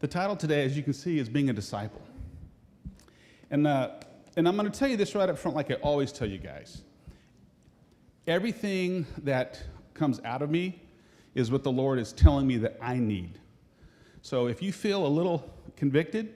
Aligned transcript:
The 0.00 0.06
title 0.06 0.36
today, 0.36 0.64
as 0.64 0.76
you 0.76 0.84
can 0.84 0.92
see, 0.92 1.18
is 1.18 1.28
Being 1.28 1.50
a 1.50 1.52
Disciple. 1.52 2.00
And, 3.50 3.66
uh, 3.66 3.90
and 4.36 4.46
I'm 4.46 4.56
going 4.56 4.70
to 4.70 4.78
tell 4.78 4.86
you 4.86 4.96
this 4.96 5.12
right 5.16 5.28
up 5.28 5.36
front, 5.36 5.56
like 5.56 5.72
I 5.72 5.74
always 5.74 6.12
tell 6.12 6.28
you 6.28 6.38
guys. 6.38 6.82
Everything 8.28 9.06
that 9.24 9.60
comes 9.94 10.20
out 10.24 10.40
of 10.40 10.50
me 10.50 10.80
is 11.34 11.50
what 11.50 11.64
the 11.64 11.72
Lord 11.72 11.98
is 11.98 12.12
telling 12.12 12.46
me 12.46 12.58
that 12.58 12.78
I 12.80 12.98
need. 12.98 13.40
So 14.22 14.46
if 14.46 14.62
you 14.62 14.70
feel 14.70 15.04
a 15.04 15.08
little 15.08 15.52
convicted, 15.74 16.32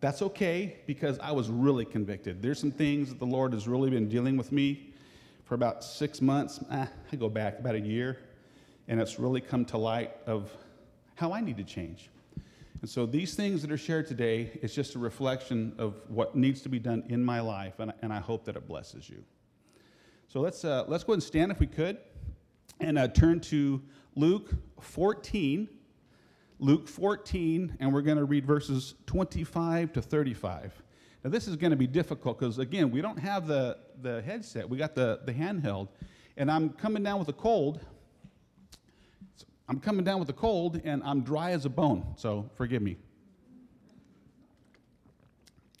that's 0.00 0.20
okay 0.22 0.78
because 0.88 1.16
I 1.20 1.30
was 1.30 1.50
really 1.50 1.84
convicted. 1.84 2.42
There's 2.42 2.58
some 2.58 2.72
things 2.72 3.08
that 3.10 3.20
the 3.20 3.26
Lord 3.26 3.52
has 3.52 3.68
really 3.68 3.90
been 3.90 4.08
dealing 4.08 4.36
with 4.36 4.50
me 4.50 4.92
for 5.44 5.54
about 5.54 5.84
six 5.84 6.20
months. 6.20 6.58
Eh, 6.72 6.86
I 7.12 7.16
go 7.16 7.28
back 7.28 7.60
about 7.60 7.76
a 7.76 7.80
year, 7.80 8.18
and 8.88 9.00
it's 9.00 9.20
really 9.20 9.40
come 9.40 9.64
to 9.66 9.78
light 9.78 10.10
of 10.26 10.50
how 11.14 11.32
I 11.32 11.40
need 11.40 11.56
to 11.58 11.64
change. 11.64 12.10
And 12.84 12.90
so 12.90 13.06
these 13.06 13.32
things 13.32 13.62
that 13.62 13.72
are 13.72 13.78
shared 13.78 14.06
today 14.06 14.58
is 14.60 14.74
just 14.74 14.94
a 14.94 14.98
reflection 14.98 15.72
of 15.78 16.02
what 16.08 16.36
needs 16.36 16.60
to 16.60 16.68
be 16.68 16.78
done 16.78 17.02
in 17.08 17.24
my 17.24 17.40
life, 17.40 17.78
and, 17.78 17.94
and 18.02 18.12
I 18.12 18.20
hope 18.20 18.44
that 18.44 18.56
it 18.56 18.68
blesses 18.68 19.08
you. 19.08 19.24
So 20.28 20.40
let's, 20.40 20.66
uh, 20.66 20.84
let's 20.86 21.02
go 21.02 21.14
ahead 21.14 21.16
and 21.16 21.22
stand 21.22 21.50
if 21.50 21.60
we 21.60 21.66
could 21.66 21.96
and 22.80 22.98
uh, 22.98 23.08
turn 23.08 23.40
to 23.40 23.80
Luke 24.16 24.50
14. 24.82 25.66
Luke 26.58 26.86
14, 26.86 27.74
and 27.80 27.90
we're 27.90 28.02
going 28.02 28.18
to 28.18 28.26
read 28.26 28.44
verses 28.44 28.96
25 29.06 29.94
to 29.94 30.02
35. 30.02 30.82
Now, 31.24 31.30
this 31.30 31.48
is 31.48 31.56
going 31.56 31.70
to 31.70 31.78
be 31.78 31.86
difficult 31.86 32.38
because, 32.38 32.58
again, 32.58 32.90
we 32.90 33.00
don't 33.00 33.18
have 33.18 33.46
the, 33.46 33.78
the 34.02 34.20
headset, 34.20 34.68
we 34.68 34.76
got 34.76 34.94
the, 34.94 35.20
the 35.24 35.32
handheld, 35.32 35.88
and 36.36 36.50
I'm 36.50 36.68
coming 36.68 37.02
down 37.02 37.18
with 37.18 37.28
a 37.28 37.32
cold, 37.32 37.80
I'm 39.68 39.80
coming 39.80 40.04
down 40.04 40.20
with 40.20 40.28
a 40.28 40.34
cold 40.34 40.80
and 40.84 41.02
I'm 41.04 41.22
dry 41.22 41.52
as 41.52 41.64
a 41.64 41.70
bone, 41.70 42.14
so 42.16 42.50
forgive 42.54 42.82
me. 42.82 42.96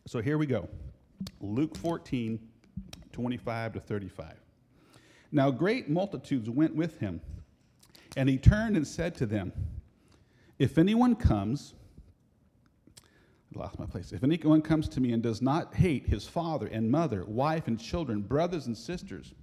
So 0.06 0.20
here 0.20 0.38
we 0.38 0.46
go 0.46 0.68
Luke 1.40 1.76
14, 1.76 2.38
25 3.12 3.72
to 3.74 3.80
35. 3.80 4.34
Now, 5.32 5.50
great 5.50 5.88
multitudes 5.88 6.48
went 6.48 6.74
with 6.74 6.98
him, 7.00 7.20
and 8.16 8.28
he 8.28 8.38
turned 8.38 8.76
and 8.76 8.86
said 8.86 9.14
to 9.16 9.26
them, 9.26 9.52
If 10.58 10.78
anyone 10.78 11.16
comes, 11.16 11.74
I 13.54 13.58
lost 13.58 13.78
my 13.78 13.86
place. 13.86 14.12
If 14.12 14.22
anyone 14.22 14.62
comes 14.62 14.88
to 14.90 15.00
me 15.00 15.12
and 15.12 15.22
does 15.22 15.42
not 15.42 15.74
hate 15.74 16.06
his 16.06 16.26
father 16.26 16.66
and 16.66 16.90
mother, 16.90 17.24
wife 17.24 17.66
and 17.66 17.80
children, 17.80 18.20
brothers 18.20 18.66
and 18.66 18.76
sisters, 18.76 19.34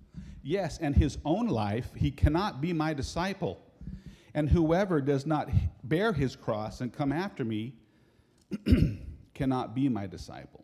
yes, 0.44 0.78
and 0.80 0.96
his 0.96 1.18
own 1.26 1.48
life, 1.48 1.90
he 1.96 2.12
cannot 2.12 2.62
be 2.62 2.72
my 2.74 2.94
disciple. 2.94 3.62
And 4.34 4.50
whoever 4.50 5.02
does 5.02 5.26
not 5.26 5.50
bear 5.84 6.14
his 6.14 6.36
cross 6.36 6.82
and 6.82 6.94
come 6.94 7.12
after 7.12 7.44
me 7.44 7.74
cannot 9.34 9.76
be 9.76 9.90
my 9.90 10.08
disciple. 10.08 10.64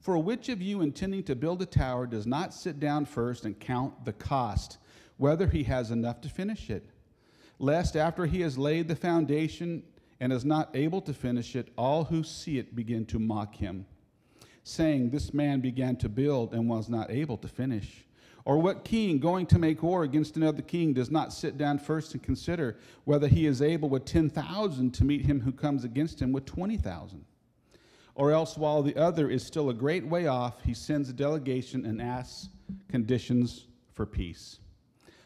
For 0.00 0.18
which 0.18 0.48
of 0.48 0.62
you 0.62 0.80
intending 0.80 1.22
to 1.24 1.36
build 1.36 1.60
a 1.60 1.66
tower 1.66 2.06
does 2.06 2.26
not 2.26 2.54
sit 2.54 2.80
down 2.80 3.04
first 3.04 3.44
and 3.44 3.58
count 3.58 4.04
the 4.04 4.12
cost, 4.12 4.78
whether 5.18 5.46
he 5.46 5.62
has 5.64 5.90
enough 5.90 6.20
to 6.22 6.28
finish 6.28 6.70
it? 6.70 6.88
Lest 7.58 7.96
after 7.96 8.24
he 8.24 8.40
has 8.40 8.56
laid 8.56 8.88
the 8.88 8.96
foundation 8.96 9.82
and 10.18 10.32
is 10.32 10.44
not 10.44 10.74
able 10.74 11.02
to 11.02 11.12
finish 11.12 11.54
it, 11.54 11.68
all 11.76 12.04
who 12.04 12.22
see 12.22 12.58
it 12.58 12.74
begin 12.74 13.04
to 13.06 13.18
mock 13.18 13.54
him, 13.54 13.86
saying, 14.64 15.10
This 15.10 15.34
man 15.34 15.60
began 15.60 15.96
to 15.96 16.08
build 16.08 16.54
and 16.54 16.68
was 16.68 16.88
not 16.88 17.10
able 17.10 17.36
to 17.38 17.48
finish. 17.48 18.06
Or 18.44 18.58
what 18.58 18.84
king 18.84 19.18
going 19.18 19.46
to 19.46 19.58
make 19.58 19.82
war 19.82 20.02
against 20.02 20.36
another 20.36 20.62
king 20.62 20.92
does 20.92 21.10
not 21.10 21.32
sit 21.32 21.58
down 21.58 21.78
first 21.78 22.14
and 22.14 22.22
consider 22.22 22.78
whether 23.04 23.28
he 23.28 23.46
is 23.46 23.60
able 23.60 23.88
with 23.88 24.04
10,000 24.04 24.92
to 24.92 25.04
meet 25.04 25.26
him 25.26 25.40
who 25.40 25.52
comes 25.52 25.84
against 25.84 26.20
him 26.20 26.32
with 26.32 26.46
20,000? 26.46 27.24
Or 28.14 28.32
else, 28.32 28.56
while 28.56 28.82
the 28.82 28.96
other 28.96 29.30
is 29.30 29.44
still 29.44 29.70
a 29.70 29.74
great 29.74 30.06
way 30.06 30.26
off, 30.26 30.62
he 30.62 30.74
sends 30.74 31.08
a 31.08 31.12
delegation 31.12 31.86
and 31.86 32.02
asks 32.02 32.48
conditions 32.88 33.66
for 33.94 34.04
peace. 34.04 34.58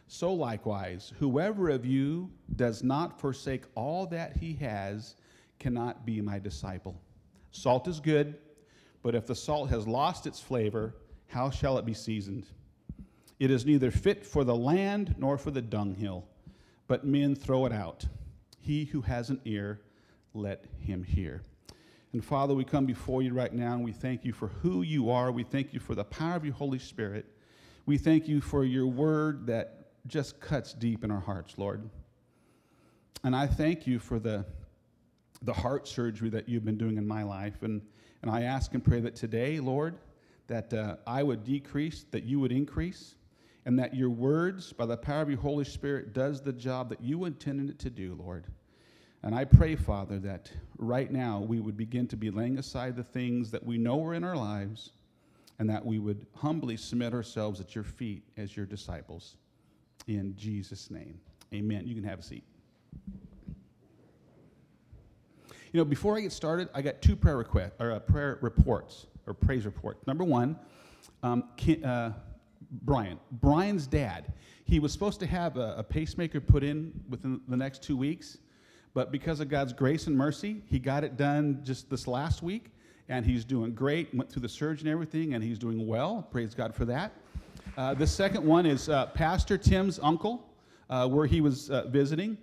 So, 0.06 0.32
likewise, 0.32 1.12
whoever 1.18 1.70
of 1.70 1.86
you 1.86 2.30
does 2.56 2.82
not 2.82 3.20
forsake 3.20 3.64
all 3.74 4.06
that 4.08 4.36
he 4.36 4.52
has 4.54 5.16
cannot 5.58 6.04
be 6.04 6.20
my 6.20 6.38
disciple. 6.38 7.00
Salt 7.52 7.88
is 7.88 8.00
good, 8.00 8.36
but 9.02 9.14
if 9.14 9.26
the 9.26 9.34
salt 9.34 9.70
has 9.70 9.88
lost 9.88 10.26
its 10.26 10.40
flavor, 10.40 10.94
how 11.26 11.50
shall 11.50 11.78
it 11.78 11.86
be 11.86 11.94
seasoned? 11.94 12.46
It 13.44 13.50
is 13.50 13.66
neither 13.66 13.90
fit 13.90 14.24
for 14.24 14.42
the 14.42 14.56
land 14.56 15.16
nor 15.18 15.36
for 15.36 15.50
the 15.50 15.60
dunghill, 15.60 16.24
but 16.86 17.04
men 17.04 17.34
throw 17.34 17.66
it 17.66 17.72
out. 17.72 18.06
He 18.58 18.86
who 18.86 19.02
has 19.02 19.28
an 19.28 19.38
ear, 19.44 19.82
let 20.32 20.64
him 20.78 21.04
hear. 21.04 21.42
And 22.14 22.24
Father, 22.24 22.54
we 22.54 22.64
come 22.64 22.86
before 22.86 23.20
you 23.20 23.34
right 23.34 23.52
now 23.52 23.74
and 23.74 23.84
we 23.84 23.92
thank 23.92 24.24
you 24.24 24.32
for 24.32 24.48
who 24.48 24.80
you 24.80 25.10
are. 25.10 25.30
We 25.30 25.42
thank 25.42 25.74
you 25.74 25.78
for 25.78 25.94
the 25.94 26.04
power 26.04 26.36
of 26.36 26.46
your 26.46 26.54
Holy 26.54 26.78
Spirit. 26.78 27.26
We 27.84 27.98
thank 27.98 28.26
you 28.26 28.40
for 28.40 28.64
your 28.64 28.86
word 28.86 29.46
that 29.48 29.88
just 30.06 30.40
cuts 30.40 30.72
deep 30.72 31.04
in 31.04 31.10
our 31.10 31.20
hearts, 31.20 31.58
Lord. 31.58 31.86
And 33.24 33.36
I 33.36 33.46
thank 33.46 33.86
you 33.86 33.98
for 33.98 34.18
the, 34.18 34.46
the 35.42 35.52
heart 35.52 35.86
surgery 35.86 36.30
that 36.30 36.48
you've 36.48 36.64
been 36.64 36.78
doing 36.78 36.96
in 36.96 37.06
my 37.06 37.24
life. 37.24 37.62
And, 37.62 37.82
and 38.22 38.30
I 38.30 38.44
ask 38.44 38.72
and 38.72 38.82
pray 38.82 39.00
that 39.00 39.14
today, 39.14 39.60
Lord, 39.60 39.98
that 40.46 40.72
uh, 40.72 40.96
I 41.06 41.22
would 41.22 41.44
decrease, 41.44 42.06
that 42.10 42.24
you 42.24 42.40
would 42.40 42.50
increase 42.50 43.16
and 43.66 43.78
that 43.78 43.94
your 43.94 44.10
words, 44.10 44.72
by 44.72 44.86
the 44.86 44.96
power 44.96 45.22
of 45.22 45.30
your 45.30 45.38
Holy 45.38 45.64
Spirit, 45.64 46.12
does 46.12 46.42
the 46.42 46.52
job 46.52 46.88
that 46.90 47.00
you 47.00 47.24
intended 47.24 47.70
it 47.70 47.78
to 47.80 47.90
do, 47.90 48.14
Lord. 48.14 48.46
And 49.22 49.34
I 49.34 49.44
pray, 49.44 49.74
Father, 49.74 50.18
that 50.18 50.50
right 50.76 51.10
now 51.10 51.40
we 51.40 51.58
would 51.58 51.76
begin 51.76 52.06
to 52.08 52.16
be 52.16 52.30
laying 52.30 52.58
aside 52.58 52.94
the 52.94 53.04
things 53.04 53.50
that 53.52 53.64
we 53.64 53.78
know 53.78 54.04
are 54.04 54.12
in 54.12 54.22
our 54.22 54.36
lives 54.36 54.92
and 55.58 55.70
that 55.70 55.84
we 55.84 55.98
would 55.98 56.26
humbly 56.34 56.76
submit 56.76 57.14
ourselves 57.14 57.58
at 57.60 57.74
your 57.74 57.84
feet 57.84 58.22
as 58.36 58.54
your 58.54 58.66
disciples. 58.66 59.36
In 60.08 60.36
Jesus' 60.36 60.90
name, 60.90 61.18
amen. 61.54 61.86
You 61.86 61.94
can 61.94 62.04
have 62.04 62.18
a 62.18 62.22
seat. 62.22 62.44
You 65.72 65.78
know, 65.80 65.84
before 65.86 66.16
I 66.16 66.20
get 66.20 66.32
started, 66.32 66.68
I 66.74 66.82
got 66.82 67.00
two 67.00 67.16
prayer 67.16 67.38
requests 67.38 67.72
or 67.80 67.92
uh, 67.92 67.98
prayer 68.00 68.38
reports 68.42 69.06
or 69.26 69.32
praise 69.32 69.64
reports. 69.64 70.06
Number 70.06 70.22
one, 70.22 70.58
um, 71.22 71.44
can, 71.56 71.82
uh, 71.82 72.12
Brian. 72.82 73.18
Brian's 73.32 73.86
dad. 73.86 74.32
He 74.64 74.78
was 74.78 74.92
supposed 74.92 75.20
to 75.20 75.26
have 75.26 75.56
a, 75.56 75.74
a, 75.78 75.82
pacemaker 75.82 76.40
put 76.40 76.64
in 76.64 76.92
within 77.08 77.40
the 77.48 77.56
next 77.56 77.82
two 77.82 77.96
weeks, 77.96 78.38
but 78.94 79.12
because 79.12 79.40
of 79.40 79.48
God's 79.48 79.72
grace 79.72 80.06
and 80.06 80.16
mercy, 80.16 80.62
he 80.66 80.78
got 80.78 81.04
it 81.04 81.16
done 81.16 81.60
just 81.62 81.90
this 81.90 82.06
last 82.06 82.42
week, 82.42 82.70
and 83.08 83.26
he's 83.26 83.44
doing 83.44 83.74
great. 83.74 84.14
Went 84.14 84.30
through 84.30 84.42
the 84.42 84.48
surgery 84.48 84.88
and 84.88 84.88
everything, 84.88 85.34
and 85.34 85.44
he's 85.44 85.58
doing 85.58 85.86
well. 85.86 86.26
Praise 86.30 86.54
God 86.54 86.74
for 86.74 86.84
that. 86.86 87.12
Uh, 87.76 87.94
the 87.94 88.06
second 88.06 88.44
one 88.44 88.66
is 88.66 88.88
uh, 88.88 89.06
Pastor 89.06 89.58
Tim's 89.58 89.98
uncle, 90.02 90.48
uh, 90.88 91.08
where 91.08 91.26
he 91.26 91.40
was 91.40 91.70
uh, 91.70 91.86
visiting. 91.88 92.38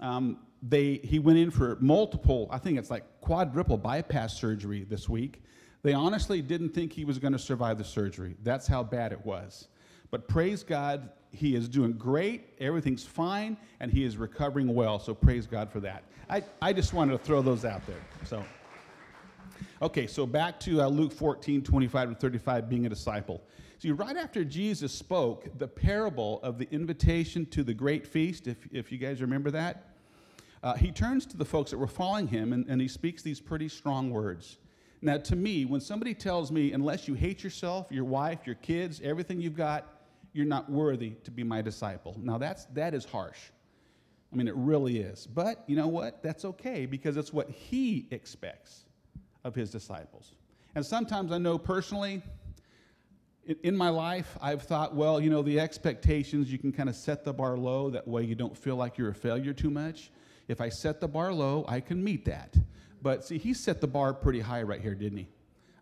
Um, 0.00 0.38
they, 0.62 1.00
he 1.02 1.18
went 1.18 1.38
in 1.38 1.50
for 1.50 1.76
multiple, 1.80 2.48
I 2.50 2.58
think 2.58 2.78
it's 2.78 2.90
like 2.90 3.04
quadruple 3.20 3.76
bypass 3.78 4.38
surgery 4.38 4.84
this 4.84 5.08
week. 5.08 5.42
They 5.86 5.94
honestly 5.94 6.42
didn't 6.42 6.70
think 6.70 6.92
he 6.92 7.04
was 7.04 7.20
going 7.20 7.32
to 7.32 7.38
survive 7.38 7.78
the 7.78 7.84
surgery. 7.84 8.34
That's 8.42 8.66
how 8.66 8.82
bad 8.82 9.12
it 9.12 9.24
was. 9.24 9.68
But 10.10 10.26
praise 10.26 10.64
God, 10.64 11.10
he 11.30 11.54
is 11.54 11.68
doing 11.68 11.92
great. 11.92 12.48
Everything's 12.58 13.04
fine, 13.04 13.56
and 13.78 13.88
he 13.88 14.02
is 14.02 14.16
recovering 14.16 14.74
well. 14.74 14.98
So 14.98 15.14
praise 15.14 15.46
God 15.46 15.70
for 15.70 15.78
that. 15.78 16.02
I, 16.28 16.42
I 16.60 16.72
just 16.72 16.92
wanted 16.92 17.12
to 17.12 17.18
throw 17.18 17.40
those 17.40 17.64
out 17.64 17.86
there. 17.86 18.04
So, 18.24 18.44
okay, 19.80 20.08
so 20.08 20.26
back 20.26 20.58
to 20.58 20.82
uh, 20.82 20.88
Luke 20.88 21.12
14, 21.12 21.62
25 21.62 22.08
to 22.08 22.14
35, 22.16 22.68
being 22.68 22.86
a 22.86 22.88
disciple. 22.88 23.40
See, 23.78 23.92
right 23.92 24.16
after 24.16 24.42
Jesus 24.42 24.92
spoke 24.92 25.56
the 25.56 25.68
parable 25.68 26.40
of 26.42 26.58
the 26.58 26.66
invitation 26.72 27.46
to 27.50 27.62
the 27.62 27.74
great 27.74 28.04
feast, 28.04 28.48
if, 28.48 28.56
if 28.72 28.90
you 28.90 28.98
guys 28.98 29.20
remember 29.20 29.52
that, 29.52 29.94
uh, 30.64 30.74
he 30.74 30.90
turns 30.90 31.26
to 31.26 31.36
the 31.36 31.44
folks 31.44 31.70
that 31.70 31.78
were 31.78 31.86
following 31.86 32.26
him 32.26 32.52
and, 32.52 32.66
and 32.66 32.80
he 32.80 32.88
speaks 32.88 33.22
these 33.22 33.38
pretty 33.38 33.68
strong 33.68 34.10
words. 34.10 34.58
Now, 35.02 35.18
to 35.18 35.36
me, 35.36 35.64
when 35.64 35.80
somebody 35.80 36.14
tells 36.14 36.50
me, 36.50 36.72
unless 36.72 37.06
you 37.06 37.14
hate 37.14 37.44
yourself, 37.44 37.88
your 37.90 38.04
wife, 38.04 38.40
your 38.46 38.54
kids, 38.56 39.00
everything 39.04 39.40
you've 39.40 39.56
got, 39.56 39.86
you're 40.32 40.46
not 40.46 40.70
worthy 40.70 41.10
to 41.24 41.30
be 41.30 41.44
my 41.44 41.62
disciple. 41.62 42.16
Now, 42.18 42.38
that's, 42.38 42.64
that 42.66 42.94
is 42.94 43.04
harsh. 43.04 43.38
I 44.32 44.36
mean, 44.36 44.48
it 44.48 44.54
really 44.56 44.98
is. 44.98 45.26
But 45.26 45.64
you 45.66 45.76
know 45.76 45.88
what? 45.88 46.22
That's 46.22 46.44
okay 46.44 46.86
because 46.86 47.16
it's 47.16 47.32
what 47.32 47.48
he 47.48 48.06
expects 48.10 48.84
of 49.44 49.54
his 49.54 49.70
disciples. 49.70 50.34
And 50.74 50.84
sometimes 50.84 51.32
I 51.32 51.38
know 51.38 51.56
personally, 51.56 52.22
in 53.62 53.76
my 53.76 53.88
life, 53.88 54.36
I've 54.42 54.62
thought, 54.62 54.94
well, 54.94 55.20
you 55.20 55.30
know, 55.30 55.42
the 55.42 55.60
expectations, 55.60 56.50
you 56.50 56.58
can 56.58 56.72
kind 56.72 56.88
of 56.88 56.96
set 56.96 57.24
the 57.24 57.32
bar 57.32 57.56
low. 57.56 57.90
That 57.90 58.06
way 58.06 58.24
you 58.24 58.34
don't 58.34 58.56
feel 58.56 58.76
like 58.76 58.98
you're 58.98 59.10
a 59.10 59.14
failure 59.14 59.52
too 59.52 59.70
much. 59.70 60.10
If 60.48 60.60
I 60.60 60.68
set 60.68 61.00
the 61.00 61.08
bar 61.08 61.32
low, 61.32 61.64
I 61.68 61.80
can 61.80 62.02
meet 62.02 62.24
that. 62.26 62.56
But 63.02 63.24
see, 63.24 63.38
he 63.38 63.54
set 63.54 63.80
the 63.80 63.86
bar 63.86 64.14
pretty 64.14 64.40
high 64.40 64.62
right 64.62 64.80
here, 64.80 64.94
didn't 64.94 65.18
he? 65.18 65.28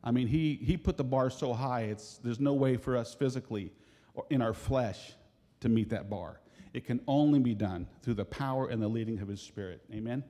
I 0.03 0.11
mean, 0.11 0.27
he, 0.27 0.55
he 0.63 0.77
put 0.77 0.97
the 0.97 1.05
bar 1.05 1.31
so 1.31 1.55
high, 1.55 1.83
it's, 1.83 2.19
there's 2.23 2.41
no 2.41 2.53
way 2.53 2.77
for 2.77 2.97
us 2.97 3.15
physically 3.15 3.73
or 4.15 4.27
in 4.31 4.43
our 4.43 4.53
flesh 4.53 5.13
to 5.61 5.69
meet 5.69 5.89
that 5.91 6.11
bar. 6.11 6.41
It 6.75 6.85
can 6.85 7.01
only 7.07 7.39
be 7.39 7.55
done 7.55 7.87
through 8.03 8.15
the 8.15 8.25
power 8.25 8.69
and 8.69 8.83
the 8.83 8.89
leading 8.89 9.21
of 9.21 9.29
his 9.29 9.41
spirit. 9.41 9.81
Amen? 9.93 10.23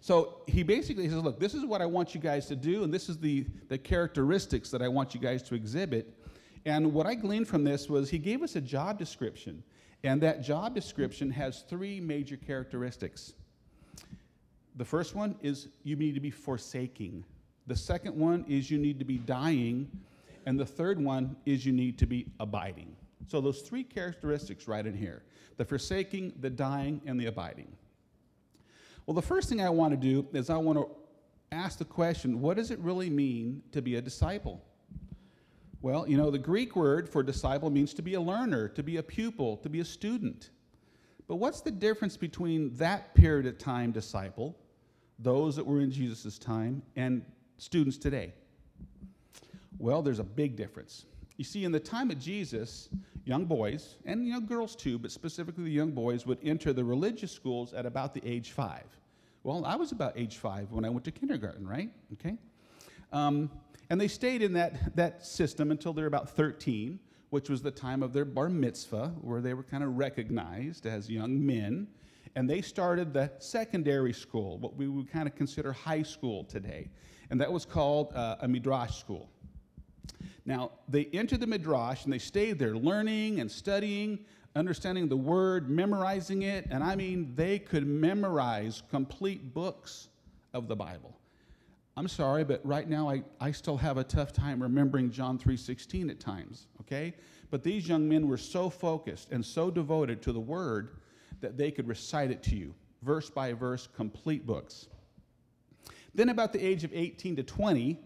So 0.00 0.42
he 0.46 0.62
basically 0.62 1.08
says, 1.08 1.18
Look, 1.18 1.40
this 1.40 1.54
is 1.54 1.64
what 1.64 1.82
I 1.82 1.86
want 1.86 2.14
you 2.14 2.20
guys 2.20 2.46
to 2.46 2.56
do, 2.56 2.84
and 2.84 2.92
this 2.92 3.08
is 3.08 3.18
the, 3.18 3.46
the 3.68 3.76
characteristics 3.78 4.70
that 4.70 4.82
I 4.82 4.88
want 4.88 5.14
you 5.14 5.20
guys 5.20 5.42
to 5.44 5.54
exhibit. 5.54 6.14
And 6.64 6.92
what 6.92 7.06
I 7.06 7.14
gleaned 7.14 7.48
from 7.48 7.64
this 7.64 7.88
was 7.88 8.10
he 8.10 8.18
gave 8.18 8.42
us 8.42 8.56
a 8.56 8.60
job 8.60 8.98
description. 8.98 9.62
And 10.02 10.22
that 10.22 10.42
job 10.42 10.74
description 10.74 11.30
has 11.30 11.62
three 11.68 12.00
major 12.00 12.36
characteristics. 12.36 13.34
The 14.80 14.86
first 14.86 15.14
one 15.14 15.34
is 15.42 15.68
you 15.84 15.94
need 15.94 16.14
to 16.14 16.20
be 16.20 16.30
forsaking. 16.30 17.22
The 17.66 17.76
second 17.76 18.16
one 18.16 18.46
is 18.48 18.70
you 18.70 18.78
need 18.78 18.98
to 18.98 19.04
be 19.04 19.18
dying. 19.18 19.90
And 20.46 20.58
the 20.58 20.64
third 20.64 20.98
one 20.98 21.36
is 21.44 21.66
you 21.66 21.72
need 21.72 21.98
to 21.98 22.06
be 22.06 22.28
abiding. 22.40 22.96
So 23.28 23.42
those 23.42 23.60
three 23.60 23.84
characteristics 23.84 24.66
right 24.66 24.86
in 24.86 24.96
here 24.96 25.22
the 25.58 25.66
forsaking, 25.66 26.32
the 26.40 26.48
dying, 26.48 27.02
and 27.04 27.20
the 27.20 27.26
abiding. 27.26 27.70
Well, 29.04 29.14
the 29.14 29.20
first 29.20 29.50
thing 29.50 29.60
I 29.60 29.68
want 29.68 29.90
to 29.92 29.98
do 29.98 30.26
is 30.32 30.48
I 30.48 30.56
want 30.56 30.78
to 30.78 30.88
ask 31.52 31.78
the 31.78 31.84
question 31.84 32.40
what 32.40 32.56
does 32.56 32.70
it 32.70 32.78
really 32.78 33.10
mean 33.10 33.62
to 33.72 33.82
be 33.82 33.96
a 33.96 34.00
disciple? 34.00 34.64
Well, 35.82 36.08
you 36.08 36.16
know, 36.16 36.30
the 36.30 36.38
Greek 36.38 36.74
word 36.74 37.06
for 37.06 37.22
disciple 37.22 37.68
means 37.68 37.92
to 37.92 38.00
be 38.00 38.14
a 38.14 38.20
learner, 38.20 38.66
to 38.68 38.82
be 38.82 38.96
a 38.96 39.02
pupil, 39.02 39.58
to 39.58 39.68
be 39.68 39.80
a 39.80 39.84
student. 39.84 40.48
But 41.28 41.36
what's 41.36 41.60
the 41.60 41.70
difference 41.70 42.16
between 42.16 42.74
that 42.76 43.14
period 43.14 43.44
of 43.44 43.58
time 43.58 43.92
disciple, 43.92 44.56
those 45.22 45.56
that 45.56 45.66
were 45.66 45.80
in 45.80 45.90
Jesus' 45.90 46.38
time, 46.38 46.82
and 46.96 47.24
students 47.58 47.98
today? 47.98 48.32
Well, 49.78 50.02
there's 50.02 50.18
a 50.18 50.24
big 50.24 50.56
difference. 50.56 51.06
You 51.36 51.44
see, 51.44 51.64
in 51.64 51.72
the 51.72 51.80
time 51.80 52.10
of 52.10 52.18
Jesus, 52.18 52.90
young 53.24 53.46
boys, 53.46 53.96
and 54.04 54.26
you 54.26 54.32
know, 54.32 54.40
girls 54.40 54.76
too, 54.76 54.98
but 54.98 55.10
specifically 55.10 55.64
the 55.64 55.70
young 55.70 55.92
boys, 55.92 56.26
would 56.26 56.38
enter 56.42 56.72
the 56.72 56.84
religious 56.84 57.32
schools 57.32 57.72
at 57.72 57.86
about 57.86 58.12
the 58.12 58.26
age 58.26 58.50
five. 58.52 58.84
Well, 59.42 59.64
I 59.64 59.76
was 59.76 59.92
about 59.92 60.18
age 60.18 60.36
five 60.36 60.70
when 60.70 60.84
I 60.84 60.90
went 60.90 61.04
to 61.04 61.10
kindergarten, 61.10 61.66
right? 61.66 61.90
Okay. 62.12 62.36
Um, 63.12 63.50
and 63.88 64.00
they 64.00 64.08
stayed 64.08 64.42
in 64.42 64.52
that, 64.52 64.94
that 64.96 65.24
system 65.24 65.70
until 65.70 65.92
they 65.92 66.02
were 66.02 66.08
about 66.08 66.28
13, 66.30 66.98
which 67.30 67.48
was 67.48 67.62
the 67.62 67.70
time 67.70 68.02
of 68.02 68.12
their 68.12 68.24
bar 68.24 68.48
mitzvah, 68.48 69.08
where 69.20 69.40
they 69.40 69.54
were 69.54 69.62
kind 69.62 69.82
of 69.82 69.96
recognized 69.96 70.86
as 70.86 71.08
young 71.08 71.44
men. 71.44 71.88
And 72.36 72.48
they 72.48 72.62
started 72.62 73.12
the 73.12 73.30
secondary 73.38 74.12
school, 74.12 74.58
what 74.58 74.76
we 74.76 74.88
would 74.88 75.10
kind 75.10 75.28
of 75.28 75.34
consider 75.34 75.72
high 75.72 76.02
school 76.02 76.44
today. 76.44 76.88
And 77.30 77.40
that 77.40 77.52
was 77.52 77.64
called 77.64 78.12
uh, 78.14 78.36
a 78.40 78.48
midrash 78.48 78.98
school. 78.98 79.28
Now, 80.44 80.72
they 80.88 81.06
entered 81.06 81.40
the 81.40 81.46
midrash 81.46 82.04
and 82.04 82.12
they 82.12 82.18
stayed 82.18 82.58
there 82.58 82.76
learning 82.76 83.40
and 83.40 83.50
studying, 83.50 84.20
understanding 84.56 85.08
the 85.08 85.16
word, 85.16 85.70
memorizing 85.70 86.42
it. 86.42 86.66
And 86.70 86.82
I 86.82 86.96
mean, 86.96 87.32
they 87.34 87.58
could 87.58 87.86
memorize 87.86 88.82
complete 88.90 89.54
books 89.54 90.08
of 90.52 90.68
the 90.68 90.76
Bible. 90.76 91.16
I'm 91.96 92.08
sorry, 92.08 92.44
but 92.44 92.64
right 92.64 92.88
now 92.88 93.08
I, 93.10 93.22
I 93.40 93.50
still 93.52 93.76
have 93.76 93.98
a 93.98 94.04
tough 94.04 94.32
time 94.32 94.62
remembering 94.62 95.10
John 95.10 95.38
3.16 95.38 96.10
at 96.10 96.20
times, 96.20 96.68
okay? 96.80 97.14
But 97.50 97.62
these 97.62 97.88
young 97.88 98.08
men 98.08 98.26
were 98.28 98.38
so 98.38 98.70
focused 98.70 99.32
and 99.32 99.44
so 99.44 99.70
devoted 99.70 100.22
to 100.22 100.32
the 100.32 100.40
word 100.40 100.99
that 101.40 101.56
they 101.56 101.70
could 101.70 101.88
recite 101.88 102.30
it 102.30 102.42
to 102.44 102.56
you, 102.56 102.74
verse 103.02 103.30
by 103.30 103.52
verse, 103.52 103.88
complete 103.94 104.46
books. 104.46 104.88
Then 106.14 106.28
about 106.28 106.52
the 106.52 106.64
age 106.64 106.84
of 106.84 106.92
18 106.92 107.36
to 107.36 107.42
20, 107.42 107.98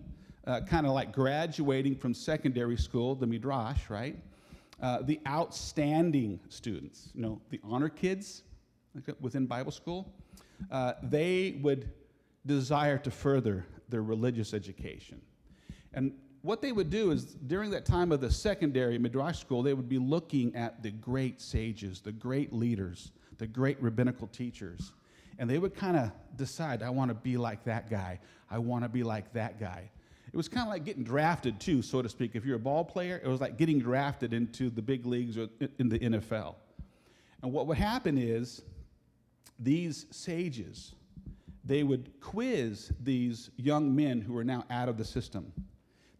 uh, 0.47 0.61
kind 0.63 0.87
of 0.87 0.93
like 0.93 1.13
graduating 1.13 1.97
from 1.97 2.13
secondary 2.13 2.77
school, 2.77 3.15
the 3.15 3.27
midrash, 3.27 3.89
right? 3.89 4.17
Uh, 4.83 5.01
the 5.03 5.21
outstanding 5.27 6.39
students, 6.49 7.11
you 7.15 7.23
know, 7.23 7.41
the 7.51 7.61
honor 7.65 7.89
kids 7.89 8.43
within 9.21 9.47
Bible 9.47 9.73
school, 9.73 10.13
uh, 10.71 10.95
they 11.03 11.59
would 11.63 11.91
desire 12.47 12.99
to 12.99 13.11
further 13.11 13.65
their 13.89 14.03
religious 14.03 14.53
education. 14.53 15.21
And 15.95 16.13
what 16.43 16.61
they 16.61 16.73
would 16.73 16.91
do 16.91 17.11
is 17.11 17.25
during 17.25 17.71
that 17.71 17.87
time 17.87 18.13
of 18.13 18.21
the 18.21 18.31
secondary 18.31 18.99
midrash 18.99 19.41
school, 19.41 19.63
they 19.63 19.73
would 19.73 19.89
be 19.89 19.99
looking 19.99 20.55
at 20.55 20.83
the 20.83 20.91
great 20.91 21.41
sages, 21.41 22.01
the 22.01 22.13
great 22.13 22.53
leaders, 22.53 23.13
the 23.39 23.47
great 23.47 23.81
rabbinical 23.83 24.27
teachers. 24.29 24.93
And 25.39 25.51
they 25.51 25.59
would 25.59 25.75
kind 25.75 25.97
of 25.97 26.13
decide, 26.37 26.83
I 26.83 26.91
want 26.91 27.09
to 27.11 27.15
be 27.15 27.37
like 27.37 27.65
that 27.65 27.91
guy. 27.91 28.21
I 28.51 28.59
want 28.59 28.85
to 28.85 28.89
be 28.89 29.03
like 29.03 29.33
that 29.33 29.59
guy. 29.59 29.91
It 30.33 30.37
was 30.37 30.49
kind 30.49 30.67
of 30.67 30.73
like 30.73 30.85
getting 30.85 31.05
drafted, 31.05 31.61
too, 31.61 31.83
so 31.83 32.03
to 32.03 32.09
speak. 32.09 32.33
If 32.35 32.45
you're 32.45 32.57
a 32.57 32.61
ball 32.61 32.85
player, 32.85 33.21
it 33.23 33.29
was 33.29 33.41
like 33.41 33.57
getting 33.57 33.79
drafted 33.79 34.33
into 34.33 34.71
the 34.71 34.83
big 34.83 35.07
leagues 35.07 35.39
or 35.39 35.49
in 35.79 35.89
the 35.89 35.99
NFL. 35.99 36.57
And 37.43 37.53
what 37.53 37.67
would 37.67 37.79
happen 37.79 38.19
is 38.19 38.63
these 39.59 40.07
sages, 40.11 40.95
they 41.65 41.83
would 41.83 42.11
quiz 42.21 42.91
these 43.01 43.51
young 43.57 43.95
men 43.95 44.21
who 44.21 44.33
were 44.33 44.45
now 44.45 44.65
out 44.71 44.89
of 44.89 44.97
the 44.97 45.05
system. 45.05 45.53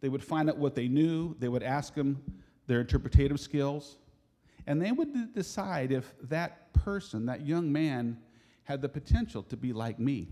They 0.01 0.09
would 0.09 0.23
find 0.23 0.49
out 0.49 0.57
what 0.57 0.75
they 0.75 0.87
knew, 0.87 1.35
they 1.39 1.47
would 1.47 1.63
ask 1.63 1.93
them 1.93 2.21
their 2.67 2.81
interpretative 2.81 3.39
skills, 3.39 3.97
and 4.67 4.81
they 4.81 4.91
would 4.91 5.33
decide 5.33 5.91
if 5.91 6.13
that 6.23 6.73
person, 6.73 7.25
that 7.27 7.45
young 7.45 7.71
man, 7.71 8.17
had 8.63 8.81
the 8.81 8.89
potential 8.89 9.43
to 9.43 9.55
be 9.55 9.73
like 9.73 9.99
me. 9.99 10.27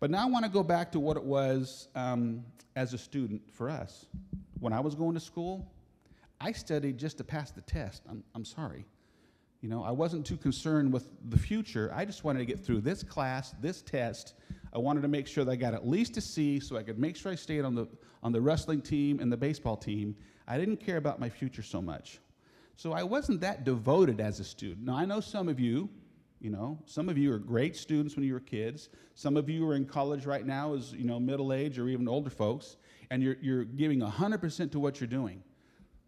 But 0.00 0.10
now 0.10 0.22
I 0.22 0.30
want 0.30 0.44
to 0.44 0.50
go 0.50 0.62
back 0.62 0.90
to 0.92 1.00
what 1.00 1.16
it 1.16 1.22
was 1.22 1.88
um, 1.94 2.44
as 2.74 2.92
a 2.94 2.98
student 2.98 3.42
for 3.52 3.70
us. 3.70 4.06
When 4.58 4.72
I 4.72 4.80
was 4.80 4.94
going 4.94 5.14
to 5.14 5.20
school, 5.20 5.70
I 6.40 6.52
studied 6.52 6.98
just 6.98 7.18
to 7.18 7.24
pass 7.24 7.50
the 7.50 7.60
test. 7.60 8.02
I'm, 8.08 8.24
I'm 8.34 8.44
sorry. 8.44 8.86
You 9.60 9.68
know, 9.68 9.84
I 9.84 9.90
wasn't 9.90 10.24
too 10.24 10.38
concerned 10.38 10.90
with 10.92 11.10
the 11.28 11.38
future. 11.38 11.92
I 11.94 12.06
just 12.06 12.24
wanted 12.24 12.38
to 12.38 12.46
get 12.46 12.64
through 12.64 12.80
this 12.80 13.02
class, 13.02 13.54
this 13.60 13.82
test. 13.82 14.34
I 14.72 14.78
wanted 14.78 15.02
to 15.02 15.08
make 15.08 15.26
sure 15.26 15.44
that 15.44 15.50
I 15.50 15.56
got 15.56 15.74
at 15.74 15.86
least 15.86 16.16
a 16.16 16.20
C 16.22 16.58
so 16.60 16.76
I 16.78 16.82
could 16.82 16.98
make 16.98 17.14
sure 17.14 17.30
I 17.30 17.34
stayed 17.34 17.64
on 17.64 17.74
the, 17.74 17.86
on 18.22 18.32
the 18.32 18.40
wrestling 18.40 18.80
team 18.80 19.20
and 19.20 19.30
the 19.30 19.36
baseball 19.36 19.76
team. 19.76 20.16
I 20.48 20.56
didn't 20.56 20.78
care 20.78 20.96
about 20.96 21.20
my 21.20 21.28
future 21.28 21.62
so 21.62 21.82
much. 21.82 22.20
So 22.80 22.94
I 22.94 23.02
wasn't 23.02 23.42
that 23.42 23.64
devoted 23.64 24.22
as 24.22 24.40
a 24.40 24.44
student. 24.44 24.86
Now, 24.86 24.96
I 24.96 25.04
know 25.04 25.20
some 25.20 25.50
of 25.50 25.60
you, 25.60 25.90
you 26.40 26.48
know, 26.48 26.78
some 26.86 27.10
of 27.10 27.18
you 27.18 27.30
are 27.30 27.38
great 27.38 27.76
students 27.76 28.16
when 28.16 28.24
you 28.24 28.32
were 28.32 28.40
kids. 28.40 28.88
Some 29.14 29.36
of 29.36 29.50
you 29.50 29.68
are 29.68 29.74
in 29.74 29.84
college 29.84 30.24
right 30.24 30.46
now 30.46 30.72
as, 30.72 30.94
you 30.94 31.04
know, 31.04 31.20
middle 31.20 31.52
age 31.52 31.78
or 31.78 31.90
even 31.90 32.08
older 32.08 32.30
folks, 32.30 32.78
and 33.10 33.22
you're, 33.22 33.36
you're 33.42 33.64
giving 33.64 34.00
100% 34.00 34.72
to 34.72 34.80
what 34.80 34.98
you're 34.98 35.08
doing. 35.08 35.42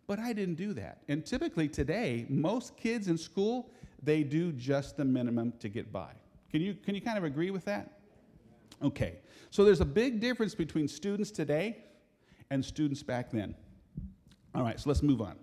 But 0.07 0.19
I 0.19 0.33
didn't 0.33 0.55
do 0.55 0.73
that. 0.73 1.03
And 1.09 1.27
typically 1.27 1.69
today, 1.69 2.25
most 2.31 2.75
kids 2.79 3.09
in 3.09 3.19
school, 3.19 3.71
they 4.03 4.23
do 4.23 4.51
just 4.51 4.97
the 4.97 5.05
minimum 5.05 5.53
to 5.59 5.69
get 5.69 5.93
by. 5.93 6.13
Can 6.51 6.63
you, 6.63 6.73
can 6.73 6.95
you 6.95 7.03
kind 7.03 7.19
of 7.19 7.25
agree 7.25 7.51
with 7.51 7.67
that? 7.67 7.99
Okay. 8.83 9.19
So 9.51 9.63
there's 9.63 9.83
a 9.83 9.85
big 9.85 10.21
difference 10.21 10.55
between 10.55 10.89
students 10.89 11.31
today 11.31 11.85
and 12.49 12.65
students 12.65 13.03
back 13.03 13.31
then. 13.31 13.55
All 14.55 14.63
right, 14.63 14.81
so 14.81 14.89
let's 14.89 15.03
move 15.03 15.21
on. 15.21 15.37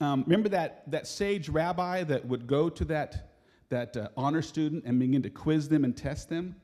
Um, 0.00 0.24
remember 0.26 0.48
that, 0.50 0.90
that 0.90 1.06
sage 1.06 1.48
rabbi 1.48 2.04
that 2.04 2.24
would 2.26 2.46
go 2.46 2.68
to 2.68 2.84
that, 2.86 3.32
that 3.68 3.96
uh, 3.96 4.08
honor 4.16 4.42
student 4.42 4.84
and 4.84 4.98
begin 4.98 5.22
to 5.22 5.30
quiz 5.30 5.68
them 5.68 5.84
and 5.84 5.96
test 5.96 6.28
them? 6.28 6.56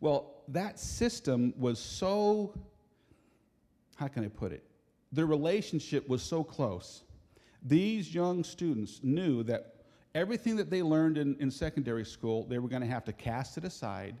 Well, 0.00 0.42
that 0.48 0.78
system 0.78 1.52
was 1.58 1.78
so, 1.78 2.58
how 3.96 4.08
can 4.08 4.24
I 4.24 4.28
put 4.28 4.52
it? 4.52 4.66
their 5.12 5.26
relationship 5.26 6.08
was 6.08 6.22
so 6.22 6.42
close. 6.42 7.02
These 7.62 8.14
young 8.14 8.44
students 8.44 9.00
knew 9.02 9.42
that 9.44 9.74
everything 10.14 10.56
that 10.56 10.70
they 10.70 10.82
learned 10.82 11.18
in, 11.18 11.36
in 11.40 11.50
secondary 11.50 12.04
school, 12.04 12.44
they 12.44 12.58
were 12.58 12.68
going 12.68 12.82
to 12.82 12.88
have 12.88 13.04
to 13.04 13.12
cast 13.12 13.58
it 13.58 13.64
aside 13.64 14.16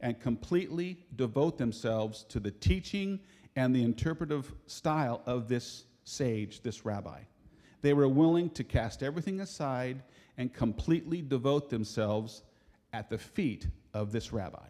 and 0.00 0.18
completely 0.18 1.04
devote 1.16 1.58
themselves 1.58 2.24
to 2.30 2.40
the 2.40 2.50
teaching 2.50 3.20
and 3.56 3.74
the 3.74 3.82
interpretive 3.82 4.52
style 4.66 5.22
of 5.26 5.48
this 5.48 5.84
sage, 6.04 6.62
this 6.62 6.84
rabbi. 6.84 7.20
They 7.82 7.92
were 7.92 8.08
willing 8.08 8.50
to 8.50 8.64
cast 8.64 9.02
everything 9.02 9.40
aside 9.40 10.02
and 10.36 10.52
completely 10.52 11.22
devote 11.22 11.70
themselves 11.70 12.42
at 12.92 13.08
the 13.08 13.18
feet 13.18 13.66
of 13.94 14.12
this 14.12 14.32
rabbi. 14.32 14.66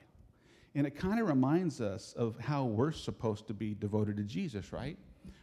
And 0.74 0.86
it 0.86 0.96
kind 0.96 1.20
of 1.20 1.28
reminds 1.28 1.80
us 1.80 2.12
of 2.16 2.38
how 2.38 2.64
we're 2.64 2.92
supposed 2.92 3.48
to 3.48 3.54
be 3.54 3.74
devoted 3.74 4.16
to 4.18 4.22
Jesus, 4.22 4.72
right? 4.72 4.96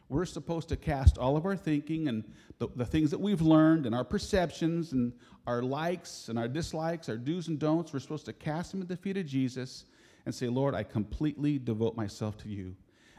We're 0.09 0.25
supposed 0.25 0.69
to 0.69 0.77
cast 0.77 1.17
all 1.17 1.35
of 1.35 1.45
our 1.45 1.57
thinking 1.57 2.07
and 2.07 2.23
the, 2.59 2.69
the 2.75 2.85
things 2.85 3.11
that 3.11 3.19
we've 3.19 3.41
learned 3.41 3.85
and 3.85 3.93
our 3.93 4.05
perceptions 4.05 4.93
and 4.93 5.11
our 5.45 5.61
likes 5.61 6.29
and 6.29 6.39
our 6.39 6.47
dislikes, 6.47 7.09
our 7.09 7.17
do's 7.17 7.49
and 7.49 7.59
don'ts, 7.59 7.91
we're 7.91 7.99
supposed 7.99 8.25
to 8.25 8.33
cast 8.33 8.71
them 8.71 8.81
at 8.81 8.87
the 8.87 8.95
feet 8.95 9.17
of 9.17 9.25
Jesus 9.25 9.85
and 10.25 10.33
say, 10.33 10.47
Lord, 10.47 10.75
I 10.75 10.83
completely 10.83 11.59
devote 11.59 11.97
myself 11.97 12.37
to 12.39 12.49
you. 12.49 12.75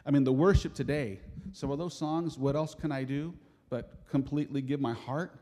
I 0.09 0.11
mean, 0.11 0.25
the 0.25 0.33
worship 0.33 0.73
today, 0.73 1.21
some 1.53 1.71
of 1.71 1.79
those 1.79 1.93
songs, 1.93 2.39
what 2.39 2.57
else 2.57 2.75
can 2.75 2.91
I 2.91 3.05
do 3.05 3.35
but 3.69 3.93
completely 4.09 4.63
give 4.63 4.81
my 4.81 4.95
heart? 4.95 5.39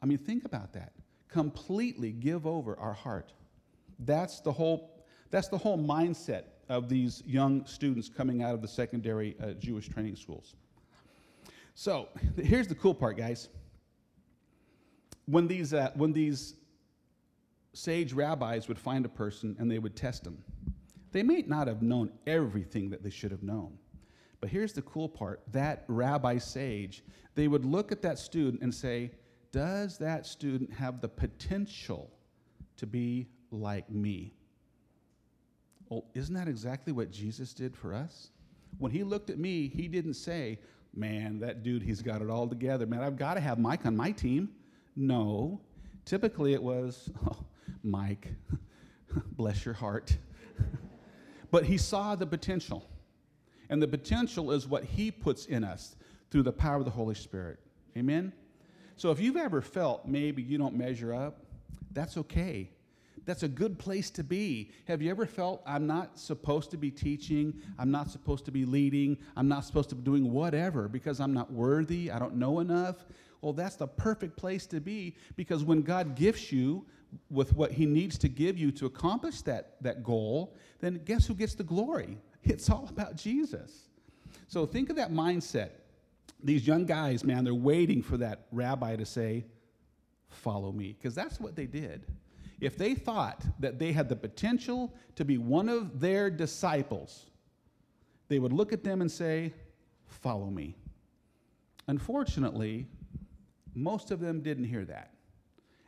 I 0.00 0.06
mean, 0.06 0.18
think 0.18 0.44
about 0.44 0.72
that. 0.74 0.92
Completely 1.28 2.12
give 2.12 2.46
over 2.46 2.78
our 2.78 2.92
heart. 2.92 3.32
That's 3.98 4.38
the 4.38 4.52
whole, 4.52 5.04
that's 5.32 5.48
the 5.48 5.58
whole 5.58 5.76
mindset 5.76 6.44
of 6.68 6.88
these 6.88 7.24
young 7.26 7.66
students 7.66 8.08
coming 8.08 8.40
out 8.44 8.54
of 8.54 8.62
the 8.62 8.68
secondary 8.68 9.34
uh, 9.42 9.54
Jewish 9.54 9.88
training 9.88 10.14
schools. 10.14 10.54
So 11.74 12.08
here's 12.36 12.68
the 12.68 12.76
cool 12.76 12.94
part, 12.94 13.16
guys. 13.16 13.48
When 15.26 15.48
these, 15.48 15.74
uh, 15.74 15.90
when 15.96 16.12
these 16.12 16.54
sage 17.72 18.12
rabbis 18.12 18.68
would 18.68 18.78
find 18.78 19.04
a 19.04 19.08
person 19.08 19.56
and 19.58 19.68
they 19.68 19.80
would 19.80 19.96
test 19.96 20.22
them. 20.22 20.38
They 21.10 21.24
may 21.24 21.42
not 21.42 21.66
have 21.66 21.82
known 21.82 22.12
everything 22.28 22.90
that 22.90 23.02
they 23.02 23.10
should 23.10 23.32
have 23.32 23.42
known. 23.42 23.76
But 24.44 24.50
here's 24.50 24.74
the 24.74 24.82
cool 24.82 25.08
part 25.08 25.40
that 25.52 25.86
rabbi 25.88 26.36
sage, 26.36 27.02
they 27.34 27.48
would 27.48 27.64
look 27.64 27.90
at 27.92 28.02
that 28.02 28.18
student 28.18 28.62
and 28.62 28.74
say, 28.74 29.10
Does 29.52 29.96
that 29.96 30.26
student 30.26 30.70
have 30.70 31.00
the 31.00 31.08
potential 31.08 32.10
to 32.76 32.86
be 32.86 33.26
like 33.50 33.88
me? 33.88 34.34
Well, 35.88 36.04
isn't 36.12 36.34
that 36.34 36.46
exactly 36.46 36.92
what 36.92 37.10
Jesus 37.10 37.54
did 37.54 37.74
for 37.74 37.94
us? 37.94 38.32
When 38.76 38.92
he 38.92 39.02
looked 39.02 39.30
at 39.30 39.38
me, 39.38 39.66
he 39.66 39.88
didn't 39.88 40.12
say, 40.12 40.58
Man, 40.94 41.40
that 41.40 41.62
dude, 41.62 41.82
he's 41.82 42.02
got 42.02 42.20
it 42.20 42.28
all 42.28 42.46
together. 42.46 42.84
Man, 42.84 43.00
I've 43.00 43.16
got 43.16 43.34
to 43.34 43.40
have 43.40 43.58
Mike 43.58 43.86
on 43.86 43.96
my 43.96 44.10
team. 44.10 44.50
No. 44.94 45.58
Typically 46.04 46.52
it 46.52 46.62
was, 46.62 47.08
oh, 47.26 47.46
Mike, 47.82 48.28
bless 49.38 49.64
your 49.64 49.72
heart. 49.72 50.14
but 51.50 51.64
he 51.64 51.78
saw 51.78 52.14
the 52.14 52.26
potential. 52.26 52.86
And 53.74 53.82
the 53.82 53.88
potential 53.88 54.52
is 54.52 54.68
what 54.68 54.84
he 54.84 55.10
puts 55.10 55.46
in 55.46 55.64
us 55.64 55.96
through 56.30 56.44
the 56.44 56.52
power 56.52 56.76
of 56.76 56.84
the 56.84 56.92
Holy 56.92 57.16
Spirit. 57.16 57.58
Amen? 57.96 58.32
So 58.94 59.10
if 59.10 59.18
you've 59.18 59.36
ever 59.36 59.60
felt 59.60 60.06
maybe 60.06 60.42
you 60.42 60.58
don't 60.58 60.76
measure 60.76 61.12
up, 61.12 61.40
that's 61.90 62.16
okay. 62.16 62.70
That's 63.24 63.42
a 63.42 63.48
good 63.48 63.76
place 63.76 64.10
to 64.10 64.22
be. 64.22 64.70
Have 64.86 65.02
you 65.02 65.10
ever 65.10 65.26
felt 65.26 65.60
I'm 65.66 65.88
not 65.88 66.20
supposed 66.20 66.70
to 66.70 66.76
be 66.76 66.92
teaching, 66.92 67.52
I'm 67.76 67.90
not 67.90 68.12
supposed 68.12 68.44
to 68.44 68.52
be 68.52 68.64
leading, 68.64 69.18
I'm 69.36 69.48
not 69.48 69.64
supposed 69.64 69.88
to 69.88 69.96
be 69.96 70.02
doing 70.02 70.30
whatever 70.30 70.86
because 70.86 71.18
I'm 71.18 71.34
not 71.34 71.52
worthy, 71.52 72.12
I 72.12 72.20
don't 72.20 72.36
know 72.36 72.60
enough? 72.60 73.04
Well, 73.40 73.54
that's 73.54 73.74
the 73.74 73.88
perfect 73.88 74.36
place 74.36 74.66
to 74.68 74.78
be 74.78 75.16
because 75.34 75.64
when 75.64 75.82
God 75.82 76.14
gifts 76.14 76.52
you 76.52 76.86
with 77.28 77.56
what 77.56 77.72
He 77.72 77.86
needs 77.86 78.18
to 78.18 78.28
give 78.28 78.56
you 78.56 78.70
to 78.70 78.86
accomplish 78.86 79.42
that, 79.42 79.78
that 79.80 80.04
goal, 80.04 80.54
then 80.78 81.00
guess 81.04 81.26
who 81.26 81.34
gets 81.34 81.56
the 81.56 81.64
glory? 81.64 82.18
It's 82.54 82.68
all 82.68 82.86
about 82.90 83.16
Jesus. 83.16 83.88
So 84.48 84.66
think 84.66 84.90
of 84.90 84.96
that 84.96 85.10
mindset. 85.10 85.70
These 86.42 86.66
young 86.66 86.84
guys, 86.84 87.24
man, 87.24 87.44
they're 87.44 87.54
waiting 87.54 88.02
for 88.02 88.18
that 88.18 88.46
rabbi 88.52 88.96
to 88.96 89.06
say, 89.06 89.44
Follow 90.28 90.72
me, 90.72 90.96
because 90.98 91.14
that's 91.14 91.40
what 91.40 91.54
they 91.54 91.66
did 91.66 92.04
if 92.64 92.78
they 92.78 92.94
thought 92.94 93.44
that 93.60 93.78
they 93.78 93.92
had 93.92 94.08
the 94.08 94.16
potential 94.16 94.92
to 95.16 95.24
be 95.24 95.38
one 95.38 95.68
of 95.68 96.00
their 96.00 96.30
disciples, 96.30 97.26
they 98.28 98.38
would 98.38 98.52
look 98.52 98.72
at 98.72 98.82
them 98.82 99.00
and 99.00 99.10
say, 99.10 99.52
Follow 100.06 100.46
me. 100.46 100.74
Unfortunately, 101.88 102.86
most 103.74 104.10
of 104.10 104.20
them 104.20 104.40
didn't 104.40 104.64
hear 104.64 104.84
that. 104.86 105.10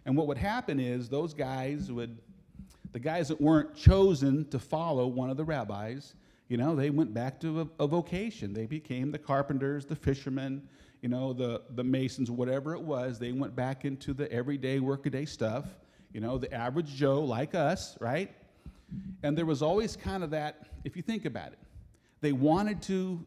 And 0.04 0.16
what 0.16 0.26
would 0.26 0.36
happen 0.36 0.78
is 0.78 1.08
those 1.08 1.32
guys 1.32 1.90
would, 1.90 2.18
the 2.92 2.98
guys 2.98 3.28
that 3.28 3.40
weren't 3.40 3.74
chosen 3.74 4.46
to 4.50 4.58
follow 4.58 5.06
one 5.06 5.30
of 5.30 5.36
the 5.36 5.44
rabbis, 5.44 6.14
you 6.48 6.56
know, 6.56 6.76
they 6.76 6.90
went 6.90 7.12
back 7.12 7.40
to 7.40 7.62
a, 7.62 7.84
a 7.84 7.86
vocation. 7.86 8.52
They 8.52 8.66
became 8.66 9.10
the 9.10 9.18
carpenters, 9.18 9.86
the 9.86 9.96
fishermen, 9.96 10.68
you 11.02 11.08
know, 11.08 11.32
the, 11.32 11.62
the 11.70 11.84
masons, 11.84 12.30
whatever 12.30 12.74
it 12.74 12.82
was. 12.82 13.18
They 13.18 13.32
went 13.32 13.56
back 13.56 13.84
into 13.84 14.14
the 14.14 14.30
everyday, 14.32 14.80
workaday 14.80 15.24
stuff 15.24 15.66
you 16.16 16.22
know, 16.22 16.38
the 16.38 16.50
average 16.50 16.94
Joe 16.94 17.20
like 17.20 17.54
us, 17.54 17.94
right? 18.00 18.34
And 19.22 19.36
there 19.36 19.44
was 19.44 19.60
always 19.60 19.96
kind 19.96 20.24
of 20.24 20.30
that, 20.30 20.66
if 20.82 20.96
you 20.96 21.02
think 21.02 21.26
about 21.26 21.48
it, 21.48 21.58
they 22.22 22.32
wanted 22.32 22.80
to, 22.84 23.22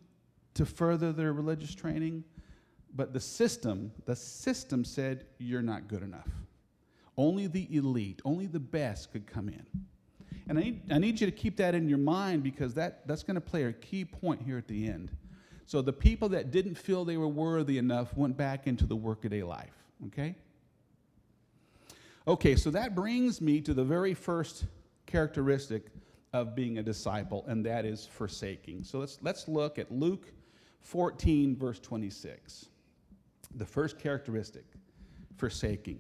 to 0.56 0.66
further 0.66 1.12
their 1.12 1.32
religious 1.32 1.76
training, 1.76 2.24
but 2.96 3.14
the 3.14 3.20
system, 3.20 3.92
the 4.06 4.16
system 4.16 4.84
said, 4.84 5.26
you're 5.38 5.62
not 5.62 5.88
good 5.88 6.02
enough. 6.02 6.28
Only 7.16 7.46
the 7.46 7.68
elite, 7.76 8.24
only 8.26 8.48
the 8.48 8.60
best 8.60 9.12
could 9.12 9.28
come 9.28 9.50
in. 9.50 9.68
And 10.50 10.58
I 10.58 10.63
need, 10.63 10.91
I 10.91 10.98
need 10.98 11.22
you 11.22 11.27
to 11.27 11.32
keep 11.32 11.58
that 11.58 11.75
in 11.75 11.88
your 11.88 12.00
mind 12.00 12.41
because 12.41 12.74
that, 12.74 13.08
that's 13.08 13.22
going 13.22 13.36
to 13.36 13.41
play 13.41 13.65
a 13.65 13.72
key 13.72 14.03
point 14.03 14.41
here 14.41 14.58
at 14.58 14.68
the 14.68 14.89
end. 14.89 15.12
So 15.68 15.84
the 15.84 15.94
people 15.94 16.27
that 16.29 16.50
didn't 16.50 16.74
feel 16.74 17.06
they 17.06 17.18
were 17.18 17.27
worthy 17.27 17.77
enough 17.77 18.18
went 18.18 18.36
back 18.36 18.65
into 18.65 18.88
the 18.88 18.96
workaday 18.96 19.44
life, 19.44 19.75
okay? 20.08 20.36
Okay, 22.27 22.56
so 22.56 22.72
that 22.72 22.96
brings 22.96 23.39
me 23.39 23.62
to 23.62 23.75
the 23.75 23.84
very 23.84 24.15
first 24.15 24.65
characteristic 25.06 25.86
of 26.34 26.56
being 26.56 26.79
a 26.79 26.84
disciple, 26.84 27.46
and 27.48 27.63
that 27.68 27.86
is 27.86 28.08
forsaking. 28.08 28.84
So 28.84 28.98
let's, 28.98 29.20
let's 29.22 29.48
look 29.48 29.77
at 29.77 29.91
Luke 29.91 30.32
14, 30.82 31.56
verse 31.56 31.79
26. 31.79 32.65
The 33.56 33.65
first 33.65 34.00
characteristic, 34.00 34.65
forsaking. 35.38 36.00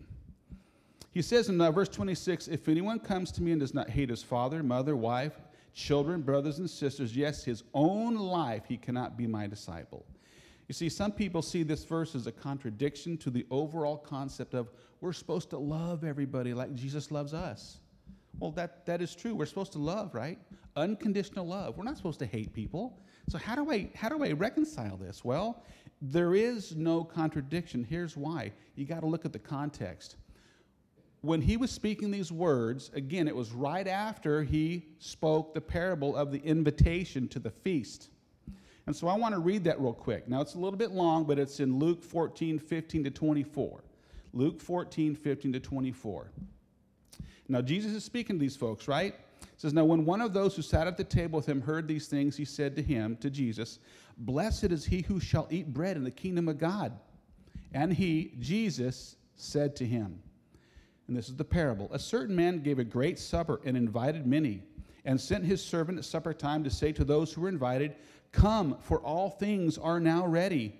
He 1.11 1.21
says 1.21 1.49
in 1.49 1.59
uh, 1.59 1.71
verse 1.71 1.89
26 1.89 2.47
If 2.47 2.67
anyone 2.67 2.99
comes 2.99 3.31
to 3.33 3.43
me 3.43 3.51
and 3.51 3.59
does 3.59 3.73
not 3.73 3.89
hate 3.89 4.09
his 4.09 4.23
father, 4.23 4.61
mother, 4.61 4.95
wife, 4.95 5.33
children, 5.73 6.21
brothers, 6.21 6.59
and 6.59 6.69
sisters, 6.69 7.15
yes, 7.15 7.43
his 7.43 7.63
own 7.73 8.15
life, 8.15 8.63
he 8.67 8.77
cannot 8.77 9.17
be 9.17 9.27
my 9.27 9.47
disciple. 9.47 10.05
You 10.67 10.73
see, 10.73 10.87
some 10.89 11.11
people 11.11 11.41
see 11.41 11.63
this 11.63 11.83
verse 11.83 12.13
as 12.13 12.27
a 12.27 12.31
contradiction 12.31 13.17
to 13.17 13.31
the 13.31 13.45
overall 13.49 13.97
concept 13.97 14.53
of 14.53 14.69
we're 15.01 15.13
supposed 15.13 15.49
to 15.49 15.57
love 15.57 16.03
everybody 16.03 16.53
like 16.53 16.75
Jesus 16.75 17.09
loves 17.09 17.33
us. 17.33 17.79
Well, 18.39 18.51
that, 18.51 18.85
that 18.85 19.01
is 19.01 19.15
true. 19.15 19.33
We're 19.33 19.47
supposed 19.47 19.71
to 19.73 19.79
love, 19.79 20.13
right? 20.13 20.37
Unconditional 20.75 21.47
love. 21.47 21.77
We're 21.77 21.85
not 21.85 21.97
supposed 21.97 22.19
to 22.19 22.25
hate 22.25 22.53
people. 22.53 22.99
So 23.27 23.37
how 23.37 23.55
do 23.55 23.71
I 23.71 23.89
how 23.95 24.09
do 24.09 24.23
I 24.23 24.31
reconcile 24.31 24.97
this? 24.97 25.23
Well, 25.23 25.63
there 26.01 26.35
is 26.35 26.75
no 26.75 27.03
contradiction. 27.03 27.83
Here's 27.83 28.15
why. 28.15 28.51
You 28.75 28.85
got 28.85 29.01
to 29.01 29.07
look 29.07 29.25
at 29.25 29.33
the 29.33 29.39
context. 29.39 30.15
When 31.21 31.41
he 31.41 31.57
was 31.57 31.69
speaking 31.69 32.11
these 32.11 32.31
words, 32.31 32.91
again, 32.93 33.27
it 33.27 33.35
was 33.35 33.51
right 33.51 33.87
after 33.87 34.43
he 34.43 34.85
spoke 34.99 35.53
the 35.53 35.61
parable 35.61 36.15
of 36.15 36.31
the 36.31 36.39
invitation 36.39 37.27
to 37.29 37.39
the 37.39 37.51
feast. 37.51 38.09
And 38.87 38.95
so 38.95 39.07
I 39.07 39.17
want 39.17 39.35
to 39.35 39.39
read 39.39 39.65
that 39.65 39.79
real 39.79 39.93
quick. 39.93 40.27
Now, 40.27 40.41
it's 40.41 40.55
a 40.55 40.59
little 40.59 40.77
bit 40.77 40.91
long, 40.91 41.25
but 41.25 41.37
it's 41.37 41.59
in 41.59 41.77
Luke 41.77 42.01
14, 42.01 42.57
15 42.57 43.03
to 43.03 43.11
24. 43.11 43.83
Luke 44.33 44.61
14, 44.61 45.15
15 45.15 45.53
to 45.53 45.59
24. 45.59 46.31
Now, 47.49 47.61
Jesus 47.61 47.91
is 47.93 48.03
speaking 48.03 48.37
to 48.37 48.39
these 48.39 48.55
folks, 48.55 48.87
right? 48.87 49.13
It 49.41 49.47
says, 49.57 49.73
Now, 49.73 49.83
when 49.83 50.05
one 50.05 50.21
of 50.21 50.33
those 50.33 50.55
who 50.55 50.61
sat 50.61 50.87
at 50.87 50.97
the 50.97 51.03
table 51.03 51.37
with 51.37 51.47
him 51.47 51.61
heard 51.61 51.87
these 51.87 52.07
things, 52.07 52.37
he 52.37 52.45
said 52.45 52.75
to 52.77 52.81
him, 52.81 53.17
to 53.17 53.29
Jesus, 53.29 53.79
Blessed 54.17 54.65
is 54.65 54.85
he 54.85 55.01
who 55.01 55.19
shall 55.19 55.47
eat 55.49 55.73
bread 55.73 55.97
in 55.97 56.03
the 56.03 56.11
kingdom 56.11 56.47
of 56.47 56.57
God. 56.57 56.97
And 57.73 57.93
he, 57.93 58.33
Jesus, 58.39 59.15
said 59.35 59.75
to 59.77 59.85
him, 59.85 60.21
and 61.09 61.17
this 61.17 61.27
is 61.27 61.35
the 61.35 61.43
parable 61.43 61.89
A 61.91 61.99
certain 61.99 62.35
man 62.35 62.59
gave 62.59 62.79
a 62.79 62.83
great 62.83 63.19
supper 63.19 63.59
and 63.65 63.75
invited 63.75 64.25
many, 64.25 64.63
and 65.03 65.19
sent 65.19 65.43
his 65.43 65.61
servant 65.63 65.97
at 65.97 66.05
supper 66.05 66.33
time 66.33 66.63
to 66.63 66.69
say 66.69 66.91
to 66.93 67.03
those 67.03 67.33
who 67.33 67.41
were 67.41 67.49
invited, 67.49 67.95
Come, 68.31 68.77
for 68.79 68.99
all 68.99 69.29
things 69.29 69.77
are 69.77 69.99
now 69.99 70.25
ready. 70.25 70.79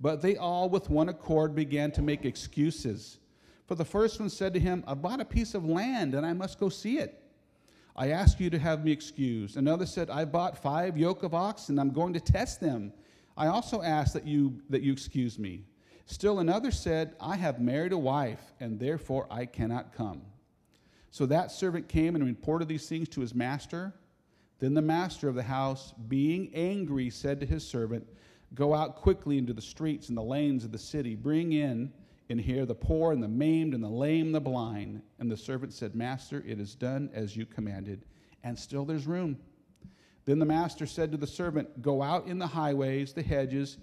But 0.00 0.20
they 0.20 0.36
all, 0.36 0.68
with 0.68 0.90
one 0.90 1.08
accord, 1.08 1.54
began 1.54 1.92
to 1.92 2.02
make 2.02 2.24
excuses. 2.24 3.18
For 3.66 3.76
the 3.76 3.84
first 3.84 4.18
one 4.18 4.30
said 4.30 4.52
to 4.54 4.60
him, 4.60 4.82
I 4.86 4.94
bought 4.94 5.20
a 5.20 5.24
piece 5.24 5.54
of 5.54 5.64
land 5.64 6.14
and 6.14 6.26
I 6.26 6.32
must 6.32 6.58
go 6.58 6.68
see 6.68 6.98
it. 6.98 7.22
I 7.94 8.10
ask 8.10 8.40
you 8.40 8.48
to 8.50 8.58
have 8.58 8.84
me 8.84 8.92
excused. 8.92 9.56
Another 9.56 9.86
said, 9.86 10.08
I 10.08 10.24
bought 10.24 10.60
five 10.60 10.96
yoke 10.96 11.22
of 11.22 11.34
oxen. 11.34 11.78
I'm 11.78 11.90
going 11.90 12.14
to 12.14 12.20
test 12.20 12.60
them. 12.60 12.92
I 13.36 13.46
also 13.48 13.82
ask 13.82 14.12
that 14.14 14.26
you, 14.26 14.60
that 14.70 14.82
you 14.82 14.92
excuse 14.92 15.38
me. 15.38 15.64
Still 16.08 16.38
another 16.38 16.70
said, 16.70 17.14
I 17.20 17.36
have 17.36 17.60
married 17.60 17.92
a 17.92 17.98
wife, 17.98 18.40
and 18.60 18.80
therefore 18.80 19.26
I 19.30 19.44
cannot 19.44 19.92
come. 19.92 20.22
So 21.10 21.26
that 21.26 21.52
servant 21.52 21.86
came 21.86 22.14
and 22.14 22.24
reported 22.24 22.66
these 22.66 22.88
things 22.88 23.10
to 23.10 23.20
his 23.20 23.34
master. 23.34 23.92
Then 24.58 24.72
the 24.72 24.80
master 24.80 25.28
of 25.28 25.34
the 25.34 25.42
house, 25.42 25.92
being 26.08 26.50
angry, 26.54 27.10
said 27.10 27.40
to 27.40 27.46
his 27.46 27.62
servant, 27.62 28.08
Go 28.54 28.74
out 28.74 28.96
quickly 28.96 29.36
into 29.36 29.52
the 29.52 29.60
streets 29.60 30.08
and 30.08 30.16
the 30.16 30.22
lanes 30.22 30.64
of 30.64 30.72
the 30.72 30.78
city, 30.78 31.14
bring 31.14 31.52
in 31.52 31.92
and 32.30 32.40
here 32.40 32.64
the 32.64 32.74
poor 32.74 33.12
and 33.12 33.22
the 33.22 33.28
maimed 33.28 33.74
and 33.74 33.84
the 33.84 33.88
lame 33.88 34.32
the 34.32 34.40
blind. 34.40 35.02
And 35.18 35.30
the 35.30 35.36
servant 35.36 35.74
said, 35.74 35.94
Master, 35.94 36.42
it 36.46 36.58
is 36.58 36.74
done 36.74 37.10
as 37.12 37.36
you 37.36 37.44
commanded, 37.44 38.06
and 38.42 38.58
still 38.58 38.86
there's 38.86 39.06
room. 39.06 39.38
Then 40.24 40.38
the 40.38 40.46
master 40.46 40.86
said 40.86 41.12
to 41.12 41.18
the 41.18 41.26
servant, 41.26 41.82
Go 41.82 42.02
out 42.02 42.26
in 42.26 42.38
the 42.38 42.46
highways, 42.46 43.12
the 43.12 43.22
hedges, 43.22 43.76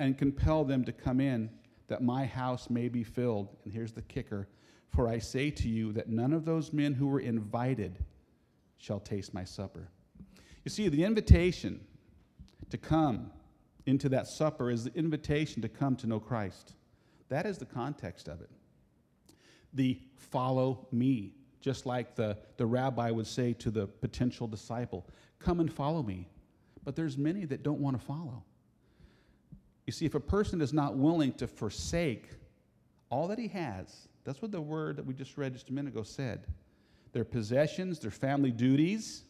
and 0.00 0.16
compel 0.16 0.64
them 0.64 0.84
to 0.84 0.92
come 0.92 1.20
in, 1.20 1.50
that 1.88 2.02
my 2.02 2.24
house 2.24 2.70
may 2.70 2.88
be 2.88 3.02
filled. 3.02 3.48
And 3.64 3.72
here's 3.72 3.92
the 3.92 4.02
kicker 4.02 4.48
For 4.88 5.08
I 5.08 5.18
say 5.18 5.50
to 5.50 5.68
you 5.68 5.92
that 5.92 6.08
none 6.08 6.32
of 6.32 6.44
those 6.44 6.72
men 6.72 6.94
who 6.94 7.08
were 7.08 7.20
invited 7.20 7.98
shall 8.78 9.00
taste 9.00 9.34
my 9.34 9.44
supper. 9.44 9.88
You 10.64 10.70
see, 10.70 10.88
the 10.88 11.04
invitation 11.04 11.80
to 12.70 12.78
come 12.78 13.30
into 13.86 14.08
that 14.10 14.26
supper 14.26 14.70
is 14.70 14.84
the 14.84 14.94
invitation 14.94 15.62
to 15.62 15.68
come 15.68 15.96
to 15.96 16.06
know 16.06 16.20
Christ. 16.20 16.74
That 17.28 17.46
is 17.46 17.58
the 17.58 17.66
context 17.66 18.28
of 18.28 18.40
it. 18.40 18.50
The 19.74 20.00
follow 20.16 20.86
me, 20.92 21.34
just 21.60 21.86
like 21.86 22.14
the, 22.14 22.36
the 22.56 22.66
rabbi 22.66 23.10
would 23.10 23.26
say 23.26 23.52
to 23.54 23.70
the 23.70 23.86
potential 23.86 24.46
disciple, 24.46 25.06
come 25.38 25.60
and 25.60 25.72
follow 25.72 26.02
me. 26.02 26.28
But 26.84 26.96
there's 26.96 27.18
many 27.18 27.44
that 27.46 27.62
don't 27.62 27.80
want 27.80 27.98
to 27.98 28.04
follow. 28.04 28.44
You 29.88 29.92
see, 29.92 30.04
if 30.04 30.14
a 30.14 30.20
person 30.20 30.60
is 30.60 30.74
not 30.74 30.98
willing 30.98 31.32
to 31.38 31.46
forsake 31.46 32.28
all 33.08 33.26
that 33.28 33.38
he 33.38 33.48
has, 33.48 34.08
that's 34.22 34.42
what 34.42 34.52
the 34.52 34.60
word 34.60 34.96
that 34.96 35.06
we 35.06 35.14
just 35.14 35.38
read 35.38 35.54
just 35.54 35.70
a 35.70 35.72
minute 35.72 35.94
ago 35.94 36.02
said. 36.02 36.46
their 37.12 37.24
possessions, 37.24 37.98
their 37.98 38.10
family 38.10 38.50
duties, 38.50 39.22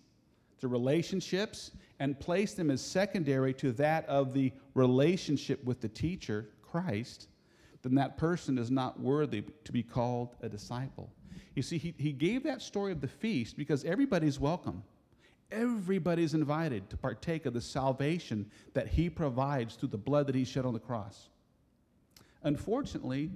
their 0.59 0.69
relationships, 0.69 1.71
and 2.01 2.19
place 2.19 2.55
them 2.55 2.73
as 2.73 2.81
secondary 2.85 3.55
to 3.55 3.71
that 3.71 4.05
of 4.07 4.33
the 4.33 4.53
relationship 4.75 5.63
with 5.63 5.81
the 5.81 5.89
teacher, 5.89 6.49
Christ, 6.61 7.29
then 7.83 7.95
that 7.95 8.17
person 8.17 8.59
is 8.59 8.69
not 8.69 8.99
worthy 8.99 9.45
to 9.63 9.71
be 9.71 9.85
called 9.85 10.35
a 10.43 10.49
disciple. 10.49 11.09
You 11.55 11.63
see, 11.63 11.79
he, 11.79 11.95
he 11.99 12.11
gave 12.11 12.43
that 12.43 12.63
story 12.63 12.91
of 12.91 13.01
the 13.01 13.07
feast 13.07 13.57
because 13.57 13.85
everybody's 13.85 14.41
welcome. 14.41 14.83
Everybody's 15.51 16.35
invited 16.35 16.91
to 16.91 16.97
partake 16.97 17.47
of 17.47 17.55
the 17.55 17.61
salvation 17.61 18.51
that 18.75 18.89
he 18.89 19.09
provides 19.09 19.77
through 19.77 19.89
the 19.89 19.99
blood 19.99 20.27
that 20.27 20.35
he 20.35 20.45
shed 20.45 20.67
on 20.67 20.75
the 20.75 20.81
cross. 20.81 21.29
Unfortunately, 22.43 23.31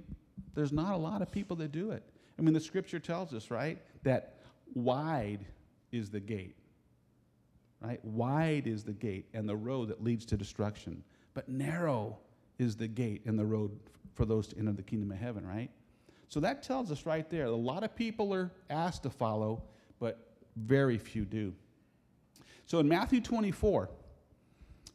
there's 0.53 0.71
not 0.71 0.93
a 0.93 0.97
lot 0.97 1.21
of 1.21 1.31
people 1.31 1.55
that 1.57 1.71
do 1.71 1.91
it. 1.91 2.03
I 2.37 2.41
mean, 2.41 2.53
the 2.53 2.59
scripture 2.59 2.99
tells 2.99 3.33
us, 3.33 3.51
right, 3.51 3.79
that 4.03 4.35
wide 4.73 5.45
is 5.91 6.09
the 6.09 6.19
gate, 6.19 6.55
right? 7.81 8.03
Wide 8.05 8.67
is 8.67 8.83
the 8.83 8.93
gate 8.93 9.27
and 9.33 9.47
the 9.47 9.55
road 9.55 9.89
that 9.89 10.03
leads 10.03 10.25
to 10.27 10.37
destruction, 10.37 11.03
but 11.33 11.49
narrow 11.49 12.17
is 12.59 12.75
the 12.75 12.87
gate 12.87 13.21
and 13.25 13.37
the 13.37 13.45
road 13.45 13.71
for 14.13 14.25
those 14.25 14.47
to 14.47 14.57
enter 14.57 14.71
the 14.71 14.83
kingdom 14.83 15.11
of 15.11 15.17
heaven, 15.17 15.45
right? 15.45 15.69
So 16.29 16.39
that 16.39 16.63
tells 16.63 16.91
us 16.91 17.05
right 17.05 17.29
there 17.29 17.45
a 17.45 17.51
lot 17.51 17.83
of 17.83 17.95
people 17.95 18.33
are 18.33 18.51
asked 18.69 19.03
to 19.03 19.09
follow, 19.09 19.63
but 19.99 20.27
very 20.55 20.97
few 20.97 21.25
do. 21.25 21.53
So 22.65 22.79
in 22.79 22.87
Matthew 22.87 23.21
24, 23.21 23.89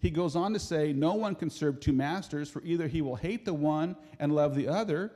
he 0.01 0.11
goes 0.11 0.37
on 0.37 0.53
to 0.53 0.59
say, 0.59 0.93
No 0.93 1.15
one 1.15 1.35
can 1.35 1.51
serve 1.51 1.81
two 1.81 1.93
masters, 1.93 2.49
for 2.49 2.63
either 2.63 2.87
he 2.87 3.03
will 3.03 3.17
hate 3.17 3.45
the 3.45 3.55
one 3.55 3.97
and 4.19 4.35
love 4.35 4.55
the 4.55 4.69
other, 4.69 5.13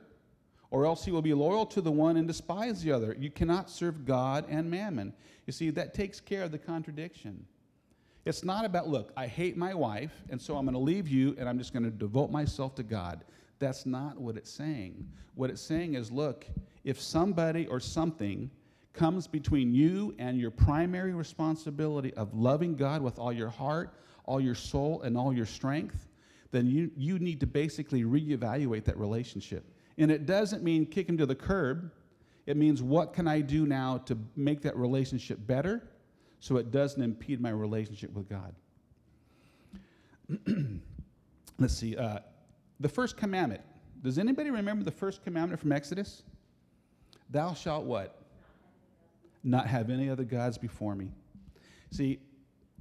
or 0.70 0.86
else 0.86 1.04
he 1.04 1.10
will 1.10 1.22
be 1.22 1.34
loyal 1.34 1.66
to 1.66 1.80
the 1.80 1.92
one 1.92 2.16
and 2.16 2.26
despise 2.26 2.82
the 2.82 2.92
other. 2.92 3.14
You 3.18 3.30
cannot 3.30 3.70
serve 3.70 4.04
God 4.04 4.46
and 4.48 4.70
mammon. 4.70 5.12
You 5.46 5.52
see, 5.52 5.70
that 5.70 5.94
takes 5.94 6.20
care 6.20 6.42
of 6.42 6.50
the 6.50 6.58
contradiction. 6.58 7.46
It's 8.24 8.44
not 8.44 8.64
about, 8.64 8.88
look, 8.88 9.12
I 9.16 9.26
hate 9.26 9.56
my 9.56 9.74
wife, 9.74 10.12
and 10.30 10.40
so 10.40 10.56
I'm 10.56 10.64
going 10.64 10.74
to 10.74 10.80
leave 10.80 11.08
you 11.08 11.34
and 11.38 11.48
I'm 11.48 11.58
just 11.58 11.72
going 11.72 11.82
to 11.84 11.90
devote 11.90 12.30
myself 12.30 12.74
to 12.76 12.82
God. 12.82 13.24
That's 13.58 13.84
not 13.84 14.18
what 14.18 14.36
it's 14.36 14.50
saying. 14.50 15.08
What 15.34 15.50
it's 15.50 15.62
saying 15.62 15.94
is 15.94 16.10
look, 16.10 16.46
if 16.84 17.00
somebody 17.00 17.66
or 17.66 17.80
something 17.80 18.50
comes 18.92 19.26
between 19.26 19.72
you 19.72 20.14
and 20.18 20.38
your 20.38 20.50
primary 20.50 21.14
responsibility 21.14 22.12
of 22.14 22.34
loving 22.34 22.76
God 22.76 23.02
with 23.02 23.18
all 23.18 23.32
your 23.32 23.48
heart, 23.48 23.94
all 24.24 24.40
your 24.40 24.54
soul, 24.54 25.02
and 25.02 25.16
all 25.16 25.32
your 25.32 25.46
strength, 25.46 26.08
then 26.50 26.66
you, 26.66 26.90
you 26.96 27.18
need 27.18 27.40
to 27.40 27.46
basically 27.46 28.04
reevaluate 28.04 28.84
that 28.84 28.98
relationship. 28.98 29.64
And 29.98 30.10
it 30.10 30.26
doesn't 30.26 30.62
mean 30.62 30.86
kick 30.86 31.08
him 31.08 31.16
to 31.18 31.26
the 31.26 31.34
curb. 31.34 31.90
It 32.46 32.56
means 32.56 32.82
what 32.82 33.14
can 33.14 33.26
I 33.26 33.40
do 33.40 33.66
now 33.66 33.98
to 33.98 34.18
make 34.36 34.60
that 34.62 34.76
relationship 34.76 35.38
better 35.46 35.88
so 36.40 36.56
it 36.56 36.70
doesn't 36.70 37.02
impede 37.02 37.40
my 37.40 37.50
relationship 37.50 38.12
with 38.12 38.28
God? 38.28 38.54
Let's 41.58 41.74
see. 41.74 41.96
Uh, 41.96 42.18
the 42.80 42.88
first 42.88 43.16
commandment. 43.16 43.62
Does 44.02 44.18
anybody 44.18 44.50
remember 44.50 44.84
the 44.84 44.90
first 44.90 45.22
commandment 45.22 45.60
from 45.60 45.72
Exodus? 45.72 46.22
Thou 47.30 47.54
shalt 47.54 47.84
what? 47.84 48.21
Not 49.44 49.66
have 49.66 49.90
any 49.90 50.08
other 50.08 50.24
gods 50.24 50.58
before 50.58 50.94
me. 50.94 51.10
See, 51.90 52.20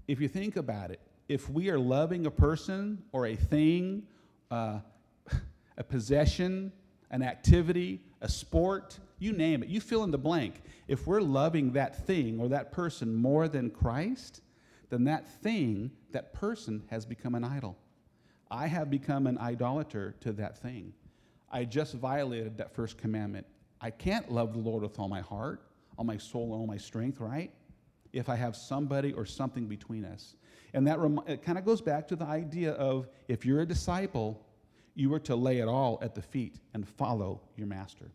if 0.08 0.20
you 0.22 0.28
think 0.28 0.56
about 0.56 0.92
it, 0.92 1.00
if 1.28 1.50
we 1.50 1.70
are 1.70 1.80
loving 1.80 2.26
a 2.26 2.32
person 2.32 3.04
or 3.12 3.26
a 3.26 3.36
thing, 3.36 4.04
uh, 4.50 4.80
a 5.78 5.84
possession, 5.84 6.72
an 7.10 7.24
activity, 7.24 8.02
a 8.22 8.30
sport, 8.30 9.00
you 9.20 9.34
name 9.34 9.64
it, 9.64 9.70
you 9.70 9.80
fill 9.80 10.04
in 10.04 10.12
the 10.12 10.18
blank. 10.18 10.62
If 10.88 11.08
we're 11.08 11.22
loving 11.22 11.74
that 11.74 12.06
thing 12.06 12.40
or 12.40 12.50
that 12.50 12.72
person 12.72 13.14
more 13.14 13.48
than 13.48 13.70
Christ, 13.70 14.42
then 14.90 15.06
that 15.06 15.28
thing, 15.42 15.92
that 16.12 16.34
person 16.34 16.84
has 16.90 17.06
become 17.06 17.36
an 17.36 17.44
idol. 17.44 17.78
I 18.50 18.68
have 18.68 18.90
become 18.90 19.28
an 19.28 19.38
idolater 19.38 20.16
to 20.22 20.34
that 20.34 20.58
thing. 20.58 20.94
I 21.50 21.64
just 21.64 21.96
violated 21.96 22.58
that 22.58 22.74
first 22.74 22.98
commandment. 22.98 23.46
I 23.80 23.90
can't 23.90 24.32
love 24.32 24.54
the 24.54 24.60
Lord 24.60 24.84
with 24.84 25.00
all 25.00 25.08
my 25.08 25.22
heart, 25.22 25.62
all 25.98 26.06
my 26.06 26.18
soul, 26.18 26.54
and 26.54 26.62
all 26.62 26.68
my 26.68 26.78
strength, 26.78 27.20
right? 27.20 27.52
If 28.14 28.30
I 28.30 28.36
have 28.36 28.56
somebody 28.56 29.14
or 29.14 29.26
something 29.26 29.68
between 29.68 30.06
us. 30.06 30.36
And 30.74 30.88
that 30.88 31.00
rem- 31.00 31.22
it 31.28 31.44
kind 31.44 31.58
of 31.58 31.66
goes 31.66 31.82
back 31.82 32.08
to 32.10 32.16
the 32.16 32.26
idea 32.26 32.72
of 32.74 33.08
if 33.28 33.46
you're 33.46 33.62
a 33.62 33.66
disciple, 33.66 34.46
you 34.96 35.14
are 35.14 35.20
to 35.20 35.36
lay 35.36 35.60
it 35.60 35.68
all 35.68 36.00
at 36.02 36.16
the 36.16 36.22
feet 36.22 36.56
and 36.74 36.88
follow 36.88 37.42
your 37.56 37.68
master. 37.68 38.12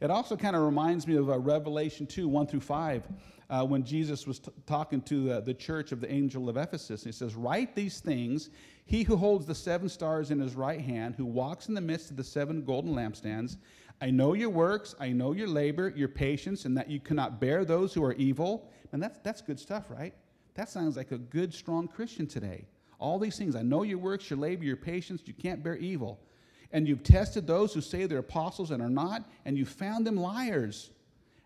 It 0.00 0.10
also 0.10 0.36
kind 0.36 0.56
of 0.56 0.62
reminds 0.62 1.06
me 1.06 1.16
of 1.16 1.28
uh, 1.28 1.38
Revelation 1.38 2.06
2 2.06 2.26
1 2.26 2.46
through 2.46 2.60
5, 2.60 3.02
uh, 3.50 3.64
when 3.66 3.84
Jesus 3.84 4.26
was 4.26 4.38
t- 4.38 4.50
talking 4.66 5.02
to 5.02 5.24
the, 5.24 5.40
the 5.40 5.52
church 5.52 5.92
of 5.92 6.00
the 6.00 6.10
angel 6.10 6.48
of 6.48 6.56
Ephesus. 6.56 7.04
He 7.04 7.12
says, 7.12 7.34
Write 7.34 7.74
these 7.74 8.00
things 8.00 8.50
he 8.90 9.04
who 9.04 9.16
holds 9.16 9.46
the 9.46 9.54
seven 9.54 9.88
stars 9.88 10.32
in 10.32 10.40
his 10.40 10.56
right 10.56 10.80
hand, 10.80 11.14
who 11.16 11.24
walks 11.24 11.68
in 11.68 11.74
the 11.74 11.80
midst 11.80 12.10
of 12.10 12.16
the 12.16 12.24
seven 12.24 12.64
golden 12.64 12.92
lampstands, 12.92 13.56
I 14.00 14.10
know 14.10 14.34
your 14.34 14.50
works, 14.50 14.94
I 14.98 15.10
know 15.10 15.32
your 15.32 15.48
labor, 15.48 15.92
your 15.94 16.08
patience, 16.08 16.64
and 16.64 16.76
that 16.76 16.90
you 16.90 17.00
cannot 17.00 17.40
bear 17.40 17.64
those 17.64 17.92
who 17.92 18.02
are 18.04 18.14
evil. 18.14 18.70
And 18.92 19.02
that's, 19.02 19.18
that's 19.20 19.42
good 19.42 19.60
stuff, 19.60 19.84
right? 19.90 20.14
That 20.54 20.68
sounds 20.68 20.96
like 20.96 21.12
a 21.12 21.18
good, 21.18 21.52
strong 21.52 21.86
Christian 21.86 22.26
today. 22.26 22.66
All 22.98 23.18
these 23.18 23.36
things. 23.36 23.56
I 23.56 23.62
know 23.62 23.82
your 23.82 23.98
works, 23.98 24.30
your 24.30 24.38
labor, 24.38 24.64
your 24.64 24.76
patience, 24.76 25.22
you 25.26 25.34
can't 25.34 25.62
bear 25.62 25.76
evil. 25.76 26.20
And 26.72 26.88
you've 26.88 27.02
tested 27.02 27.46
those 27.46 27.74
who 27.74 27.80
say 27.80 28.06
they're 28.06 28.18
apostles 28.18 28.70
and 28.70 28.82
are 28.82 28.90
not, 28.90 29.28
and 29.44 29.58
you 29.58 29.64
found 29.64 30.06
them 30.06 30.16
liars. 30.16 30.90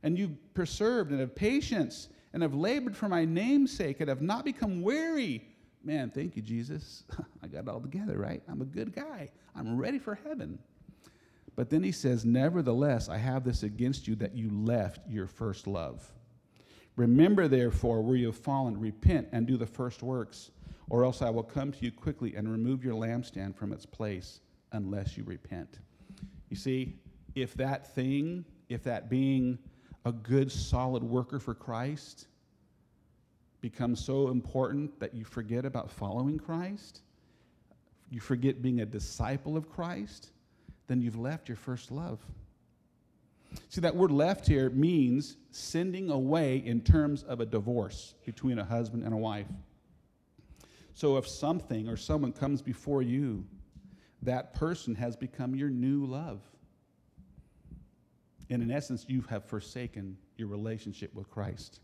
And 0.03 0.19
you've 0.19 0.55
persevered 0.55 1.11
and 1.11 1.21
have 1.21 1.35
patience 1.35 2.09
and 2.33 2.43
have 2.43 2.55
labored 2.55 2.97
for 2.97 3.09
my 3.09 3.25
name's 3.25 3.73
sake 3.73 4.01
and 4.01 4.09
have 4.09 4.23
not 4.23 4.45
become 4.45 4.83
weary 4.83 5.45
man, 5.85 6.11
thank 6.11 6.37
you, 6.37 6.43
Jesus. 6.43 7.05
I 7.43 7.47
got 7.47 7.65
it 7.65 7.69
all 7.69 7.81
together, 7.81 8.19
right? 8.19 8.43
I'm 8.49 8.63
a 8.63 8.67
good 8.67 8.95
guy. 8.95 9.31
I'm 9.55 9.77
ready 9.77 9.99
for 9.99 10.15
heaven. 10.15 10.59
But 11.57 11.71
then 11.71 11.83
he 11.83 11.93
says, 11.93 12.25
Nevertheless, 12.25 13.09
I 13.09 13.19
have 13.19 13.45
this 13.45 13.63
against 13.63 14.09
you 14.09 14.15
that 14.17 14.35
you 14.35 14.51
left 14.51 15.01
your 15.09 15.27
first 15.27 15.67
love. 15.67 16.13
Remember, 16.97 17.49
therefore, 17.49 18.03
where 18.03 18.17
you 18.17 18.27
have 18.27 18.37
fallen, 18.37 18.79
repent 18.79 19.29
and 19.33 19.47
do 19.47 19.57
the 19.57 19.67
first 19.67 20.03
works, 20.03 20.51
or 20.89 21.05
else 21.05 21.23
I 21.23 21.31
will 21.31 21.43
come 21.43 21.73
to 21.73 21.85
you 21.85 21.91
quickly 21.91 22.35
and 22.37 22.51
remove 22.51 22.85
your 22.85 22.95
lampstand 22.95 23.57
from 23.57 23.73
its 23.73 23.87
place 23.87 24.41
unless 24.73 25.17
you 25.17 25.25
repent. 25.25 25.79
You 26.51 26.57
see, 26.57 26.97
if 27.35 27.55
that 27.55 27.95
thing, 27.95 28.45
if 28.69 28.85
that 28.85 29.11
being 29.11 29.59
a 30.05 30.13
good, 30.13 30.53
solid 30.53 31.03
worker 31.03 31.41
for 31.41 31.55
Christ, 31.55 32.29
becomes 33.61 34.05
so 34.05 34.29
important 34.29 35.01
that 35.01 35.15
you 35.15 35.25
forget 35.25 35.65
about 35.65 35.91
following 35.91 36.39
Christ, 36.39 37.01
you 38.11 38.21
forget 38.21 38.61
being 38.61 38.83
a 38.83 38.87
disciple 38.87 39.57
of 39.57 39.71
Christ, 39.71 40.31
then 40.87 41.01
you've 41.01 41.19
left 41.19 41.49
your 41.49 41.57
first 41.57 41.91
love. 41.91 42.21
See, 43.69 43.81
that 43.81 43.95
word 43.95 44.11
left 44.11 44.47
here 44.47 44.71
means 44.71 45.37
sending 45.51 46.11
away 46.11 46.59
in 46.59 46.81
terms 46.81 47.23
of 47.23 47.41
a 47.41 47.47
divorce 47.47 48.15
between 48.25 48.59
a 48.59 48.65
husband 48.65 49.05
and 49.05 49.15
a 49.15 49.17
wife. 49.17 49.47
So 50.95 51.17
if 51.17 51.27
something 51.27 51.89
or 51.89 51.97
someone 51.97 52.33
comes 52.33 52.63
before 52.63 53.03
you, 53.03 53.45
that 54.23 54.55
person 54.55 54.95
has 54.95 55.17
become 55.17 55.55
your 55.55 55.69
new 55.69 56.07
love. 56.07 56.41
And 58.51 58.63
in 58.63 58.71
essence, 58.71 59.05
you 59.09 59.23
have 59.23 59.45
forsaken 59.45 60.17
your 60.37 60.49
relationship 60.49 61.15
with 61.15 61.31
Christ. 61.31 61.81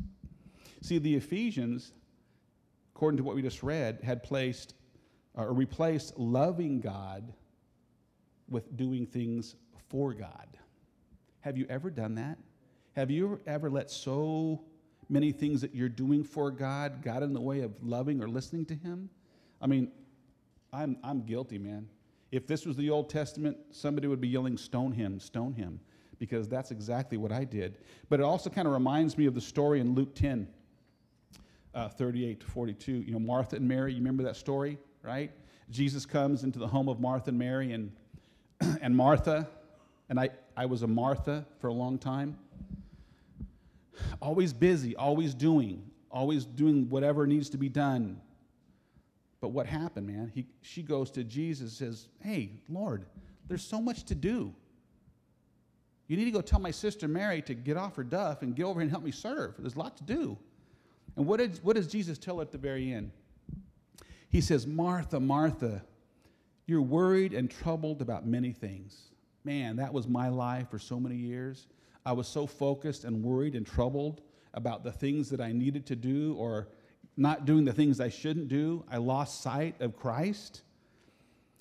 See, 0.83 0.99
the 0.99 1.15
Ephesians, 1.15 1.93
according 2.95 3.19
to 3.19 3.25
what 3.25 3.35
we 3.35 3.43
just 3.43 3.63
read, 3.63 4.01
had 4.03 4.23
placed 4.23 4.75
uh, 5.37 5.43
or 5.43 5.53
replaced 5.53 6.19
loving 6.19 6.81
God 6.81 7.33
with 8.51 8.77
doing 8.77 9.07
things 9.07 9.57
for 9.89 10.13
God. 10.13 10.49
Have 11.41 11.57
you 11.57 11.67
ever 11.71 11.91
done 11.91 12.17
that? 12.17 12.39
Have 12.97 13.11
you 13.11 13.41
ever 13.47 13.71
let 13.71 13.91
so 13.91 14.61
many 15.09 15.33
things 15.33 15.61
that 15.61 15.75
you're 15.75 15.89
doing 15.89 16.23
for 16.23 16.51
God 16.51 17.03
got 17.03 17.23
in 17.23 17.33
the 17.33 17.41
way 17.41 17.61
of 17.61 17.73
loving 17.83 18.23
or 18.23 18.29
listening 18.29 18.67
to 18.67 18.75
Him? 18.75 19.09
I 19.61 19.67
mean, 19.67 19.91
I'm, 20.73 20.97
I'm 21.03 21.23
guilty, 21.23 21.59
man. 21.59 21.89
If 22.31 22.47
this 22.47 22.67
was 22.67 22.77
the 22.77 22.91
Old 22.91 23.09
Testament, 23.09 23.57
somebody 23.71 24.07
would 24.07 24.21
be 24.21 24.29
yelling, 24.29 24.57
Stone 24.57 24.93
him, 24.93 25.19
stone 25.19 25.53
him, 25.53 25.81
because 26.19 26.49
that's 26.49 26.71
exactly 26.71 27.19
what 27.19 27.33
I 27.33 27.45
did. 27.45 27.79
But 28.09 28.21
it 28.21 28.23
also 28.23 28.51
kind 28.51 28.69
of 28.69 28.75
reminds 28.75 29.19
me 29.19 29.27
of 29.27 29.35
the 29.35 29.41
story 29.41 29.81
in 29.81 29.95
Luke 29.95 30.15
10 30.15 30.47
uh, 31.75 31.89
38 31.89 32.41
to 32.41 32.47
42. 32.47 32.93
You 32.93 33.13
know, 33.13 33.19
Martha 33.19 33.57
and 33.57 33.67
Mary, 33.67 33.93
you 33.93 33.99
remember 33.99 34.23
that 34.25 34.37
story, 34.37 34.79
right? 35.03 35.31
Jesus 35.71 36.05
comes 36.05 36.43
into 36.43 36.59
the 36.59 36.67
home 36.67 36.89
of 36.89 37.01
Martha 37.01 37.31
and 37.31 37.39
Mary, 37.39 37.73
and, 37.73 37.93
and 38.81 38.97
Martha, 38.97 39.49
and 40.09 40.19
I, 40.19 40.31
I 40.57 40.67
was 40.67 40.83
a 40.83 40.87
Martha 40.87 41.47
for 41.61 41.69
a 41.69 41.73
long 41.73 41.99
time, 41.99 42.37
always 44.21 44.53
busy, 44.53 44.97
always 44.97 45.35
doing, 45.35 45.83
always 46.11 46.45
doing 46.45 46.89
whatever 46.89 47.27
needs 47.27 47.51
to 47.51 47.59
be 47.59 47.69
done. 47.69 48.21
But 49.41 49.49
what 49.49 49.67
happened, 49.67 50.07
man? 50.07 50.31
He, 50.35 50.47
she 50.61 50.83
goes 50.83 51.11
to 51.13 51.25
Jesus 51.25 51.73
says, 51.73 52.09
Hey, 52.21 52.51
Lord, 52.69 53.07
there's 53.49 53.65
so 53.65 53.81
much 53.81 54.05
to 54.05 54.15
do. 54.15 54.55
You 56.09 56.17
need 56.17 56.25
to 56.25 56.31
go 56.31 56.41
tell 56.41 56.59
my 56.59 56.73
sister 56.73 57.07
Mary 57.07 57.41
to 57.43 57.55
get 57.55 57.77
off 57.77 57.97
her 57.97 58.05
duff 58.05 58.43
and 58.43 58.55
get 58.55 58.65
over 58.65 58.81
here 58.81 58.83
and 58.83 58.91
help 58.91 59.05
me 59.05 59.13
serve. 59.13 59.55
There's 59.59 59.77
a 59.77 59.79
lot 59.79 59.97
to 59.99 60.03
do. 60.03 60.37
And 61.17 61.27
what, 61.27 61.39
did, 61.39 61.59
what 61.63 61.77
does 61.77 61.87
Jesus 61.87 62.19
tell 62.19 62.37
her 62.37 62.43
at 62.43 62.51
the 62.51 62.59
very 62.59 62.93
end? 62.93 63.13
He 64.29 64.41
says, 64.41 64.67
Martha, 64.67 65.21
Martha, 65.21 65.83
you're 66.71 66.81
worried 66.81 67.35
and 67.35 67.51
troubled 67.51 68.01
about 68.01 68.27
many 68.27 68.53
things. 68.53 69.11
Man, 69.43 69.77
that 69.77 69.93
was 69.93 70.07
my 70.07 70.29
life 70.29 70.71
for 70.71 70.79
so 70.79 71.01
many 71.01 71.17
years. 71.17 71.67
I 72.07 72.13
was 72.13 72.29
so 72.29 72.47
focused 72.47 73.05
and 73.05 73.23
worried 73.23 73.57
and 73.57 73.67
troubled 73.67 74.23
about 74.55 74.85
the 74.85 74.93
things 74.93 75.29
that 75.31 75.41
I 75.41 75.51
needed 75.51 75.85
to 75.87 75.97
do 75.97 76.37
or 76.39 76.69
not 77.17 77.45
doing 77.45 77.65
the 77.65 77.73
things 77.73 78.01
I 78.01 78.09
shouldn't 78.09 78.49
do. 78.49 78.85
I 78.89 78.99
lost 78.99 79.43
sight 79.43 79.81
of 79.81 79.97
Christ. 79.97 80.63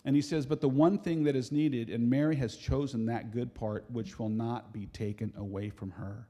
And 0.05 0.15
he 0.15 0.21
says, 0.21 0.45
But 0.45 0.61
the 0.61 0.69
one 0.69 0.99
thing 0.99 1.23
that 1.23 1.35
is 1.35 1.51
needed, 1.51 1.89
and 1.89 2.07
Mary 2.07 2.35
has 2.35 2.55
chosen 2.55 3.07
that 3.07 3.31
good 3.31 3.53
part, 3.53 3.85
which 3.91 4.19
will 4.19 4.29
not 4.29 4.71
be 4.71 4.85
taken 4.87 5.33
away 5.37 5.71
from 5.71 5.91
her. 5.91 6.27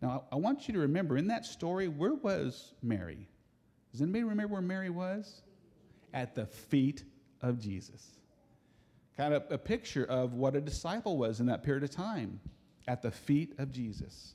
Now, 0.00 0.24
I 0.32 0.36
want 0.36 0.66
you 0.66 0.74
to 0.74 0.80
remember 0.80 1.18
in 1.18 1.28
that 1.28 1.44
story, 1.44 1.88
where 1.88 2.14
was 2.14 2.72
Mary? 2.82 3.28
Does 3.92 4.00
anybody 4.00 4.24
remember 4.24 4.54
where 4.54 4.62
Mary 4.62 4.90
was? 4.90 5.42
At 6.12 6.34
the 6.34 6.46
feet 6.46 7.04
of 7.44 7.60
Jesus. 7.60 8.02
Kind 9.16 9.34
of 9.34 9.44
a 9.50 9.58
picture 9.58 10.04
of 10.04 10.34
what 10.34 10.56
a 10.56 10.60
disciple 10.60 11.18
was 11.18 11.40
in 11.40 11.46
that 11.46 11.62
period 11.62 11.84
of 11.84 11.90
time, 11.90 12.40
at 12.88 13.02
the 13.02 13.10
feet 13.10 13.54
of 13.58 13.70
Jesus. 13.70 14.34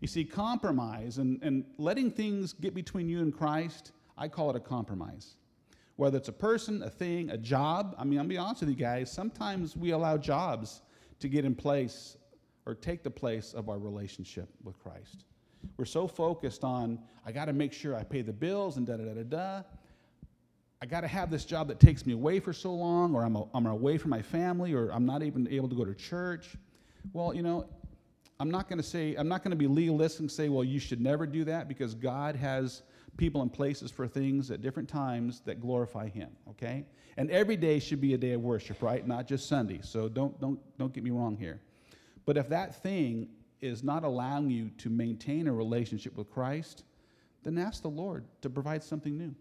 You 0.00 0.08
see, 0.08 0.24
compromise 0.24 1.18
and, 1.18 1.42
and 1.42 1.64
letting 1.76 2.10
things 2.10 2.54
get 2.54 2.74
between 2.74 3.08
you 3.08 3.20
and 3.20 3.36
Christ, 3.36 3.92
I 4.16 4.28
call 4.28 4.50
it 4.50 4.56
a 4.56 4.60
compromise. 4.60 5.34
Whether 5.96 6.16
it's 6.16 6.28
a 6.28 6.32
person, 6.32 6.82
a 6.82 6.88
thing, 6.88 7.28
a 7.30 7.36
job, 7.36 7.94
I 7.98 8.04
mean, 8.04 8.18
I'll 8.18 8.24
be 8.24 8.38
honest 8.38 8.62
with 8.62 8.70
you 8.70 8.76
guys, 8.76 9.12
sometimes 9.12 9.76
we 9.76 9.90
allow 9.90 10.16
jobs 10.16 10.80
to 11.18 11.28
get 11.28 11.44
in 11.44 11.54
place 11.54 12.16
or 12.64 12.74
take 12.74 13.02
the 13.02 13.10
place 13.10 13.52
of 13.52 13.68
our 13.68 13.78
relationship 13.78 14.48
with 14.64 14.78
Christ. 14.78 15.24
We're 15.76 15.84
so 15.84 16.06
focused 16.06 16.64
on, 16.64 16.98
I 17.26 17.32
got 17.32 17.46
to 17.46 17.52
make 17.52 17.74
sure 17.74 17.94
I 17.94 18.04
pay 18.04 18.22
the 18.22 18.32
bills 18.32 18.78
and 18.78 18.86
da 18.86 18.96
da 18.96 19.04
da 19.04 19.14
da 19.14 19.22
da. 19.24 19.62
I 20.82 20.86
got 20.86 21.02
to 21.02 21.08
have 21.08 21.30
this 21.30 21.44
job 21.44 21.68
that 21.68 21.78
takes 21.78 22.06
me 22.06 22.14
away 22.14 22.40
for 22.40 22.54
so 22.54 22.72
long, 22.72 23.14
or 23.14 23.22
I'm, 23.22 23.36
a, 23.36 23.44
I'm 23.52 23.66
away 23.66 23.98
from 23.98 24.10
my 24.10 24.22
family, 24.22 24.72
or 24.72 24.88
I'm 24.90 25.04
not 25.04 25.22
even 25.22 25.46
able 25.48 25.68
to 25.68 25.76
go 25.76 25.84
to 25.84 25.94
church. 25.94 26.56
Well, 27.12 27.34
you 27.34 27.42
know, 27.42 27.66
I'm 28.38 28.50
not 28.50 28.66
going 28.66 28.78
to 28.78 28.82
say, 28.82 29.14
I'm 29.16 29.28
not 29.28 29.44
going 29.44 29.50
to 29.50 29.56
be 29.56 29.66
legalistic 29.66 30.20
and 30.20 30.32
say, 30.32 30.48
well, 30.48 30.64
you 30.64 30.78
should 30.78 31.00
never 31.00 31.26
do 31.26 31.44
that 31.44 31.68
because 31.68 31.94
God 31.94 32.34
has 32.34 32.82
people 33.18 33.42
and 33.42 33.52
places 33.52 33.90
for 33.90 34.08
things 34.08 34.50
at 34.50 34.62
different 34.62 34.88
times 34.88 35.40
that 35.40 35.60
glorify 35.60 36.08
Him, 36.08 36.30
okay? 36.48 36.86
And 37.18 37.30
every 37.30 37.56
day 37.56 37.78
should 37.78 38.00
be 38.00 38.14
a 38.14 38.18
day 38.18 38.32
of 38.32 38.40
worship, 38.40 38.80
right? 38.80 39.06
Not 39.06 39.28
just 39.28 39.46
Sunday. 39.46 39.80
So 39.82 40.08
don't, 40.08 40.40
don't, 40.40 40.58
don't 40.78 40.94
get 40.94 41.04
me 41.04 41.10
wrong 41.10 41.36
here. 41.36 41.60
But 42.24 42.38
if 42.38 42.48
that 42.48 42.82
thing 42.82 43.28
is 43.60 43.82
not 43.82 44.04
allowing 44.04 44.48
you 44.48 44.70
to 44.78 44.88
maintain 44.88 45.46
a 45.46 45.52
relationship 45.52 46.16
with 46.16 46.30
Christ, 46.30 46.84
then 47.42 47.58
ask 47.58 47.82
the 47.82 47.90
Lord 47.90 48.24
to 48.40 48.48
provide 48.48 48.82
something 48.82 49.18
new. 49.18 49.34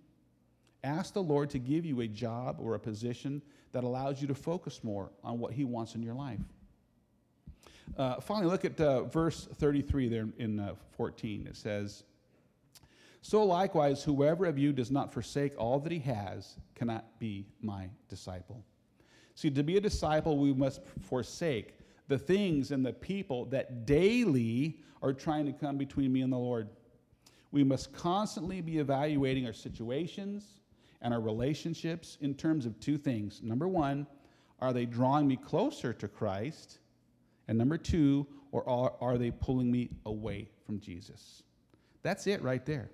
Ask 0.83 1.13
the 1.13 1.23
Lord 1.23 1.49
to 1.51 1.59
give 1.59 1.85
you 1.85 2.01
a 2.01 2.07
job 2.07 2.57
or 2.59 2.75
a 2.75 2.79
position 2.79 3.41
that 3.71 3.83
allows 3.83 4.21
you 4.21 4.27
to 4.27 4.35
focus 4.35 4.83
more 4.83 5.11
on 5.23 5.39
what 5.39 5.53
He 5.53 5.65
wants 5.65 5.95
in 5.95 6.01
your 6.01 6.13
life. 6.13 6.39
Uh, 7.97 8.19
finally, 8.19 8.49
look 8.49 8.65
at 8.65 8.79
uh, 8.79 9.03
verse 9.03 9.47
33 9.55 10.09
there 10.09 10.27
in 10.37 10.59
uh, 10.59 10.75
14. 10.95 11.47
It 11.47 11.57
says, 11.57 12.03
So 13.21 13.43
likewise, 13.43 14.03
whoever 14.03 14.45
of 14.45 14.57
you 14.57 14.71
does 14.71 14.91
not 14.91 15.11
forsake 15.11 15.53
all 15.57 15.79
that 15.79 15.91
he 15.91 15.99
has 15.99 16.55
cannot 16.75 17.19
be 17.19 17.45
my 17.61 17.89
disciple. 18.07 18.63
See, 19.35 19.49
to 19.49 19.63
be 19.63 19.77
a 19.77 19.81
disciple, 19.81 20.37
we 20.37 20.53
must 20.53 20.81
forsake 21.01 21.73
the 22.07 22.17
things 22.17 22.71
and 22.71 22.85
the 22.85 22.93
people 22.93 23.45
that 23.45 23.85
daily 23.85 24.79
are 25.01 25.13
trying 25.13 25.45
to 25.45 25.53
come 25.53 25.77
between 25.77 26.11
me 26.11 26.21
and 26.21 26.31
the 26.31 26.37
Lord. 26.37 26.69
We 27.51 27.63
must 27.63 27.93
constantly 27.93 28.61
be 28.61 28.77
evaluating 28.77 29.45
our 29.45 29.53
situations 29.53 30.58
and 31.01 31.13
our 31.13 31.21
relationships 31.21 32.17
in 32.21 32.33
terms 32.33 32.65
of 32.65 32.79
two 32.79 32.97
things. 32.97 33.41
Number 33.41 33.67
one, 33.67 34.05
are 34.59 34.73
they 34.73 34.85
drawing 34.85 35.27
me 35.27 35.37
closer 35.37 35.93
to 35.93 36.07
Christ? 36.07 36.79
And 37.47 37.57
number 37.57 37.77
two, 37.77 38.27
or 38.51 38.67
are, 38.67 38.93
are 39.01 39.17
they 39.17 39.31
pulling 39.31 39.71
me 39.71 39.89
away 40.05 40.49
from 40.65 40.79
Jesus? 40.79 41.43
That's 42.03 42.27
it 42.27 42.41
right 42.41 42.65
there. 42.65 42.91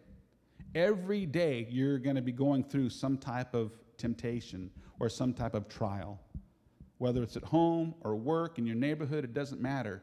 Every 0.73 1.25
day 1.25 1.67
you're 1.69 1.97
going 1.97 2.15
to 2.15 2.21
be 2.21 2.31
going 2.31 2.63
through 2.63 2.89
some 2.89 3.17
type 3.17 3.53
of 3.53 3.71
temptation 3.97 4.69
or 4.99 5.09
some 5.09 5.33
type 5.33 5.55
of 5.55 5.67
trial. 5.67 6.19
Whether 6.97 7.23
it's 7.23 7.37
at 7.37 7.43
home 7.43 7.95
or 8.01 8.15
work, 8.15 8.57
in 8.57 8.65
your 8.65 8.75
neighborhood, 8.75 9.23
it 9.23 9.33
doesn't 9.33 9.61
matter. 9.61 10.01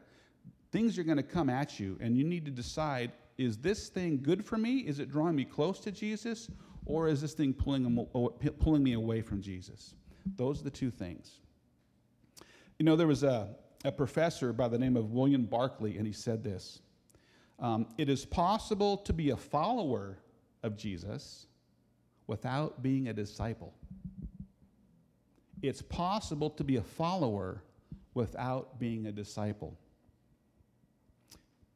Things 0.71 0.97
are 0.97 1.03
going 1.03 1.17
to 1.17 1.23
come 1.23 1.49
at 1.49 1.79
you, 1.79 1.97
and 2.01 2.17
you 2.17 2.23
need 2.23 2.45
to 2.45 2.51
decide 2.51 3.11
is 3.37 3.57
this 3.57 3.89
thing 3.89 4.19
good 4.21 4.45
for 4.45 4.57
me? 4.57 4.79
Is 4.79 4.99
it 4.99 5.09
drawing 5.09 5.35
me 5.35 5.43
close 5.43 5.79
to 5.81 5.91
Jesus? 5.91 6.49
Or 6.85 7.07
is 7.07 7.21
this 7.21 7.33
thing 7.33 7.53
pulling, 7.53 8.07
pulling 8.59 8.83
me 8.83 8.93
away 8.93 9.21
from 9.21 9.41
Jesus? 9.41 9.95
Those 10.35 10.61
are 10.61 10.63
the 10.65 10.71
two 10.71 10.91
things. 10.91 11.39
You 12.79 12.85
know, 12.85 12.95
there 12.95 13.07
was 13.07 13.23
a, 13.23 13.49
a 13.85 13.91
professor 13.91 14.51
by 14.53 14.67
the 14.67 14.77
name 14.77 14.97
of 14.97 15.11
William 15.11 15.45
Barclay, 15.45 15.97
and 15.97 16.05
he 16.05 16.13
said 16.13 16.43
this 16.43 16.79
um, 17.59 17.87
It 17.97 18.09
is 18.09 18.25
possible 18.25 18.97
to 18.97 19.13
be 19.13 19.29
a 19.29 19.37
follower 19.37 20.17
of 20.63 20.77
Jesus 20.77 21.47
without 22.27 22.81
being 22.81 23.07
a 23.07 23.13
disciple. 23.13 23.73
It's 25.61 25.81
possible 25.81 26.49
to 26.51 26.63
be 26.63 26.75
a 26.75 26.81
follower 26.81 27.63
without 28.13 28.79
being 28.79 29.07
a 29.07 29.11
disciple. 29.11 29.77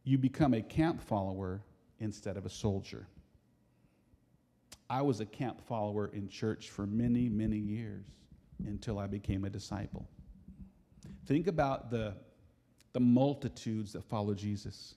You 0.03 0.17
become 0.17 0.53
a 0.53 0.61
camp 0.61 1.01
follower 1.01 1.61
instead 1.99 2.37
of 2.37 2.45
a 2.45 2.49
soldier. 2.49 3.07
I 4.89 5.01
was 5.01 5.19
a 5.19 5.25
camp 5.25 5.61
follower 5.61 6.09
in 6.13 6.29
church 6.29 6.69
for 6.69 6.85
many, 6.85 7.29
many 7.29 7.57
years 7.57 8.05
until 8.65 8.99
I 8.99 9.07
became 9.07 9.43
a 9.43 9.49
disciple. 9.49 10.07
Think 11.25 11.47
about 11.47 11.91
the, 11.91 12.15
the 12.93 12.99
multitudes 12.99 13.93
that 13.93 14.03
followed 14.03 14.37
Jesus, 14.37 14.95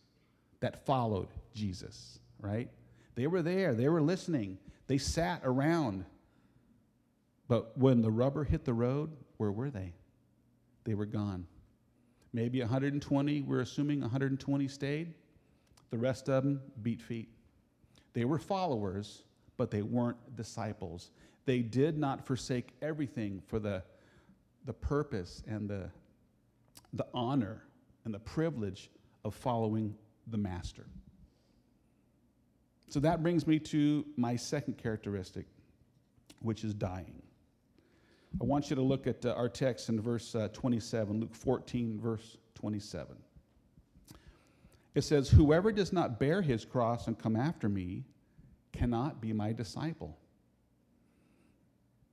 that 0.61 0.87
followed 0.87 1.29
Jesus, 1.55 2.21
right? 2.41 2.69
They 3.17 3.27
were 3.27 3.43
there, 3.43 3.75
they 3.75 3.89
were 3.89 4.01
listening, 4.01 4.59
they 4.87 4.99
sat 4.99 5.41
around. 5.45 6.05
But 7.49 7.77
when 7.77 8.01
the 8.01 8.11
rubber 8.11 8.45
hit 8.45 8.65
the 8.65 8.75
road, 8.75 9.11
where 9.39 9.51
were 9.51 9.71
they? 9.71 9.93
They 10.85 10.95
were 10.95 11.07
gone. 11.07 11.47
Maybe 12.33 12.61
120, 12.61 13.43
we're 13.43 13.61
assuming 13.61 14.03
120 14.03 14.69
stayed. 14.69 15.15
The 15.91 15.99
rest 15.99 16.29
of 16.29 16.45
them 16.45 16.61
beat 16.81 17.03
feet. 17.03 17.29
They 18.13 18.25
were 18.25 18.39
followers, 18.39 19.23
but 19.61 19.71
they 19.71 19.83
weren't 19.83 20.17
disciples. 20.37 21.11
They 21.45 21.59
did 21.59 21.99
not 21.99 22.27
forsake 22.27 22.73
everything 22.81 23.43
for 23.47 23.59
the, 23.59 23.83
the 24.65 24.73
purpose 24.73 25.43
and 25.47 25.69
the, 25.69 25.91
the 26.95 27.05
honor 27.13 27.63
and 28.07 28.15
the 28.15 28.21
privilege 28.21 28.89
of 29.23 29.35
following 29.35 29.95
the 30.29 30.39
master. 30.39 30.87
So 32.89 33.01
that 33.01 33.23
brings 33.23 33.47
me 33.47 33.59
to 33.59 34.07
my 34.17 34.35
second 34.35 34.79
characteristic, 34.79 35.45
which 36.41 36.65
is 36.65 36.73
dying. 36.73 37.21
I 38.41 38.45
want 38.45 38.71
you 38.71 38.77
to 38.77 38.83
look 38.83 39.07
at 39.07 39.27
uh, 39.27 39.35
our 39.35 39.51
text 39.51 39.91
in 39.91 40.01
verse 40.01 40.35
uh, 40.35 40.49
27, 40.55 41.21
Luke 41.21 41.35
14, 41.35 42.01
verse 42.01 42.39
27. 42.55 43.15
It 44.95 45.03
says, 45.03 45.29
Whoever 45.29 45.71
does 45.71 45.93
not 45.93 46.19
bear 46.19 46.41
his 46.41 46.65
cross 46.65 47.09
and 47.09 47.19
come 47.19 47.37
after 47.37 47.69
me 47.69 48.05
cannot 48.73 49.21
be 49.21 49.33
my 49.33 49.53
disciple. 49.53 50.17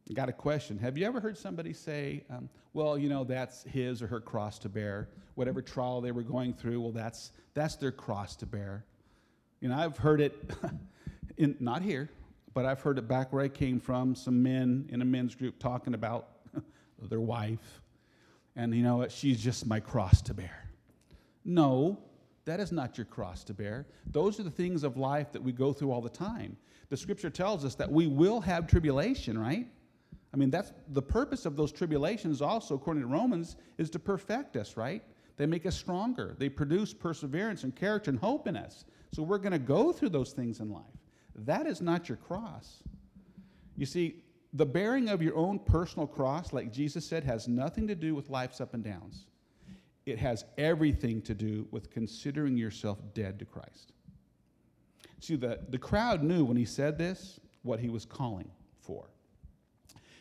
I 0.09 0.13
got 0.13 0.29
a 0.29 0.33
question. 0.33 0.77
Have 0.77 0.97
you 0.97 1.05
ever 1.05 1.19
heard 1.19 1.37
somebody 1.37 1.73
say, 1.73 2.23
um, 2.29 2.49
well, 2.73 2.97
you 2.97 3.09
know, 3.09 3.23
that's 3.23 3.63
his 3.63 4.01
or 4.01 4.07
her 4.07 4.21
cross 4.21 4.57
to 4.59 4.69
bear? 4.69 5.09
Whatever 5.35 5.61
trial 5.61 5.99
they 5.99 6.11
were 6.11 6.23
going 6.23 6.53
through, 6.53 6.79
well, 6.79 6.91
that's, 6.91 7.31
that's 7.53 7.75
their 7.75 7.91
cross 7.91 8.35
to 8.37 8.45
bear. 8.45 8.85
You 9.59 9.69
know, 9.69 9.75
I've 9.75 9.97
heard 9.97 10.21
it, 10.21 10.51
in, 11.37 11.57
not 11.59 11.81
here, 11.81 12.09
but 12.53 12.65
I've 12.65 12.79
heard 12.81 12.97
it 12.97 13.07
back 13.07 13.33
where 13.33 13.43
I 13.43 13.49
came 13.49 13.79
from, 13.79 14.15
some 14.15 14.41
men 14.41 14.87
in 14.89 15.01
a 15.01 15.05
men's 15.05 15.35
group 15.35 15.59
talking 15.59 15.93
about 15.93 16.29
their 17.01 17.19
wife. 17.19 17.81
And, 18.55 18.73
you 18.73 18.83
know, 18.83 19.07
she's 19.09 19.43
just 19.43 19.67
my 19.67 19.79
cross 19.79 20.21
to 20.23 20.33
bear. 20.33 20.69
No, 21.43 21.99
that 22.47 22.61
is 22.61 22.71
not 22.71 22.97
your 22.97 23.05
cross 23.05 23.43
to 23.43 23.53
bear. 23.53 23.85
Those 24.05 24.39
are 24.39 24.43
the 24.43 24.49
things 24.49 24.83
of 24.83 24.95
life 24.95 25.33
that 25.33 25.43
we 25.43 25.51
go 25.51 25.73
through 25.73 25.91
all 25.91 26.01
the 26.01 26.09
time. 26.09 26.55
The 26.89 26.95
scripture 26.95 27.29
tells 27.29 27.65
us 27.65 27.75
that 27.75 27.91
we 27.91 28.07
will 28.07 28.39
have 28.39 28.67
tribulation, 28.67 29.37
right? 29.37 29.67
I 30.33 30.37
mean, 30.37 30.49
that's 30.49 30.71
the 30.89 31.01
purpose 31.01 31.45
of 31.45 31.57
those 31.57 31.73
tribulations, 31.73 32.41
also, 32.41 32.75
according 32.75 33.03
to 33.03 33.07
Romans, 33.07 33.57
is 33.77 33.89
to 33.91 33.99
perfect 33.99 34.55
us, 34.55 34.77
right? 34.77 35.03
They 35.35 35.45
make 35.45 35.65
us 35.65 35.75
stronger. 35.75 36.35
They 36.39 36.47
produce 36.47 36.93
perseverance 36.93 37.63
and 37.63 37.75
character 37.75 38.11
and 38.11 38.19
hope 38.19 38.47
in 38.47 38.55
us. 38.55 38.85
So 39.11 39.23
we're 39.23 39.37
going 39.39 39.51
to 39.51 39.59
go 39.59 39.91
through 39.91 40.09
those 40.09 40.31
things 40.31 40.61
in 40.61 40.71
life. 40.71 40.83
That 41.35 41.67
is 41.67 41.81
not 41.81 42.07
your 42.07 42.17
cross. 42.17 42.81
You 43.75 43.85
see, 43.85 44.23
the 44.53 44.65
bearing 44.65 45.09
of 45.09 45.21
your 45.21 45.35
own 45.35 45.59
personal 45.59 46.07
cross, 46.07 46.53
like 46.53 46.71
Jesus 46.71 47.05
said, 47.05 47.25
has 47.25 47.47
nothing 47.47 47.87
to 47.87 47.95
do 47.95 48.15
with 48.15 48.29
life's 48.29 48.61
up 48.61 48.73
and 48.73 48.83
downs. 48.83 49.25
It 50.07 50.17
has 50.19 50.45
everything 50.57 51.21
to 51.23 51.33
do 51.33 51.67
with 51.71 51.91
considering 51.91 52.57
yourself 52.57 52.99
dead 53.13 53.37
to 53.39 53.45
Christ. 53.45 53.91
See, 55.19 55.35
the, 55.35 55.59
the 55.69 55.77
crowd 55.77 56.23
knew 56.23 56.45
when 56.45 56.57
he 56.57 56.65
said 56.65 56.97
this 56.97 57.39
what 57.63 57.79
he 57.79 57.89
was 57.89 58.05
calling 58.05 58.49
for. 58.79 59.09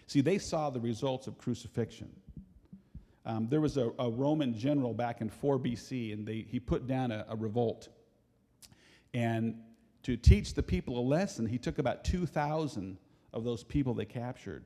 See, 0.06 0.20
they 0.20 0.38
saw 0.38 0.70
the 0.70 0.80
results 0.80 1.26
of 1.26 1.38
crucifixion. 1.38 2.10
Um, 3.24 3.48
there 3.48 3.60
was 3.60 3.76
a, 3.76 3.90
a, 3.98 4.08
Roman 4.10 4.56
general 4.56 4.94
back 4.94 5.20
in 5.20 5.28
4 5.28 5.58
BC, 5.58 6.12
and 6.12 6.26
they, 6.26 6.46
he 6.48 6.60
put 6.60 6.86
down 6.86 7.10
a, 7.10 7.26
a 7.28 7.36
revolt. 7.36 7.88
And 9.14 9.56
to 10.04 10.16
teach 10.16 10.54
the 10.54 10.62
people 10.62 10.98
a 10.98 11.00
lesson, 11.00 11.46
he 11.46 11.58
took 11.58 11.78
about 11.78 12.04
2,000 12.04 12.96
of 13.32 13.44
those 13.44 13.64
people 13.64 13.94
they 13.94 14.04
captured 14.04 14.64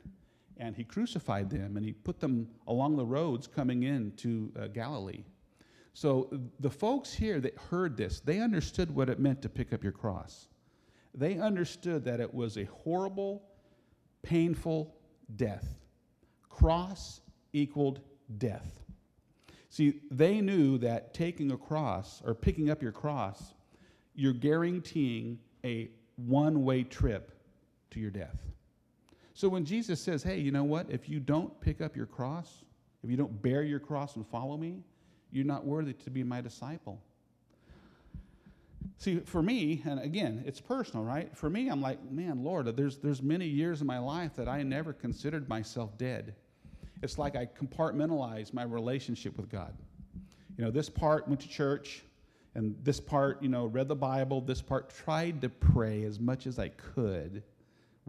and 0.60 0.76
he 0.76 0.84
crucified 0.84 1.50
them 1.50 1.76
and 1.76 1.84
he 1.84 1.92
put 1.92 2.20
them 2.20 2.46
along 2.68 2.96
the 2.96 3.04
roads 3.04 3.46
coming 3.46 3.82
into 3.82 4.52
uh, 4.60 4.66
Galilee. 4.68 5.24
So 5.94 6.28
the 6.60 6.70
folks 6.70 7.12
here 7.12 7.40
that 7.40 7.56
heard 7.70 7.96
this, 7.96 8.20
they 8.20 8.40
understood 8.40 8.94
what 8.94 9.08
it 9.08 9.18
meant 9.18 9.42
to 9.42 9.48
pick 9.48 9.72
up 9.72 9.82
your 9.82 9.92
cross. 9.92 10.48
They 11.14 11.38
understood 11.38 12.04
that 12.04 12.20
it 12.20 12.32
was 12.32 12.58
a 12.58 12.64
horrible, 12.64 13.42
painful 14.22 14.94
death. 15.34 15.66
Cross 16.48 17.22
equaled 17.52 18.00
death. 18.38 18.80
See, 19.70 20.00
they 20.10 20.40
knew 20.40 20.78
that 20.78 21.14
taking 21.14 21.50
a 21.52 21.56
cross 21.56 22.22
or 22.24 22.34
picking 22.34 22.70
up 22.70 22.82
your 22.82 22.92
cross, 22.92 23.54
you're 24.14 24.32
guaranteeing 24.32 25.38
a 25.64 25.90
one 26.16 26.64
way 26.64 26.82
trip 26.82 27.32
to 27.90 28.00
your 28.00 28.10
death. 28.10 28.38
So 29.40 29.48
when 29.48 29.64
Jesus 29.64 29.98
says, 29.98 30.22
hey, 30.22 30.38
you 30.38 30.50
know 30.50 30.64
what? 30.64 30.90
If 30.90 31.08
you 31.08 31.18
don't 31.18 31.58
pick 31.62 31.80
up 31.80 31.96
your 31.96 32.04
cross, 32.04 32.62
if 33.02 33.08
you 33.08 33.16
don't 33.16 33.40
bear 33.40 33.62
your 33.62 33.78
cross 33.78 34.16
and 34.16 34.26
follow 34.28 34.58
me, 34.58 34.82
you're 35.32 35.46
not 35.46 35.64
worthy 35.64 35.94
to 35.94 36.10
be 36.10 36.22
my 36.22 36.42
disciple. 36.42 37.00
See, 38.98 39.20
for 39.20 39.40
me, 39.42 39.80
and 39.86 39.98
again, 39.98 40.44
it's 40.44 40.60
personal, 40.60 41.06
right? 41.06 41.34
For 41.34 41.48
me, 41.48 41.68
I'm 41.68 41.80
like, 41.80 42.04
man, 42.12 42.44
Lord, 42.44 42.66
there's, 42.76 42.98
there's 42.98 43.22
many 43.22 43.46
years 43.46 43.80
in 43.80 43.86
my 43.86 43.98
life 43.98 44.36
that 44.36 44.46
I 44.46 44.62
never 44.62 44.92
considered 44.92 45.48
myself 45.48 45.96
dead. 45.96 46.34
It's 47.02 47.16
like 47.16 47.34
I 47.34 47.46
compartmentalized 47.46 48.52
my 48.52 48.64
relationship 48.64 49.38
with 49.38 49.48
God. 49.48 49.72
You 50.58 50.66
know, 50.66 50.70
this 50.70 50.90
part 50.90 51.26
went 51.28 51.40
to 51.40 51.48
church, 51.48 52.02
and 52.54 52.76
this 52.82 53.00
part, 53.00 53.42
you 53.42 53.48
know, 53.48 53.64
read 53.64 53.88
the 53.88 53.96
Bible, 53.96 54.42
this 54.42 54.60
part 54.60 54.90
tried 54.90 55.40
to 55.40 55.48
pray 55.48 56.04
as 56.04 56.20
much 56.20 56.46
as 56.46 56.58
I 56.58 56.68
could 56.68 57.42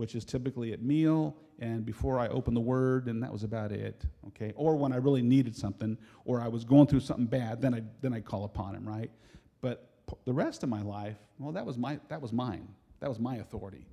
which 0.01 0.15
is 0.15 0.25
typically 0.25 0.73
at 0.73 0.81
meal 0.81 1.37
and 1.59 1.85
before 1.85 2.17
I 2.17 2.27
open 2.29 2.55
the 2.55 2.59
word, 2.59 3.05
and 3.07 3.21
that 3.21 3.31
was 3.31 3.43
about 3.43 3.71
it. 3.71 4.03
Okay, 4.29 4.51
or 4.55 4.75
when 4.75 4.91
I 4.91 4.95
really 4.95 5.21
needed 5.21 5.55
something, 5.55 5.95
or 6.25 6.41
I 6.41 6.47
was 6.47 6.63
going 6.63 6.87
through 6.87 7.01
something 7.01 7.27
bad, 7.27 7.61
then 7.61 7.75
I 7.75 7.83
then 8.01 8.11
I 8.11 8.19
call 8.19 8.43
upon 8.45 8.73
Him, 8.73 8.89
right? 8.89 9.11
But 9.61 9.87
the 10.25 10.33
rest 10.33 10.63
of 10.63 10.69
my 10.69 10.81
life, 10.81 11.17
well, 11.37 11.51
that 11.51 11.63
was 11.63 11.77
my 11.77 11.99
that 12.07 12.19
was 12.19 12.33
mine. 12.33 12.67
That 12.99 13.09
was 13.09 13.19
my 13.19 13.35
authority. 13.35 13.85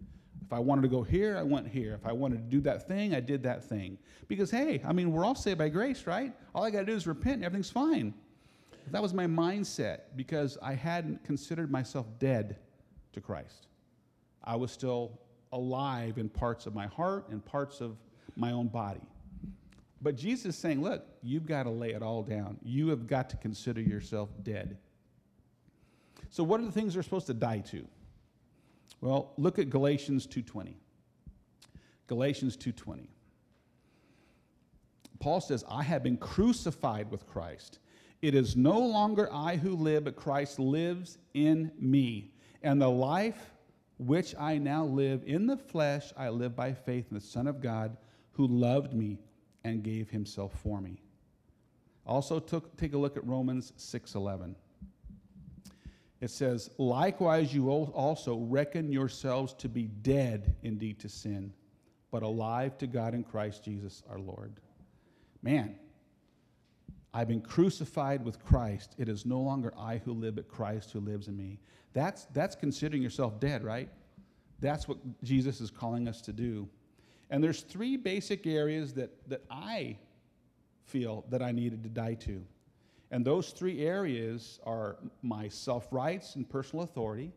If 0.46 0.50
I 0.50 0.60
wanted 0.60 0.80
to 0.80 0.88
go 0.88 1.02
here, 1.02 1.36
I 1.36 1.42
went 1.42 1.68
here. 1.68 1.92
If 1.92 2.06
I 2.06 2.12
wanted 2.12 2.36
to 2.36 2.56
do 2.56 2.62
that 2.62 2.88
thing, 2.88 3.14
I 3.14 3.20
did 3.20 3.42
that 3.42 3.62
thing. 3.62 3.98
Because 4.28 4.50
hey, 4.50 4.80
I 4.86 4.94
mean, 4.94 5.12
we're 5.12 5.26
all 5.26 5.34
saved 5.34 5.58
by 5.58 5.68
grace, 5.68 6.06
right? 6.06 6.32
All 6.54 6.64
I 6.64 6.70
got 6.70 6.80
to 6.80 6.86
do 6.86 6.94
is 6.94 7.06
repent, 7.06 7.34
and 7.34 7.44
everything's 7.44 7.70
fine. 7.70 8.14
That 8.92 9.02
was 9.02 9.12
my 9.12 9.26
mindset 9.26 9.98
because 10.16 10.56
I 10.62 10.72
hadn't 10.72 11.22
considered 11.22 11.70
myself 11.70 12.06
dead 12.18 12.56
to 13.12 13.20
Christ. 13.20 13.66
I 14.42 14.56
was 14.56 14.72
still 14.72 15.20
alive 15.52 16.18
in 16.18 16.28
parts 16.28 16.66
of 16.66 16.74
my 16.74 16.86
heart 16.86 17.28
and 17.30 17.44
parts 17.44 17.80
of 17.80 17.96
my 18.36 18.52
own 18.52 18.68
body. 18.68 19.00
But 20.00 20.16
Jesus 20.16 20.46
is 20.46 20.56
saying, 20.56 20.82
look, 20.82 21.04
you've 21.22 21.46
got 21.46 21.64
to 21.64 21.70
lay 21.70 21.92
it 21.92 22.02
all 22.02 22.22
down. 22.22 22.58
You 22.62 22.88
have 22.88 23.06
got 23.06 23.30
to 23.30 23.36
consider 23.36 23.80
yourself 23.80 24.30
dead. 24.42 24.78
So 26.30 26.44
what 26.44 26.60
are 26.60 26.64
the 26.64 26.72
things 26.72 26.94
we're 26.94 27.02
supposed 27.02 27.26
to 27.26 27.34
die 27.34 27.60
to? 27.70 27.86
Well, 29.00 29.32
look 29.36 29.58
at 29.58 29.70
Galatians 29.70 30.26
2:20. 30.26 30.74
Galatians 32.06 32.56
2:20. 32.56 33.08
Paul 35.20 35.40
says, 35.40 35.64
"I 35.68 35.82
have 35.82 36.02
been 36.02 36.16
crucified 36.16 37.10
with 37.10 37.26
Christ. 37.26 37.78
It 38.22 38.34
is 38.34 38.56
no 38.56 38.78
longer 38.78 39.32
I 39.32 39.56
who 39.56 39.74
live, 39.74 40.04
but 40.04 40.16
Christ 40.16 40.58
lives 40.58 41.18
in 41.34 41.72
me. 41.78 42.32
And 42.62 42.80
the 42.80 42.90
life 42.90 43.52
which 43.98 44.34
I 44.38 44.58
now 44.58 44.84
live 44.84 45.22
in 45.26 45.46
the 45.46 45.56
flesh, 45.56 46.12
I 46.16 46.28
live 46.28 46.54
by 46.54 46.72
faith 46.72 47.06
in 47.10 47.14
the 47.16 47.20
Son 47.20 47.46
of 47.46 47.60
God 47.60 47.96
who 48.32 48.46
loved 48.46 48.94
me 48.94 49.18
and 49.64 49.82
gave 49.82 50.08
himself 50.08 50.52
for 50.62 50.80
me. 50.80 51.02
Also 52.06 52.38
took, 52.38 52.76
take 52.76 52.94
a 52.94 52.98
look 52.98 53.16
at 53.16 53.26
Romans 53.26 53.72
6:11. 53.76 54.54
It 56.20 56.30
says, 56.30 56.70
"Likewise 56.78 57.54
you 57.54 57.70
also 57.70 58.38
reckon 58.38 58.90
yourselves 58.90 59.52
to 59.54 59.68
be 59.68 59.88
dead 59.88 60.56
indeed 60.62 60.98
to 61.00 61.08
sin, 61.08 61.52
but 62.10 62.22
alive 62.22 62.78
to 62.78 62.86
God 62.86 63.14
in 63.14 63.22
Christ 63.24 63.64
Jesus 63.64 64.02
our 64.08 64.18
Lord." 64.18 64.60
Man, 65.42 65.78
I've 67.12 67.28
been 67.28 67.42
crucified 67.42 68.24
with 68.24 68.42
Christ. 68.44 68.94
It 68.98 69.08
is 69.08 69.26
no 69.26 69.40
longer 69.40 69.72
I 69.76 69.98
who 69.98 70.12
live, 70.12 70.36
but 70.36 70.48
Christ 70.48 70.92
who 70.92 71.00
lives 71.00 71.28
in 71.28 71.36
me. 71.36 71.60
That's, 71.92 72.26
that's 72.26 72.54
considering 72.54 73.02
yourself 73.02 73.40
dead, 73.40 73.64
right? 73.64 73.88
That's 74.60 74.88
what 74.88 74.98
Jesus 75.22 75.60
is 75.60 75.70
calling 75.70 76.08
us 76.08 76.20
to 76.22 76.32
do. 76.32 76.68
And 77.30 77.42
there's 77.42 77.62
three 77.62 77.96
basic 77.96 78.46
areas 78.46 78.94
that, 78.94 79.10
that 79.28 79.42
I 79.50 79.98
feel 80.84 81.24
that 81.28 81.42
I 81.42 81.52
needed 81.52 81.82
to 81.82 81.88
die 81.88 82.14
to. 82.14 82.44
And 83.10 83.24
those 83.24 83.50
three 83.50 83.86
areas 83.86 84.60
are 84.64 84.96
my 85.22 85.48
self 85.48 85.88
rights 85.90 86.36
and 86.36 86.48
personal 86.48 86.84
authority, 86.84 87.32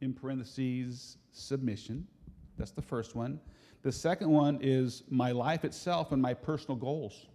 in 0.00 0.12
parentheses, 0.12 1.18
submission. 1.32 2.06
That's 2.56 2.70
the 2.70 2.82
first 2.82 3.14
one. 3.14 3.40
The 3.82 3.92
second 3.92 4.30
one 4.30 4.58
is 4.62 5.02
my 5.10 5.32
life 5.32 5.64
itself 5.64 6.12
and 6.12 6.22
my 6.22 6.32
personal 6.32 6.76
goals. 6.76 7.26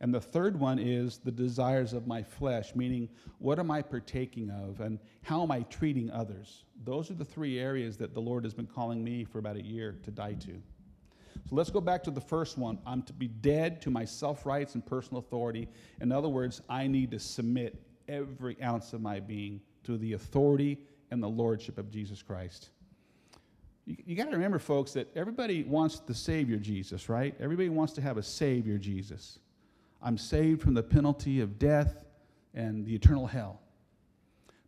And 0.00 0.14
the 0.14 0.20
third 0.20 0.58
one 0.58 0.78
is 0.78 1.18
the 1.18 1.30
desires 1.30 1.92
of 1.92 2.06
my 2.06 2.22
flesh, 2.22 2.74
meaning 2.74 3.08
what 3.38 3.58
am 3.58 3.70
I 3.70 3.82
partaking 3.82 4.48
of 4.50 4.80
and 4.80 4.98
how 5.22 5.42
am 5.42 5.50
I 5.50 5.62
treating 5.64 6.10
others? 6.10 6.64
Those 6.84 7.10
are 7.10 7.14
the 7.14 7.24
three 7.24 7.58
areas 7.58 7.98
that 7.98 8.14
the 8.14 8.20
Lord 8.20 8.44
has 8.44 8.54
been 8.54 8.66
calling 8.66 9.04
me 9.04 9.24
for 9.24 9.38
about 9.38 9.56
a 9.56 9.62
year 9.62 9.98
to 10.02 10.10
die 10.10 10.34
to. 10.34 10.62
So 11.48 11.54
let's 11.56 11.70
go 11.70 11.80
back 11.80 12.02
to 12.04 12.10
the 12.10 12.20
first 12.20 12.56
one. 12.56 12.78
I'm 12.86 13.02
to 13.02 13.12
be 13.12 13.28
dead 13.28 13.82
to 13.82 13.90
my 13.90 14.04
self 14.04 14.46
rights 14.46 14.74
and 14.74 14.84
personal 14.84 15.18
authority. 15.20 15.68
In 16.00 16.12
other 16.12 16.28
words, 16.28 16.62
I 16.68 16.86
need 16.86 17.10
to 17.10 17.18
submit 17.18 17.82
every 18.08 18.60
ounce 18.62 18.92
of 18.94 19.02
my 19.02 19.20
being 19.20 19.60
to 19.84 19.98
the 19.98 20.14
authority 20.14 20.78
and 21.10 21.22
the 21.22 21.28
lordship 21.28 21.76
of 21.76 21.90
Jesus 21.90 22.22
Christ. 22.22 22.70
You, 23.84 23.96
you 24.06 24.16
got 24.16 24.26
to 24.26 24.30
remember, 24.30 24.58
folks, 24.58 24.92
that 24.92 25.08
everybody 25.14 25.62
wants 25.64 26.00
the 26.00 26.14
Savior 26.14 26.56
Jesus, 26.56 27.08
right? 27.08 27.34
Everybody 27.38 27.68
wants 27.68 27.92
to 27.94 28.00
have 28.00 28.16
a 28.16 28.22
Savior 28.22 28.78
Jesus. 28.78 29.38
I'm 30.02 30.18
saved 30.18 30.62
from 30.62 30.74
the 30.74 30.82
penalty 30.82 31.40
of 31.40 31.58
death 31.58 32.04
and 32.54 32.84
the 32.84 32.94
eternal 32.94 33.26
hell. 33.26 33.60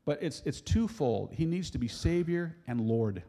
But 0.04 0.22
it's, 0.22 0.42
it's 0.44 0.60
twofold. 0.60 1.32
He 1.32 1.44
needs 1.44 1.70
to 1.70 1.78
be 1.78 1.88
Savior 1.88 2.56
and 2.66 2.80
Lord. 2.80 3.22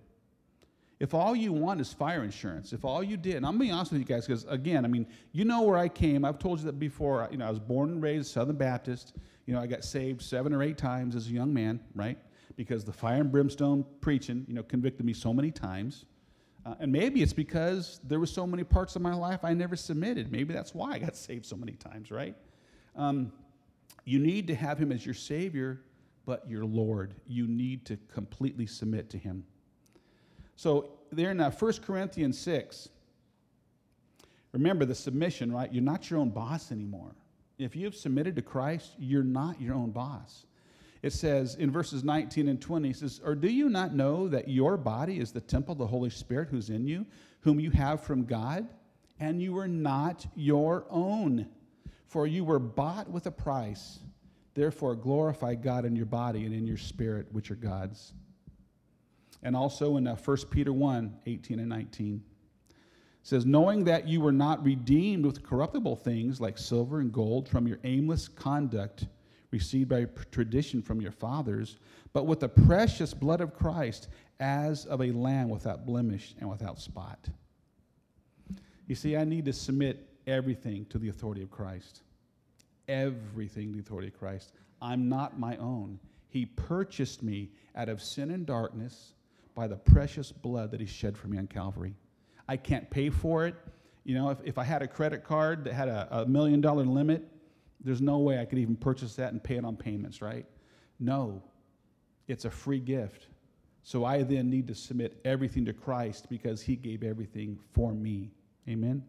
If 0.99 1.13
all 1.13 1.35
you 1.35 1.51
want 1.51 1.81
is 1.81 1.91
fire 1.91 2.23
insurance, 2.23 2.71
if 2.71 2.85
all 2.85 3.03
you 3.03 3.17
did, 3.17 3.35
and 3.35 3.45
I'm 3.45 3.57
being 3.57 3.71
honest 3.71 3.91
with 3.91 3.99
you 3.99 4.05
guys, 4.05 4.25
because 4.25 4.45
again, 4.45 4.85
I 4.85 4.87
mean, 4.87 5.05
you 5.33 5.43
know 5.43 5.63
where 5.63 5.77
I 5.77 5.89
came. 5.89 6.23
I've 6.23 6.39
told 6.39 6.59
you 6.59 6.65
that 6.65 6.79
before. 6.79 7.27
You 7.31 7.37
know, 7.37 7.45
I 7.45 7.49
was 7.49 7.59
born 7.59 7.89
and 7.89 8.01
raised 8.01 8.27
Southern 8.27 8.55
Baptist. 8.55 9.13
You 9.45 9.53
know, 9.53 9.59
I 9.59 9.67
got 9.67 9.83
saved 9.83 10.21
seven 10.21 10.53
or 10.53 10.63
eight 10.63 10.77
times 10.77 11.15
as 11.15 11.27
a 11.27 11.31
young 11.31 11.53
man, 11.53 11.79
right? 11.93 12.17
Because 12.55 12.85
the 12.85 12.93
fire 12.93 13.19
and 13.19 13.31
brimstone 13.31 13.85
preaching, 13.99 14.45
you 14.47 14.53
know, 14.53 14.63
convicted 14.63 15.05
me 15.05 15.13
so 15.13 15.33
many 15.33 15.51
times. 15.51 16.05
Uh, 16.65 16.75
and 16.79 16.91
maybe 16.91 17.21
it's 17.21 17.33
because 17.33 17.99
there 18.03 18.19
were 18.19 18.25
so 18.25 18.47
many 18.47 18.63
parts 18.63 18.95
of 18.95 19.01
my 19.01 19.13
life 19.13 19.43
I 19.43 19.53
never 19.53 19.75
submitted. 19.75 20.31
Maybe 20.31 20.53
that's 20.53 20.73
why 20.73 20.93
I 20.93 20.99
got 20.99 21.15
saved 21.27 21.45
so 21.45 21.55
many 21.55 21.73
times, 21.73 22.11
right? 22.11 22.35
Um, 22.95 23.31
you 24.05 24.19
need 24.19 24.47
to 24.47 24.55
have 24.55 24.77
him 24.77 24.91
as 24.91 25.05
your 25.05 25.15
Savior, 25.15 25.81
but 26.25 26.49
your 26.49 26.65
Lord. 26.65 27.15
You 27.27 27.47
need 27.47 27.85
to 27.85 27.97
completely 28.13 28.65
submit 28.65 29.09
to 29.11 29.17
him. 29.17 29.43
So, 30.55 30.91
there 31.11 31.31
in 31.31 31.39
uh, 31.39 31.51
1 31.51 31.73
Corinthians 31.85 32.39
6, 32.39 32.89
remember 34.51 34.85
the 34.85 34.95
submission, 34.95 35.51
right? 35.51 35.71
You're 35.71 35.83
not 35.83 36.09
your 36.09 36.19
own 36.19 36.29
boss 36.29 36.71
anymore. 36.71 37.13
If 37.57 37.75
you've 37.75 37.95
submitted 37.95 38.35
to 38.37 38.41
Christ, 38.41 38.93
you're 38.97 39.23
not 39.23 39.61
your 39.61 39.75
own 39.75 39.91
boss 39.91 40.45
it 41.03 41.11
says 41.11 41.55
in 41.55 41.69
verses 41.69 42.05
19 42.05 42.47
and 42.47 42.61
20, 42.61 42.89
it 42.89 42.95
says, 42.95 43.19
Or 43.23 43.35
do 43.35 43.49
you 43.49 43.67
not 43.67 43.93
know 43.93 44.29
that 44.29 44.47
your 44.47 44.77
body 44.77 45.19
is 45.19 45.33
the 45.33 45.41
temple 45.41 45.73
of 45.73 45.77
the 45.77 45.85
Holy 45.85 46.09
Spirit 46.09 46.47
who's 46.49 46.69
in 46.69 46.87
you, 46.87 47.05
whom 47.41 47.59
you 47.59 47.71
have 47.71 48.01
from 48.01 48.23
God? 48.23 48.69
And 49.19 49.41
you 49.41 49.57
are 49.57 49.67
not 49.67 50.25
your 50.33 50.85
own, 50.89 51.47
for 52.07 52.25
you 52.25 52.45
were 52.45 52.57
bought 52.57 53.09
with 53.09 53.25
a 53.25 53.31
price. 53.31 53.99
Therefore, 54.53 54.95
glorify 54.95 55.55
God 55.55 55.83
in 55.83 55.93
your 55.93 56.05
body 56.05 56.45
and 56.45 56.55
in 56.55 56.65
your 56.65 56.77
spirit, 56.77 57.27
which 57.33 57.51
are 57.51 57.55
God's. 57.55 58.13
And 59.43 59.57
also 59.57 59.97
in 59.97 60.07
uh, 60.07 60.15
1 60.15 60.37
Peter 60.51 60.71
1 60.71 61.17
18 61.25 61.59
and 61.59 61.67
19. 61.67 62.23
says, 63.23 63.45
knowing 63.45 63.83
that 63.83 64.07
you 64.07 64.21
were 64.21 64.31
not 64.31 64.63
redeemed 64.63 65.25
with 65.25 65.43
corruptible 65.43 65.97
things 65.97 66.39
like 66.39 66.57
silver 66.57 67.01
and 67.01 67.11
gold 67.11 67.49
from 67.49 67.67
your 67.67 67.79
aimless 67.83 68.29
conduct 68.29 69.07
received 69.53 69.87
by 69.87 70.07
tradition 70.31 70.81
from 70.81 70.99
your 70.99 71.11
fathers, 71.11 71.77
but 72.11 72.25
with 72.25 72.39
the 72.39 72.49
precious 72.49 73.13
blood 73.13 73.39
of 73.39 73.53
Christ 73.53 74.09
as 74.39 74.85
of 74.87 75.01
a 75.01 75.11
lamb 75.11 75.47
without 75.47 75.85
blemish 75.85 76.33
and 76.39 76.49
without 76.49 76.81
spot. 76.81 77.29
You 78.87 78.95
see, 78.95 79.15
I 79.15 79.23
need 79.23 79.45
to 79.45 79.53
submit 79.53 80.09
everything 80.25 80.85
to 80.87 80.97
the 80.97 81.09
authority 81.09 81.43
of 81.43 81.51
Christ. 81.51 82.01
Everything 82.87 83.67
to 83.69 83.73
the 83.75 83.79
authority 83.79 84.07
of 84.07 84.19
Christ. 84.19 84.53
I'm 84.81 85.07
not 85.07 85.39
my 85.39 85.55
own. 85.57 85.99
He 86.29 86.47
purchased 86.47 87.21
me 87.21 87.51
out 87.75 87.89
of 87.89 88.01
sin 88.01 88.31
and 88.31 88.47
darkness 88.47 89.13
by 89.53 89.67
the 89.67 89.77
precious 89.77 90.31
blood 90.31 90.71
that 90.71 90.79
He 90.79 90.87
shed 90.87 91.15
for 91.15 91.27
me 91.27 91.37
on 91.37 91.45
Calvary. 91.45 91.93
I 92.49 92.57
can't 92.57 92.89
pay 92.89 93.11
for 93.11 93.45
it. 93.45 93.55
You 94.03 94.15
know, 94.15 94.31
if, 94.31 94.39
if 94.43 94.57
I 94.57 94.63
had 94.63 94.81
a 94.81 94.87
credit 94.87 95.23
card 95.23 95.63
that 95.65 95.73
had 95.73 95.87
a, 95.87 96.07
a 96.11 96.25
million 96.25 96.59
dollar 96.59 96.83
limit, 96.83 97.23
there's 97.83 98.01
no 98.01 98.19
way 98.19 98.39
I 98.39 98.45
could 98.45 98.59
even 98.59 98.75
purchase 98.75 99.15
that 99.15 99.33
and 99.33 99.43
pay 99.43 99.55
it 99.57 99.65
on 99.65 99.75
payments, 99.75 100.21
right? 100.21 100.45
No, 100.99 101.43
it's 102.27 102.45
a 102.45 102.49
free 102.49 102.79
gift. 102.79 103.27
So 103.83 104.05
I 104.05 104.23
then 104.23 104.49
need 104.49 104.67
to 104.69 104.75
submit 104.75 105.19
everything 105.25 105.65
to 105.65 105.73
Christ 105.73 106.27
because 106.29 106.61
He 106.61 106.75
gave 106.75 107.03
everything 107.03 107.59
for 107.73 107.93
me. 107.93 108.31
Amen. 108.67 109.03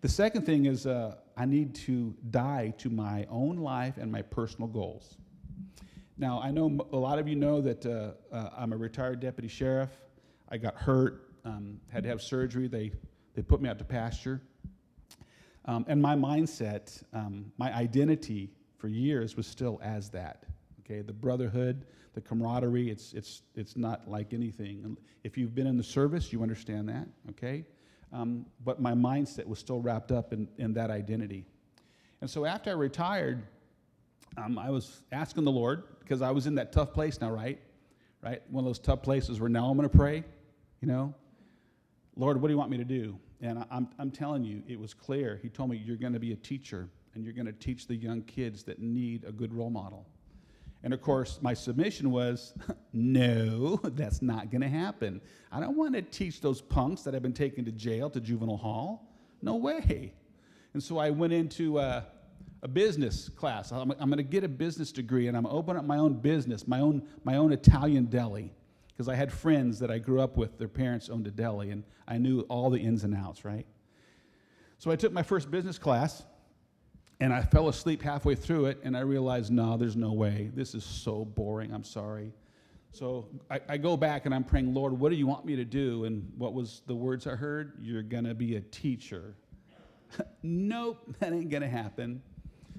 The 0.00 0.08
second 0.08 0.46
thing 0.46 0.66
is 0.66 0.86
uh, 0.86 1.16
I 1.36 1.46
need 1.46 1.74
to 1.86 2.14
die 2.30 2.74
to 2.78 2.90
my 2.90 3.26
own 3.28 3.56
life 3.56 3.96
and 3.96 4.12
my 4.12 4.22
personal 4.22 4.68
goals. 4.68 5.16
Now, 6.18 6.40
I 6.40 6.50
know 6.50 6.86
a 6.92 6.96
lot 6.96 7.18
of 7.18 7.26
you 7.26 7.34
know 7.34 7.60
that 7.60 7.84
uh, 7.84 8.12
uh, 8.32 8.50
I'm 8.56 8.72
a 8.72 8.76
retired 8.76 9.20
deputy 9.20 9.48
sheriff. 9.48 9.90
I 10.48 10.56
got 10.56 10.76
hurt, 10.76 11.32
um, 11.44 11.80
had 11.88 12.04
to 12.04 12.08
have 12.08 12.22
surgery. 12.22 12.68
They, 12.68 12.92
they 13.34 13.42
put 13.42 13.60
me 13.60 13.68
out 13.68 13.78
to 13.78 13.84
pasture. 13.84 14.40
Um, 15.66 15.84
and 15.88 16.00
my 16.00 16.14
mindset, 16.14 17.02
um, 17.12 17.52
my 17.58 17.74
identity 17.74 18.50
for 18.78 18.88
years 18.88 19.36
was 19.36 19.46
still 19.46 19.80
as 19.82 20.10
that. 20.10 20.44
Okay, 20.80 21.02
the 21.02 21.12
brotherhood, 21.12 21.86
the 22.14 22.20
camaraderie, 22.20 22.88
it's, 22.88 23.12
it's, 23.12 23.42
it's 23.56 23.76
not 23.76 24.08
like 24.08 24.32
anything. 24.32 24.96
If 25.24 25.36
you've 25.36 25.54
been 25.54 25.66
in 25.66 25.76
the 25.76 25.82
service, 25.82 26.32
you 26.32 26.42
understand 26.42 26.88
that, 26.88 27.08
okay? 27.30 27.64
Um, 28.12 28.46
but 28.64 28.80
my 28.80 28.92
mindset 28.92 29.46
was 29.46 29.58
still 29.58 29.80
wrapped 29.80 30.12
up 30.12 30.32
in, 30.32 30.48
in 30.58 30.72
that 30.74 30.90
identity. 30.90 31.44
And 32.20 32.30
so 32.30 32.44
after 32.44 32.70
I 32.70 32.74
retired, 32.74 33.42
um, 34.36 34.58
I 34.58 34.70
was 34.70 35.02
asking 35.10 35.44
the 35.44 35.50
Lord, 35.50 35.82
because 35.98 36.22
I 36.22 36.30
was 36.30 36.46
in 36.46 36.54
that 36.54 36.72
tough 36.72 36.92
place 36.92 37.20
now, 37.20 37.30
right? 37.30 37.60
Right? 38.22 38.40
One 38.50 38.64
of 38.64 38.66
those 38.66 38.78
tough 38.78 39.02
places 39.02 39.40
where 39.40 39.48
now 39.48 39.68
I'm 39.68 39.76
going 39.76 39.88
to 39.88 39.96
pray, 39.96 40.24
you 40.80 40.88
know? 40.88 41.12
Lord, 42.16 42.40
what 42.40 42.48
do 42.48 42.54
you 42.54 42.58
want 42.58 42.70
me 42.70 42.78
to 42.78 42.84
do? 42.84 43.18
And 43.40 43.64
I'm, 43.70 43.88
I'm 43.98 44.10
telling 44.10 44.44
you, 44.44 44.62
it 44.66 44.78
was 44.78 44.94
clear. 44.94 45.38
He 45.42 45.48
told 45.48 45.70
me, 45.70 45.76
You're 45.76 45.96
going 45.96 46.14
to 46.14 46.20
be 46.20 46.32
a 46.32 46.36
teacher, 46.36 46.88
and 47.14 47.24
you're 47.24 47.34
going 47.34 47.46
to 47.46 47.52
teach 47.52 47.86
the 47.86 47.94
young 47.94 48.22
kids 48.22 48.62
that 48.64 48.80
need 48.80 49.24
a 49.24 49.32
good 49.32 49.52
role 49.52 49.70
model. 49.70 50.06
And 50.82 50.94
of 50.94 51.00
course, 51.00 51.40
my 51.42 51.54
submission 51.54 52.10
was, 52.10 52.54
no, 52.92 53.76
that's 53.82 54.22
not 54.22 54.50
going 54.50 54.60
to 54.60 54.68
happen. 54.68 55.20
I 55.50 55.60
don't 55.60 55.76
want 55.76 55.94
to 55.94 56.02
teach 56.02 56.40
those 56.40 56.60
punks 56.60 57.02
that 57.02 57.14
have 57.14 57.22
been 57.22 57.32
taken 57.32 57.64
to 57.64 57.72
jail, 57.72 58.08
to 58.10 58.20
juvenile 58.20 58.56
hall. 58.56 59.12
No 59.42 59.56
way. 59.56 60.12
And 60.74 60.82
so 60.82 60.98
I 60.98 61.10
went 61.10 61.32
into 61.32 61.78
uh, 61.78 62.02
a 62.62 62.68
business 62.68 63.28
class. 63.30 63.72
I'm, 63.72 63.90
I'm 63.92 64.08
going 64.08 64.18
to 64.18 64.22
get 64.22 64.44
a 64.44 64.48
business 64.48 64.92
degree, 64.92 65.28
and 65.28 65.36
I'm 65.36 65.44
going 65.44 65.54
to 65.54 65.58
open 65.58 65.76
up 65.76 65.84
my 65.84 65.98
own 65.98 66.14
business, 66.14 66.66
my 66.66 66.80
own, 66.80 67.02
my 67.24 67.36
own 67.36 67.52
Italian 67.52 68.06
deli. 68.06 68.52
Because 68.96 69.08
I 69.08 69.14
had 69.14 69.30
friends 69.30 69.78
that 69.80 69.90
I 69.90 69.98
grew 69.98 70.20
up 70.22 70.38
with, 70.38 70.56
their 70.56 70.68
parents 70.68 71.10
owned 71.10 71.26
a 71.26 71.30
deli, 71.30 71.70
and 71.70 71.84
I 72.08 72.16
knew 72.16 72.40
all 72.48 72.70
the 72.70 72.80
ins 72.80 73.04
and 73.04 73.14
outs, 73.14 73.44
right? 73.44 73.66
So 74.78 74.90
I 74.90 74.96
took 74.96 75.12
my 75.12 75.22
first 75.22 75.50
business 75.50 75.78
class, 75.78 76.24
and 77.20 77.32
I 77.32 77.42
fell 77.42 77.68
asleep 77.68 78.00
halfway 78.00 78.34
through 78.34 78.66
it, 78.66 78.78
and 78.84 78.96
I 78.96 79.00
realized, 79.00 79.52
no, 79.52 79.76
there's 79.76 79.96
no 79.96 80.12
way. 80.12 80.50
This 80.54 80.74
is 80.74 80.84
so 80.84 81.24
boring. 81.24 81.74
I'm 81.74 81.84
sorry. 81.84 82.32
So 82.92 83.28
I, 83.50 83.60
I, 83.68 83.76
go 83.76 83.94
back 83.94 84.24
and 84.24 84.34
I'm 84.34 84.44
praying, 84.44 84.72
Lord, 84.72 84.98
what 84.98 85.10
do 85.10 85.16
you 85.16 85.26
want 85.26 85.44
me 85.44 85.54
to 85.56 85.66
do? 85.66 86.04
And 86.04 86.32
what 86.38 86.54
was 86.54 86.80
the 86.86 86.94
words 86.94 87.26
I 87.26 87.34
heard? 87.34 87.74
You're 87.82 88.02
going 88.02 88.24
to 88.24 88.34
be 88.34 88.56
a 88.56 88.60
teacher. 88.62 89.34
nope, 90.42 91.14
that 91.18 91.34
ain't 91.34 91.50
going 91.50 91.62
to 91.62 91.68
happen. 91.68 92.22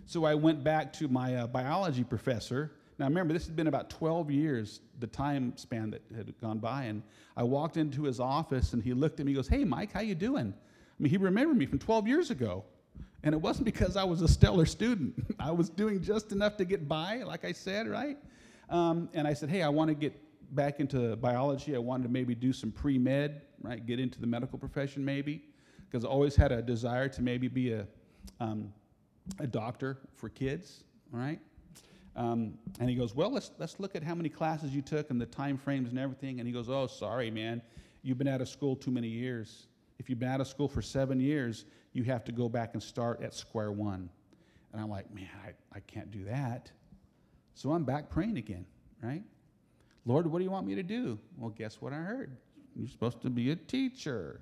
So 0.06 0.25
I 0.25 0.34
went 0.34 0.63
back 0.63 0.91
to 0.93 1.08
my 1.08 1.36
uh, 1.36 1.47
biology 1.47 2.03
professor. 2.03 2.71
Now 2.99 3.05
remember, 3.05 3.33
this 3.33 3.45
had 3.45 3.55
been 3.55 3.67
about 3.67 3.89
12 3.89 4.31
years, 4.31 4.81
the 4.99 5.07
time 5.07 5.55
span 5.55 5.91
that 5.91 6.01
had 6.15 6.33
gone 6.41 6.57
by. 6.57 6.83
And 6.83 7.03
I 7.36 7.43
walked 7.43 7.77
into 7.77 8.03
his 8.03 8.19
office 8.19 8.73
and 8.73 8.81
he 8.81 8.93
looked 8.93 9.19
at 9.19 9.25
me, 9.25 9.33
he 9.33 9.36
goes, 9.36 9.47
hey, 9.47 9.63
Mike, 9.63 9.91
how 9.91 9.99
you 9.99 10.15
doing? 10.15 10.53
I 10.55 11.03
mean, 11.03 11.12
he 11.12 11.17
remembered 11.17 11.57
me 11.57 11.67
from 11.67 11.77
12 11.77 12.07
years 12.07 12.31
ago. 12.31 12.63
And 13.23 13.33
it 13.33 13.41
wasn't 13.41 13.65
because 13.65 13.97
I 13.97 14.03
was 14.03 14.21
a 14.21 14.27
stellar 14.27 14.65
student. 14.65 15.13
I 15.39 15.51
was 15.51 15.69
doing 15.69 16.01
just 16.01 16.31
enough 16.31 16.57
to 16.57 16.65
get 16.65 16.88
by, 16.88 17.23
like 17.23 17.45
I 17.45 17.51
said, 17.51 17.88
right? 17.88 18.17
Um, 18.69 19.10
and 19.13 19.27
I 19.27 19.33
said, 19.33 19.49
hey, 19.49 19.62
I 19.62 19.69
want 19.69 19.89
to 19.89 19.95
get 19.95 20.19
back 20.55 20.79
into 20.79 21.15
biology. 21.17 21.75
I 21.75 21.79
wanted 21.79 22.03
to 22.03 22.10
maybe 22.10 22.33
do 22.33 22.53
some 22.53 22.71
pre 22.71 22.97
med, 22.97 23.41
right? 23.62 23.86
Get 23.86 23.99
into 23.99 24.19
the 24.19 24.27
medical 24.27 24.57
profession, 24.57 25.03
maybe, 25.03 25.43
because 25.89 26.05
I 26.05 26.07
always 26.07 26.36
had 26.36 26.51
a 26.51 26.62
desire 26.62 27.10
to 27.10 27.21
maybe 27.21 27.47
be 27.47 27.73
a, 27.73 27.88
um, 28.39 28.73
a 29.39 29.47
doctor 29.47 29.97
for 30.15 30.29
kids, 30.29 30.83
right? 31.12 31.39
Um, 32.17 32.56
and 32.80 32.89
he 32.89 32.95
goes, 32.95 33.13
well, 33.13 33.32
let's, 33.32 33.51
let's 33.60 33.80
look 33.80 33.95
at 33.95 34.03
how 34.03 34.15
many 34.15 34.27
classes 34.27 34.75
you 34.75 34.82
took 34.82 35.12
and 35.12 35.21
the 35.21 35.27
time 35.27 35.58
frames 35.58 35.91
and 35.91 35.99
everything. 35.99 36.39
And 36.39 36.47
he 36.47 36.53
goes, 36.53 36.67
oh, 36.67 36.88
sorry, 36.88 37.30
man. 37.30 37.62
You've 38.01 38.17
been 38.17 38.27
out 38.27 38.41
of 38.41 38.49
school 38.49 38.75
too 38.75 38.89
many 38.89 39.08
years. 39.08 39.67
If 39.99 40.10
you've 40.10 40.19
been 40.19 40.30
out 40.30 40.41
of 40.41 40.47
school 40.47 40.67
for 40.67 40.82
seven 40.82 41.19
years, 41.19 41.65
you 41.93 42.03
have 42.03 42.25
to 42.25 42.32
go 42.32 42.49
back 42.49 42.71
and 42.73 42.82
start 42.82 43.21
at 43.21 43.36
square 43.36 43.71
one. 43.71 44.10
And 44.73 44.82
I'm 44.82 44.89
like, 44.89 45.13
man, 45.13 45.30
I, 45.45 45.51
I 45.75 45.80
can't 45.82 46.10
do 46.10 46.25
that. 46.25 46.71
So 47.53 47.71
I'm 47.71 47.84
back 47.84 48.10
praying 48.10 48.38
again, 48.38 48.65
right? 49.01 49.23
Lord, 50.06 50.25
what 50.27 50.39
do 50.39 50.43
you 50.43 50.51
want 50.51 50.65
me 50.65 50.75
to 50.75 50.84
do? 50.84 51.19
Well, 51.38 51.51
guess 51.51 51.82
what 51.82 51.93
I 51.93 51.97
heard? 51.97 52.36
You're 52.75 52.88
supposed 52.88 53.21
to 53.21 53.30
be 53.30 53.51
a 53.51 53.56
teacher. 53.56 54.41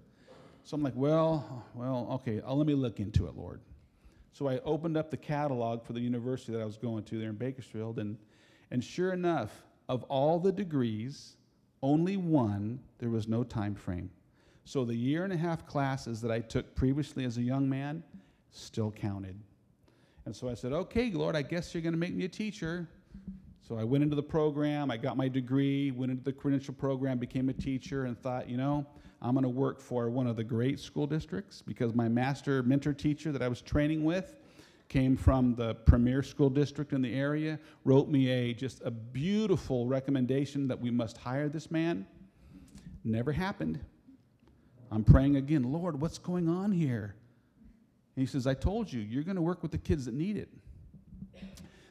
So 0.63 0.75
I'm 0.75 0.83
like, 0.83 0.95
well, 0.95 1.65
well, 1.73 2.07
okay, 2.13 2.41
I'll, 2.45 2.57
let 2.57 2.67
me 2.67 2.73
look 2.73 2.99
into 2.99 3.27
it, 3.27 3.35
Lord. 3.35 3.61
So 4.35 4.49
I 4.49 4.59
opened 4.65 4.97
up 4.97 5.11
the 5.11 5.15
catalog 5.15 5.85
for 5.85 5.93
the 5.93 6.01
university 6.01 6.51
that 6.51 6.61
I 6.61 6.65
was 6.65 6.75
going 6.75 7.05
to 7.05 7.17
there 7.17 7.29
in 7.29 7.37
Bakersfield, 7.37 7.99
and, 7.99 8.17
and 8.69 8.83
sure 8.83 9.13
enough, 9.13 9.63
of 9.87 10.03
all 10.09 10.39
the 10.39 10.51
degrees, 10.51 11.37
only 11.81 12.17
one, 12.17 12.81
there 12.99 13.09
was 13.09 13.29
no 13.29 13.45
time 13.45 13.75
frame. 13.75 14.09
So 14.65 14.83
the 14.83 14.93
year 14.93 15.23
and 15.23 15.31
a 15.31 15.37
half 15.37 15.65
classes 15.65 16.19
that 16.19 16.31
I 16.31 16.41
took 16.41 16.75
previously 16.75 17.23
as 17.23 17.37
a 17.37 17.41
young 17.41 17.69
man 17.69 18.03
still 18.51 18.91
counted. 18.91 19.39
And 20.25 20.35
so 20.35 20.49
I 20.49 20.53
said, 20.53 20.73
okay, 20.73 21.11
Lord, 21.11 21.37
I 21.37 21.41
guess 21.41 21.73
you're 21.73 21.81
going 21.81 21.93
to 21.93 21.99
make 21.99 22.13
me 22.13 22.25
a 22.25 22.27
teacher. 22.27 22.89
So 23.67 23.80
I 23.80 23.84
went 23.84 24.04
into 24.04 24.15
the 24.15 24.21
program, 24.21 24.91
I 24.91 24.97
got 24.97 25.17
my 25.17 25.28
degree, 25.28 25.89
went 25.89 26.12
into 26.12 26.23
the 26.23 26.32
credential 26.32 26.71
program, 26.71 27.17
became 27.17 27.49
a 27.49 27.54
teacher, 27.54 28.06
and 28.06 28.15
thought, 28.15 28.47
you 28.47 28.58
know, 28.58 28.86
I'm 29.23 29.34
going 29.34 29.41
to 29.41 29.49
work 29.49 29.82
for 29.82 30.08
one 30.12 30.28
of 30.28 30.36
the 30.36 30.43
great 30.43 30.80
school 30.80 31.08
districts 31.08 31.63
because 31.65 31.95
my 31.95 32.08
master 32.08 32.62
mentor 32.62 32.93
teacher 32.93 33.32
that 33.32 33.41
I 33.41 33.47
was 33.47 33.63
training 33.63 34.04
with 34.04 34.36
came 34.88 35.17
from 35.17 35.56
the 35.56 35.73
premier 35.73 36.21
school 36.21 36.47
district 36.47 36.93
in 36.93 37.01
the 37.01 37.12
area, 37.12 37.58
wrote 37.86 38.08
me 38.08 38.30
a 38.30 38.54
just 38.54 38.84
a 38.84 38.91
beautiful 38.91 39.88
recommendation 39.88 40.67
that 40.67 40.80
we 40.80 40.91
must 40.91 41.17
hire 41.17 41.49
this 41.49 41.71
man. 41.71 42.06
Never 43.04 43.32
happened. 43.32 43.80
I'm 44.91 45.04
praying 45.04 45.38
again, 45.38 45.63
Lord, 45.73 45.99
what's 45.99 46.19
going 46.19 46.47
on 46.47 46.71
here? 46.71 47.15
And 48.15 48.21
he 48.21 48.28
says, 48.28 48.45
I 48.45 48.54
told 48.54 48.93
you, 48.93 49.01
you're 49.01 49.23
going 49.23 49.38
to 49.38 49.41
work 49.41 49.63
with 49.63 49.71
the 49.71 49.80
kids 49.80 50.06
that 50.06 50.13
need 50.13 50.38
it. 50.38 50.49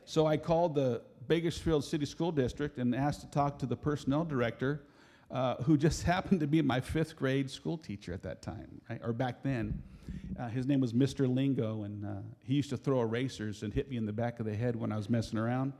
So 0.04 0.26
I 0.26 0.36
called 0.36 0.74
the 0.74 1.02
Bakersfield 1.28 1.84
City 1.84 2.06
School 2.06 2.32
District 2.32 2.78
and 2.78 2.94
asked 2.94 3.20
to 3.20 3.30
talk 3.30 3.58
to 3.60 3.66
the 3.66 3.76
personnel 3.76 4.24
director, 4.24 4.82
uh, 5.30 5.56
who 5.56 5.76
just 5.76 6.02
happened 6.14 6.40
to 6.40 6.46
be 6.46 6.62
my 6.62 6.80
fifth 6.80 7.16
grade 7.16 7.50
school 7.50 7.78
teacher 7.78 8.12
at 8.12 8.22
that 8.22 8.42
time, 8.42 8.80
right? 8.88 9.00
or 9.04 9.12
back 9.12 9.42
then. 9.42 9.82
Uh, 10.38 10.48
his 10.48 10.66
name 10.66 10.80
was 10.80 10.92
Mr. 10.92 11.32
Lingo, 11.32 11.84
and 11.84 12.04
uh, 12.04 12.08
he 12.42 12.54
used 12.54 12.70
to 12.70 12.76
throw 12.76 13.00
erasers 13.00 13.62
and 13.62 13.72
hit 13.72 13.88
me 13.88 13.96
in 13.96 14.04
the 14.04 14.12
back 14.12 14.40
of 14.40 14.46
the 14.46 14.54
head 14.54 14.76
when 14.76 14.92
I 14.92 14.96
was 14.96 15.08
messing 15.08 15.38
around. 15.38 15.72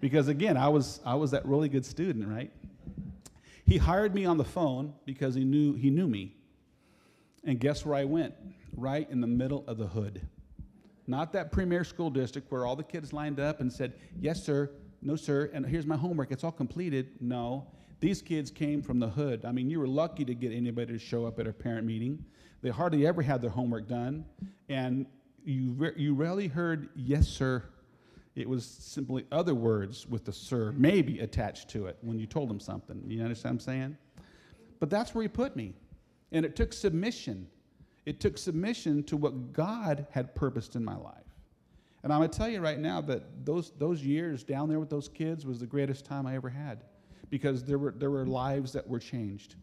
Because 0.00 0.28
again, 0.28 0.56
I 0.56 0.68
was, 0.68 1.00
I 1.04 1.14
was 1.14 1.30
that 1.32 1.46
really 1.46 1.68
good 1.68 1.84
student, 1.84 2.28
right? 2.28 2.50
He 3.64 3.78
hired 3.78 4.14
me 4.14 4.24
on 4.24 4.36
the 4.36 4.44
phone 4.44 4.94
because 5.04 5.34
he 5.34 5.44
knew, 5.44 5.74
he 5.74 5.90
knew 5.90 6.06
me. 6.06 6.34
And 7.44 7.58
guess 7.58 7.84
where 7.84 7.96
I 7.96 8.04
went? 8.04 8.34
Right 8.76 9.08
in 9.10 9.20
the 9.20 9.26
middle 9.26 9.64
of 9.66 9.78
the 9.78 9.86
hood. 9.86 10.26
Not 11.06 11.32
that 11.32 11.52
premier 11.52 11.84
school 11.84 12.10
district 12.10 12.50
where 12.50 12.64
all 12.64 12.76
the 12.76 12.84
kids 12.84 13.12
lined 13.12 13.40
up 13.40 13.60
and 13.60 13.72
said, 13.72 13.94
Yes, 14.20 14.42
sir, 14.42 14.70
no, 15.02 15.16
sir, 15.16 15.50
and 15.52 15.66
here's 15.66 15.86
my 15.86 15.96
homework, 15.96 16.30
it's 16.30 16.44
all 16.44 16.52
completed. 16.52 17.10
No. 17.20 17.66
These 18.00 18.22
kids 18.22 18.50
came 18.50 18.82
from 18.82 18.98
the 18.98 19.08
hood. 19.08 19.44
I 19.44 19.52
mean, 19.52 19.68
you 19.68 19.78
were 19.80 19.88
lucky 19.88 20.24
to 20.24 20.34
get 20.34 20.52
anybody 20.52 20.92
to 20.92 20.98
show 20.98 21.24
up 21.26 21.38
at 21.38 21.46
a 21.46 21.52
parent 21.52 21.86
meeting. 21.86 22.24
They 22.62 22.70
hardly 22.70 23.06
ever 23.06 23.22
had 23.22 23.42
their 23.42 23.50
homework 23.50 23.88
done. 23.88 24.24
And 24.68 25.06
you, 25.44 25.72
re- 25.72 25.92
you 25.96 26.14
rarely 26.14 26.48
heard, 26.48 26.88
Yes, 26.94 27.28
sir. 27.28 27.64
It 28.34 28.48
was 28.48 28.64
simply 28.64 29.26
other 29.30 29.54
words 29.54 30.06
with 30.06 30.24
the 30.24 30.32
sir, 30.32 30.72
maybe 30.76 31.20
attached 31.20 31.68
to 31.70 31.86
it 31.86 31.98
when 32.00 32.18
you 32.18 32.26
told 32.26 32.48
them 32.48 32.60
something. 32.60 33.02
You 33.06 33.22
understand 33.22 33.56
what 33.56 33.62
I'm 33.62 33.66
saying? 33.66 33.96
But 34.80 34.88
that's 34.88 35.14
where 35.14 35.22
he 35.22 35.28
put 35.28 35.54
me. 35.54 35.74
And 36.32 36.46
it 36.46 36.56
took 36.56 36.72
submission. 36.72 37.46
It 38.06 38.20
took 38.20 38.38
submission 38.38 39.02
to 39.04 39.18
what 39.18 39.52
God 39.52 40.06
had 40.10 40.34
purposed 40.34 40.76
in 40.76 40.84
my 40.84 40.96
life. 40.96 41.21
And 42.02 42.12
I'm 42.12 42.18
going 42.18 42.30
to 42.30 42.36
tell 42.36 42.48
you 42.48 42.60
right 42.60 42.78
now 42.78 43.00
that 43.02 43.44
those, 43.44 43.72
those 43.78 44.02
years 44.02 44.42
down 44.42 44.68
there 44.68 44.80
with 44.80 44.90
those 44.90 45.08
kids 45.08 45.46
was 45.46 45.60
the 45.60 45.66
greatest 45.66 46.04
time 46.04 46.26
I 46.26 46.34
ever 46.34 46.48
had 46.48 46.82
because 47.30 47.64
there 47.64 47.78
were, 47.78 47.92
there 47.92 48.10
were 48.10 48.26
lives 48.26 48.72
that 48.72 48.86
were 48.86 48.98
changed. 48.98 49.54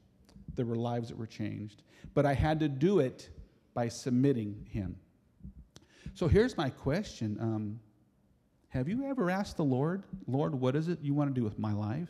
There 0.56 0.66
were 0.66 0.76
lives 0.76 1.10
that 1.10 1.18
were 1.18 1.28
changed. 1.28 1.84
But 2.14 2.26
I 2.26 2.34
had 2.34 2.60
to 2.62 2.70
do 2.70 3.00
it 3.00 3.30
by 3.74 3.90
submitting 3.90 4.66
Him. 4.72 4.96
So 6.14 6.28
here's 6.28 6.58
my 6.58 6.70
question 6.70 7.38
um, 7.40 7.80
Have 8.70 8.88
you 8.88 9.06
ever 9.06 9.30
asked 9.30 9.58
the 9.58 9.64
Lord, 9.64 10.04
Lord, 10.28 10.56
what 10.56 10.76
is 10.76 10.88
it 10.88 11.00
you 11.02 11.14
want 11.14 11.34
to 11.34 11.40
do 11.40 11.44
with 11.44 11.60
my 11.60 11.74
life? 11.74 12.10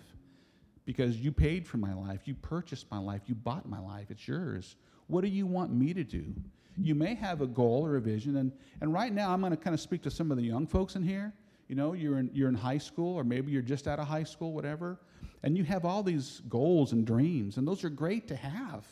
Because 0.86 1.18
you 1.18 1.32
paid 1.32 1.68
for 1.68 1.78
my 1.78 1.94
life, 1.94 2.22
you 2.26 2.36
purchased 2.36 2.90
my 2.90 2.98
life, 2.98 3.22
you 3.28 3.36
bought 3.36 3.68
my 3.68 3.80
life, 3.80 4.08
it's 4.10 4.28
yours. 4.28 4.76
What 5.08 5.22
do 5.22 5.28
you 5.28 5.46
want 5.46 5.72
me 5.72 5.94
to 5.94 6.04
do? 6.04 6.34
You 6.78 6.96
may 6.96 7.16
have 7.16 7.42
a 7.42 7.48
goal 7.48 7.86
or 7.86 7.98
a 7.98 8.02
vision, 8.02 8.38
and, 8.38 8.52
and 8.82 8.94
right 8.94 9.14
now 9.14 9.34
I'm 9.34 9.42
going 9.42 9.52
to 9.52 9.58
kind 9.58 9.74
of 9.74 9.80
speak 9.80 10.02
to 10.04 10.12
some 10.12 10.32
of 10.32 10.38
the 10.38 10.44
young 10.44 10.66
folks 10.66 10.96
in 10.96 11.04
here. 11.04 11.34
You 11.68 11.76
know, 11.76 11.94
you're 11.94 12.18
in, 12.18 12.32
you're 12.34 12.50
in 12.50 12.56
high 12.56 12.78
school, 12.78 13.16
or 13.16 13.24
maybe 13.24 13.52
you're 13.52 13.62
just 13.62 13.88
out 13.88 14.00
of 14.00 14.08
high 14.08 14.24
school, 14.24 14.54
whatever, 14.54 15.00
and 15.44 15.58
you 15.58 15.64
have 15.66 15.86
all 15.86 16.04
these 16.04 16.42
goals 16.50 16.94
and 16.94 17.06
dreams, 17.06 17.58
and 17.58 17.68
those 17.68 17.84
are 17.84 17.90
great 17.90 18.28
to 18.30 18.36
have. 18.36 18.86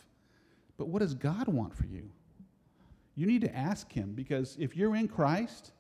But 0.78 0.90
what 0.90 1.00
does 1.00 1.14
God 1.14 1.48
want 1.48 1.76
for 1.76 1.86
you? 1.86 2.10
You 3.16 3.26
need 3.26 3.42
to 3.42 3.56
ask 3.56 3.92
Him 3.92 4.14
because 4.14 4.56
if 4.60 4.78
you're 4.78 4.96
in 4.96 5.08
Christ, 5.08 5.72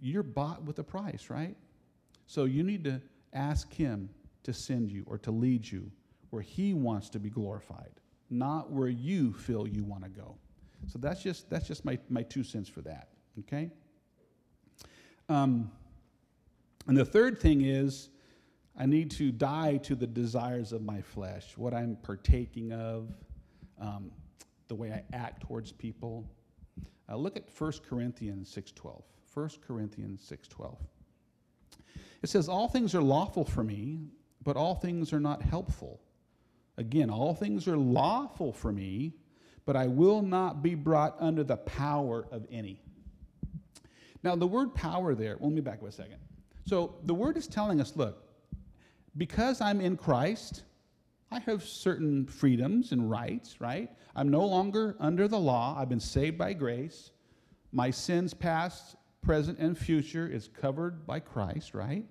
you're 0.00 0.24
bought 0.24 0.64
with 0.64 0.80
a 0.80 0.82
price, 0.82 1.30
right? 1.30 1.56
So 2.26 2.44
you 2.44 2.64
need 2.64 2.82
to 2.84 3.00
ask 3.32 3.72
Him 3.72 4.10
to 4.42 4.52
send 4.52 4.90
you 4.90 5.04
or 5.06 5.16
to 5.18 5.30
lead 5.30 5.70
you 5.70 5.90
where 6.30 6.42
He 6.42 6.74
wants 6.74 7.08
to 7.10 7.20
be 7.20 7.30
glorified, 7.30 7.92
not 8.30 8.72
where 8.72 8.88
you 8.88 9.32
feel 9.32 9.68
you 9.68 9.84
want 9.84 10.02
to 10.02 10.10
go. 10.10 10.34
So 10.86 10.98
that's 10.98 11.22
just 11.22 11.48
that's 11.50 11.66
just 11.66 11.84
my, 11.84 11.98
my 12.08 12.22
two 12.22 12.42
cents 12.42 12.68
for 12.68 12.80
that. 12.82 13.08
Okay. 13.40 13.70
Um, 15.28 15.70
and 16.86 16.96
the 16.96 17.04
third 17.04 17.40
thing 17.40 17.62
is, 17.62 18.08
I 18.76 18.86
need 18.86 19.10
to 19.12 19.30
die 19.30 19.76
to 19.78 19.94
the 19.94 20.06
desires 20.06 20.72
of 20.72 20.82
my 20.82 21.00
flesh, 21.00 21.56
what 21.56 21.74
I'm 21.74 21.96
partaking 22.02 22.72
of, 22.72 23.12
um, 23.80 24.10
the 24.68 24.74
way 24.74 24.92
I 24.92 25.16
act 25.16 25.42
towards 25.42 25.70
people. 25.70 26.28
Uh, 27.08 27.16
look 27.16 27.36
at 27.36 27.44
1 27.50 27.72
Corinthians 27.84 28.48
6:12. 28.48 29.02
1 29.34 29.50
Corinthians 29.60 30.22
6:12. 30.22 30.78
It 32.22 32.28
says, 32.28 32.48
"All 32.48 32.68
things 32.68 32.94
are 32.94 33.02
lawful 33.02 33.44
for 33.44 33.62
me, 33.62 34.10
but 34.42 34.56
all 34.56 34.74
things 34.74 35.12
are 35.12 35.20
not 35.20 35.42
helpful." 35.42 36.00
Again, 36.76 37.10
all 37.10 37.34
things 37.34 37.68
are 37.68 37.76
lawful 37.76 38.52
for 38.52 38.72
me, 38.72 39.14
but 39.66 39.76
I 39.76 39.86
will 39.86 40.22
not 40.22 40.62
be 40.62 40.74
brought 40.74 41.16
under 41.20 41.44
the 41.44 41.56
power 41.56 42.26
of 42.30 42.46
any. 42.50 42.80
Now, 44.22 44.36
the 44.36 44.46
word 44.46 44.74
power 44.74 45.14
there, 45.14 45.36
well, 45.38 45.48
let 45.48 45.54
me 45.54 45.60
back 45.60 45.80
up 45.82 45.88
a 45.88 45.92
second. 45.92 46.18
So 46.66 46.96
the 47.04 47.14
word 47.14 47.36
is 47.36 47.46
telling 47.46 47.80
us 47.80 47.96
look, 47.96 48.22
because 49.16 49.60
I'm 49.60 49.80
in 49.80 49.96
Christ, 49.96 50.62
I 51.30 51.38
have 51.40 51.64
certain 51.64 52.26
freedoms 52.26 52.92
and 52.92 53.10
rights, 53.10 53.60
right? 53.60 53.90
I'm 54.14 54.28
no 54.28 54.44
longer 54.44 54.96
under 54.98 55.28
the 55.28 55.38
law. 55.38 55.76
I've 55.78 55.88
been 55.88 56.00
saved 56.00 56.36
by 56.36 56.52
grace. 56.52 57.10
My 57.72 57.90
sins, 57.90 58.34
past, 58.34 58.96
present, 59.22 59.58
and 59.58 59.78
future, 59.78 60.26
is 60.26 60.48
covered 60.48 61.06
by 61.06 61.20
Christ, 61.20 61.74
right? 61.74 62.04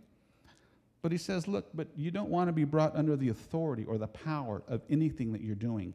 But 1.01 1.11
he 1.11 1.17
says, 1.17 1.47
look, 1.47 1.69
but 1.73 1.87
you 1.95 2.11
don't 2.11 2.29
want 2.29 2.47
to 2.47 2.53
be 2.53 2.63
brought 2.63 2.95
under 2.95 3.15
the 3.15 3.29
authority 3.29 3.85
or 3.85 3.97
the 3.97 4.07
power 4.07 4.63
of 4.67 4.81
anything 4.89 5.31
that 5.33 5.41
you're 5.41 5.55
doing. 5.55 5.93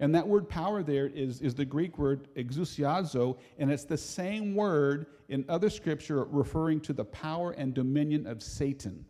And 0.00 0.14
that 0.14 0.26
word 0.26 0.48
power 0.48 0.82
there 0.82 1.06
is, 1.06 1.40
is 1.40 1.54
the 1.54 1.64
Greek 1.64 1.98
word 1.98 2.28
exousiazo, 2.34 3.38
and 3.58 3.70
it's 3.70 3.84
the 3.84 3.96
same 3.96 4.54
word 4.54 5.06
in 5.28 5.44
other 5.48 5.70
scripture 5.70 6.24
referring 6.24 6.80
to 6.80 6.92
the 6.92 7.04
power 7.04 7.52
and 7.52 7.74
dominion 7.74 8.26
of 8.26 8.42
Satan. 8.42 9.04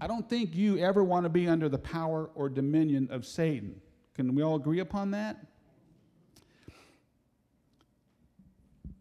I 0.00 0.06
don't 0.06 0.28
think 0.28 0.54
you 0.54 0.78
ever 0.78 1.02
want 1.02 1.24
to 1.24 1.30
be 1.30 1.48
under 1.48 1.68
the 1.68 1.78
power 1.78 2.30
or 2.34 2.48
dominion 2.48 3.08
of 3.10 3.26
Satan. 3.26 3.80
Can 4.14 4.34
we 4.34 4.42
all 4.42 4.56
agree 4.56 4.80
upon 4.80 5.10
that? 5.12 5.36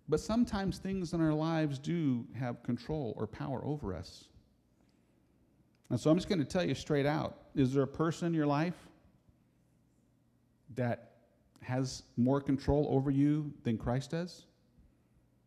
But 0.07 0.20
sometimes 0.20 0.78
things 0.78 1.13
in 1.13 1.22
our 1.22 1.34
lives 1.34 1.80
do 1.80 2.26
have 2.38 2.61
control 2.63 3.13
or 3.18 3.28
power 3.28 3.63
over 3.66 3.93
us. 3.93 4.26
And 5.89 5.99
so 5.99 6.09
I'm 6.09 6.18
just 6.18 6.30
going 6.30 6.39
to 6.39 6.45
tell 6.45 6.63
you 6.63 6.76
straight 6.76 7.05
out 7.05 7.38
is 7.55 7.74
there 7.74 7.84
a 7.84 7.88
person 7.88 8.28
in 8.28 8.34
your 8.34 8.47
life 8.47 8.76
that 10.76 11.11
has 11.61 12.03
more 12.17 12.39
control 12.39 12.88
over 12.89 13.09
you 13.09 13.51
than 13.63 13.78
Christ 13.78 14.11
does? 14.11 14.45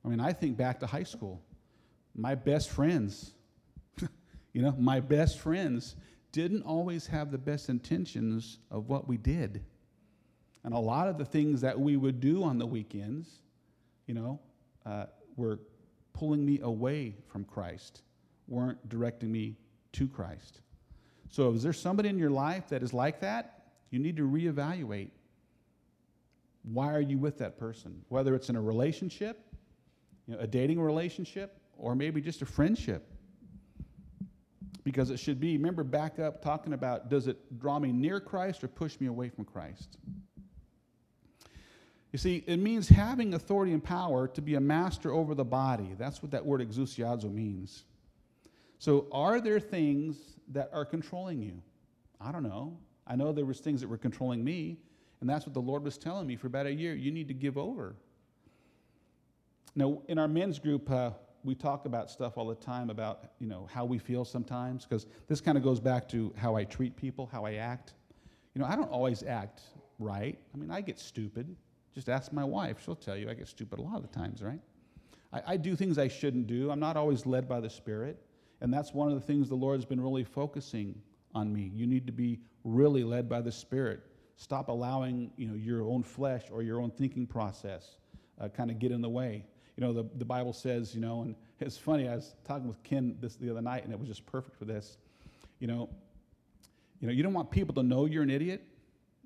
I 0.04 0.08
mean, 0.08 0.20
I 0.20 0.32
think 0.32 0.56
back 0.56 0.80
to 0.80 0.86
high 0.86 1.04
school. 1.04 1.42
My 2.14 2.34
best 2.34 2.70
friends, 2.70 3.32
you 4.52 4.62
know, 4.62 4.74
my 4.78 5.00
best 5.00 5.38
friends 5.38 5.96
didn't 6.32 6.62
always 6.62 7.06
have 7.06 7.30
the 7.30 7.38
best 7.38 7.68
intentions 7.68 8.58
of 8.70 8.88
what 8.88 9.08
we 9.08 9.16
did. 9.16 9.64
And 10.64 10.74
a 10.74 10.78
lot 10.78 11.08
of 11.08 11.18
the 11.18 11.24
things 11.24 11.60
that 11.60 11.78
we 11.78 11.96
would 11.96 12.20
do 12.20 12.42
on 12.42 12.58
the 12.58 12.66
weekends, 12.66 13.40
you 14.06 14.14
know, 14.14 14.40
uh, 14.84 15.06
were 15.36 15.60
pulling 16.12 16.44
me 16.44 16.58
away 16.62 17.14
from 17.28 17.44
Christ, 17.44 18.02
weren't 18.48 18.88
directing 18.88 19.30
me 19.30 19.56
to 19.92 20.08
Christ. 20.08 20.60
So, 21.30 21.52
is 21.52 21.62
there 21.62 21.72
somebody 21.72 22.08
in 22.08 22.18
your 22.18 22.30
life 22.30 22.68
that 22.68 22.82
is 22.82 22.92
like 22.92 23.20
that? 23.20 23.66
You 23.90 23.98
need 23.98 24.16
to 24.16 24.28
reevaluate 24.28 25.10
why 26.72 26.92
are 26.92 27.00
you 27.00 27.18
with 27.18 27.38
that 27.38 27.58
person? 27.58 28.02
Whether 28.08 28.34
it's 28.34 28.48
in 28.48 28.56
a 28.56 28.60
relationship, 28.60 29.38
you 30.26 30.34
know, 30.34 30.40
a 30.40 30.46
dating 30.46 30.80
relationship, 30.80 31.58
or 31.76 31.94
maybe 31.94 32.20
just 32.20 32.42
a 32.42 32.46
friendship. 32.46 33.10
Because 34.84 35.10
it 35.10 35.18
should 35.18 35.38
be, 35.40 35.56
remember, 35.56 35.84
back 35.84 36.18
up 36.18 36.42
talking 36.42 36.72
about 36.72 37.08
does 37.08 37.26
it 37.26 37.58
draw 37.58 37.78
me 37.78 37.92
near 37.92 38.20
Christ 38.20 38.64
or 38.64 38.68
push 38.68 38.98
me 39.00 39.06
away 39.06 39.28
from 39.28 39.44
Christ? 39.44 39.98
You 42.12 42.18
see, 42.18 42.42
it 42.46 42.56
means 42.58 42.88
having 42.88 43.34
authority 43.34 43.72
and 43.72 43.84
power 43.84 44.28
to 44.28 44.40
be 44.40 44.54
a 44.54 44.60
master 44.60 45.12
over 45.12 45.34
the 45.34 45.44
body. 45.44 45.94
That's 45.98 46.22
what 46.22 46.30
that 46.30 46.44
word 46.44 46.62
exousiazo 46.62 47.32
means. 47.32 47.84
So, 48.78 49.06
are 49.12 49.40
there 49.40 49.60
things 49.60 50.16
that 50.48 50.70
are 50.72 50.84
controlling 50.84 51.42
you? 51.42 51.60
I 52.20 52.32
don't 52.32 52.42
know. 52.42 52.78
I 53.06 53.16
know 53.16 53.32
there 53.32 53.44
was 53.44 53.60
things 53.60 53.80
that 53.82 53.88
were 53.88 53.98
controlling 53.98 54.42
me. 54.42 54.78
And 55.20 55.28
that's 55.28 55.46
what 55.46 55.54
the 55.54 55.60
Lord 55.60 55.82
was 55.82 55.98
telling 55.98 56.26
me 56.26 56.36
for 56.36 56.46
about 56.46 56.66
a 56.66 56.72
year. 56.72 56.94
You 56.94 57.10
need 57.10 57.28
to 57.28 57.34
give 57.34 57.58
over. 57.58 57.96
Now, 59.74 60.02
in 60.08 60.18
our 60.18 60.28
men's 60.28 60.58
group, 60.58 60.90
uh, 60.90 61.10
we 61.44 61.54
talk 61.54 61.86
about 61.86 62.10
stuff 62.10 62.36
all 62.36 62.46
the 62.48 62.54
time 62.54 62.90
about 62.90 63.30
you 63.38 63.46
know 63.46 63.68
how 63.72 63.84
we 63.84 63.98
feel 63.98 64.24
sometimes 64.24 64.84
because 64.84 65.06
this 65.28 65.40
kind 65.40 65.56
of 65.56 65.64
goes 65.64 65.80
back 65.80 66.08
to 66.10 66.32
how 66.36 66.56
I 66.56 66.64
treat 66.64 66.96
people, 66.96 67.28
how 67.30 67.44
I 67.44 67.54
act. 67.54 67.94
You 68.54 68.60
know, 68.60 68.66
I 68.66 68.74
don't 68.76 68.90
always 68.90 69.22
act 69.22 69.62
right. 69.98 70.38
I 70.52 70.56
mean, 70.56 70.70
I 70.70 70.80
get 70.80 70.98
stupid. 70.98 71.54
Just 71.94 72.08
ask 72.08 72.32
my 72.32 72.44
wife; 72.44 72.82
she'll 72.84 72.96
tell 72.96 73.16
you 73.16 73.30
I 73.30 73.34
get 73.34 73.48
stupid 73.48 73.78
a 73.78 73.82
lot 73.82 73.96
of 73.96 74.02
the 74.02 74.08
times, 74.08 74.42
right? 74.42 74.60
I, 75.32 75.42
I 75.46 75.56
do 75.56 75.76
things 75.76 75.98
I 75.98 76.08
shouldn't 76.08 76.46
do. 76.46 76.70
I'm 76.70 76.80
not 76.80 76.96
always 76.96 77.24
led 77.24 77.48
by 77.48 77.60
the 77.60 77.70
Spirit, 77.70 78.20
and 78.60 78.72
that's 78.72 78.92
one 78.92 79.08
of 79.08 79.14
the 79.14 79.20
things 79.20 79.48
the 79.48 79.54
Lord's 79.54 79.84
been 79.84 80.00
really 80.00 80.24
focusing 80.24 81.00
on 81.34 81.52
me. 81.52 81.70
You 81.74 81.86
need 81.86 82.06
to 82.06 82.12
be 82.12 82.40
really 82.64 83.04
led 83.04 83.28
by 83.28 83.40
the 83.40 83.52
Spirit 83.52 84.07
Stop 84.38 84.68
allowing 84.68 85.32
you 85.36 85.48
know, 85.48 85.54
your 85.54 85.82
own 85.82 86.04
flesh 86.04 86.44
or 86.52 86.62
your 86.62 86.80
own 86.80 86.92
thinking 86.92 87.26
process 87.26 87.96
uh, 88.40 88.48
kind 88.48 88.70
of 88.70 88.78
get 88.78 88.92
in 88.92 89.02
the 89.02 89.08
way. 89.08 89.44
You 89.76 89.84
know, 89.84 89.92
the, 89.92 90.08
the 90.16 90.24
Bible 90.24 90.52
says, 90.52 90.94
you 90.94 91.00
know, 91.00 91.22
and 91.22 91.34
it's 91.60 91.76
funny, 91.76 92.08
I 92.08 92.14
was 92.14 92.36
talking 92.44 92.68
with 92.68 92.80
Ken 92.84 93.16
this 93.20 93.34
the 93.34 93.50
other 93.50 93.60
night, 93.60 93.82
and 93.82 93.92
it 93.92 93.98
was 93.98 94.08
just 94.08 94.24
perfect 94.26 94.56
for 94.56 94.64
this. 94.64 94.96
You 95.58 95.66
know, 95.66 95.88
you 97.00 97.08
know, 97.08 97.12
you 97.12 97.24
don't 97.24 97.32
want 97.32 97.50
people 97.50 97.74
to 97.74 97.82
know 97.82 98.06
you're 98.06 98.22
an 98.22 98.30
idiot, 98.30 98.62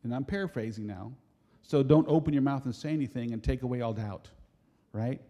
and 0.02 0.14
I'm 0.14 0.24
paraphrasing 0.24 0.86
now. 0.86 1.12
So 1.60 1.82
don't 1.82 2.08
open 2.08 2.32
your 2.32 2.42
mouth 2.42 2.64
and 2.64 2.74
say 2.74 2.90
anything 2.90 3.34
and 3.34 3.44
take 3.44 3.62
away 3.62 3.82
all 3.82 3.92
doubt, 3.92 4.30
right? 4.92 5.20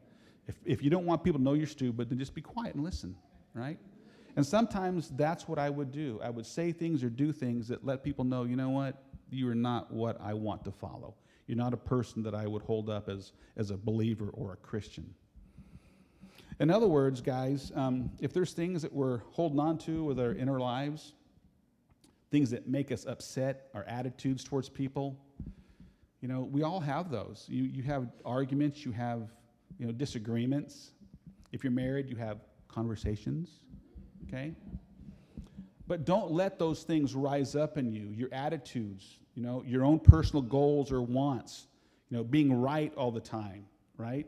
If, 0.46 0.54
if 0.64 0.82
you 0.82 0.90
don't 0.90 1.06
want 1.06 1.24
people 1.24 1.40
to 1.40 1.44
know 1.44 1.54
you're 1.54 1.66
stupid, 1.66 2.08
then 2.08 2.18
just 2.18 2.34
be 2.34 2.40
quiet 2.40 2.76
and 2.76 2.84
listen, 2.84 3.16
right? 3.52 3.78
And 4.36 4.46
sometimes 4.46 5.10
that's 5.10 5.46
what 5.46 5.58
I 5.58 5.68
would 5.68 5.92
do. 5.92 6.20
I 6.22 6.30
would 6.30 6.46
say 6.46 6.72
things 6.72 7.02
or 7.02 7.10
do 7.10 7.32
things 7.32 7.68
that 7.68 7.84
let 7.84 8.02
people 8.02 8.24
know, 8.24 8.44
you 8.44 8.56
know 8.56 8.70
what? 8.70 9.02
you 9.32 9.48
are 9.48 9.54
not 9.54 9.90
what 9.90 10.20
I 10.20 10.34
want 10.34 10.64
to 10.64 10.70
follow. 10.70 11.14
You're 11.46 11.56
not 11.56 11.72
a 11.72 11.78
person 11.78 12.22
that 12.24 12.34
I 12.34 12.46
would 12.46 12.62
hold 12.62 12.88
up 12.88 13.08
as, 13.08 13.32
as 13.56 13.70
a 13.70 13.76
believer 13.76 14.28
or 14.32 14.52
a 14.52 14.56
Christian. 14.56 15.14
In 16.60 16.70
other 16.70 16.86
words, 16.86 17.20
guys, 17.20 17.72
um, 17.74 18.10
if 18.20 18.32
there's 18.32 18.52
things 18.52 18.82
that 18.82 18.92
we're 18.92 19.18
holding 19.30 19.58
on 19.58 19.78
to 19.78 20.04
with 20.04 20.20
our 20.20 20.34
inner 20.34 20.60
lives, 20.60 21.14
things 22.30 22.50
that 22.50 22.68
make 22.68 22.92
us 22.92 23.06
upset, 23.06 23.68
our 23.74 23.84
attitudes 23.84 24.44
towards 24.44 24.68
people, 24.68 25.18
you 26.20 26.28
know, 26.28 26.42
we 26.42 26.62
all 26.62 26.78
have 26.78 27.10
those. 27.10 27.46
You, 27.48 27.64
you 27.64 27.82
have 27.82 28.06
arguments, 28.24 28.84
you 28.84 28.92
have, 28.92 29.32
you 29.78 29.86
know, 29.86 29.92
disagreements. 29.92 30.92
If 31.50 31.64
you're 31.64 31.72
married, 31.72 32.08
you 32.08 32.16
have 32.16 32.38
conversations, 32.68 33.60
okay? 34.26 34.54
But 35.86 36.04
don't 36.04 36.30
let 36.30 36.58
those 36.58 36.84
things 36.84 37.14
rise 37.14 37.54
up 37.54 37.76
in 37.76 37.92
you, 37.92 38.12
your 38.14 38.32
attitudes, 38.32 39.18
you 39.34 39.42
know, 39.42 39.62
your 39.66 39.84
own 39.84 39.98
personal 39.98 40.42
goals 40.42 40.92
or 40.92 41.02
wants, 41.02 41.66
you 42.08 42.16
know, 42.16 42.24
being 42.24 42.52
right 42.52 42.92
all 42.96 43.10
the 43.10 43.20
time, 43.20 43.66
right? 43.96 44.26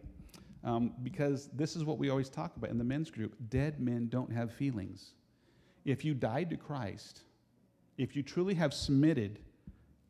Um, 0.65 0.93
because 1.03 1.49
this 1.55 1.77
is 1.77 1.85
what 1.85 1.99
we 1.99 2.11
always 2.11 2.29
talk 2.29 2.57
about 2.57 2.71
in 2.71 2.79
the 2.79 2.85
men's 2.85 3.11
group 3.11 3.35
dead 3.49 3.81
men 3.81 4.09
don't 4.09 4.33
have 4.33 4.53
feelings. 4.53 5.13
If 5.85 6.05
you 6.05 6.15
died 6.15 6.51
to 6.51 6.57
Christ, 6.57 7.21
if 7.99 8.17
you 8.17 8.23
truly 8.23 8.55
have 8.55 8.73
submitted 8.73 9.39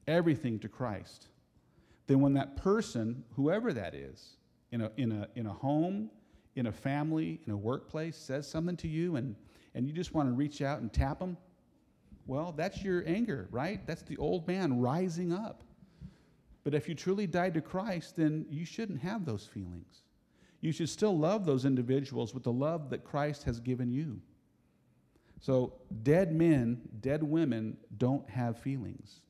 everything 0.06 0.58
to 0.60 0.68
Christ, 0.68 1.28
then 2.06 2.20
when 2.20 2.34
that 2.34 2.56
person, 2.56 3.24
whoever 3.34 3.72
that 3.72 3.94
is, 3.94 4.36
in 4.70 4.82
a, 4.82 4.90
in 4.96 5.12
a, 5.12 5.28
in 5.34 5.46
a 5.46 5.52
home, 5.52 6.10
in 6.56 6.66
a 6.66 6.72
family, 6.72 7.40
in 7.46 7.52
a 7.52 7.56
workplace, 7.56 8.16
says 8.16 8.48
something 8.48 8.76
to 8.78 8.88
you 8.88 9.16
and, 9.16 9.34
and 9.74 9.86
you 9.86 9.92
just 9.92 10.14
want 10.14 10.28
to 10.28 10.32
reach 10.32 10.62
out 10.62 10.80
and 10.80 10.92
tap 10.92 11.18
them, 11.18 11.36
well, 12.26 12.52
that's 12.56 12.82
your 12.82 13.02
anger, 13.06 13.48
right? 13.50 13.86
That's 13.86 14.02
the 14.02 14.16
old 14.16 14.46
man 14.46 14.80
rising 14.80 15.32
up. 15.32 15.62
But 16.62 16.74
if 16.74 16.88
you 16.88 16.94
truly 16.94 17.26
died 17.26 17.54
to 17.54 17.60
Christ, 17.60 18.16
then 18.16 18.46
you 18.48 18.64
shouldn't 18.64 19.00
have 19.00 19.24
those 19.24 19.44
feelings. 19.46 20.02
You 20.62 20.72
should 20.72 20.88
still 20.88 21.16
love 21.16 21.44
those 21.44 21.66
individuals 21.66 22.32
with 22.32 22.42
the 22.42 22.52
love 22.52 22.88
that 22.90 23.04
Christ 23.04 23.42
has 23.42 23.60
given 23.60 23.90
you. 23.90 24.20
So, 25.40 25.74
dead 26.02 26.32
men, 26.32 26.80
dead 27.00 27.22
women 27.22 27.76
don't 27.98 28.28
have 28.30 28.58
feelings. 28.58 29.20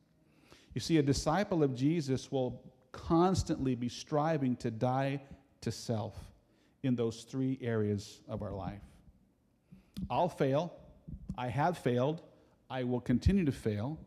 You 0.75 0.81
see, 0.81 0.99
a 0.99 1.03
disciple 1.03 1.65
of 1.65 1.75
Jesus 1.75 2.31
will 2.31 2.63
constantly 2.93 3.75
be 3.75 3.89
striving 3.89 4.55
to 4.57 4.71
die 4.71 5.21
to 5.63 5.73
self 5.73 6.17
in 6.85 6.95
those 6.95 7.25
three 7.25 7.59
areas 7.61 8.21
of 8.29 8.43
our 8.43 8.53
life. 8.53 8.83
I'll 10.11 10.29
fail. 10.29 10.75
I 11.37 11.49
have 11.49 11.79
failed. 11.79 12.23
I 12.71 12.85
will 12.85 13.01
continue 13.01 13.45
to 13.45 13.53
fail. 13.53 13.99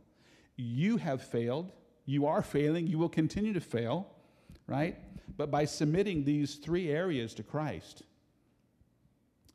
You 0.55 0.97
have 0.97 1.21
failed. 1.21 1.71
You 2.05 2.25
are 2.25 2.41
failing. 2.41 2.87
You 2.87 2.97
will 2.97 3.09
continue 3.09 3.53
to 3.53 3.59
fail, 3.59 4.07
right? 4.65 4.97
But 5.37 5.51
by 5.51 5.65
submitting 5.65 6.23
these 6.23 6.55
three 6.55 6.89
areas 6.89 7.33
to 7.35 7.43
Christ 7.43 8.03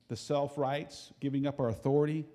the 0.08 0.16
self 0.16 0.58
rights, 0.58 1.10
giving 1.20 1.46
up 1.46 1.58
our 1.58 1.70
authority, 1.70 2.26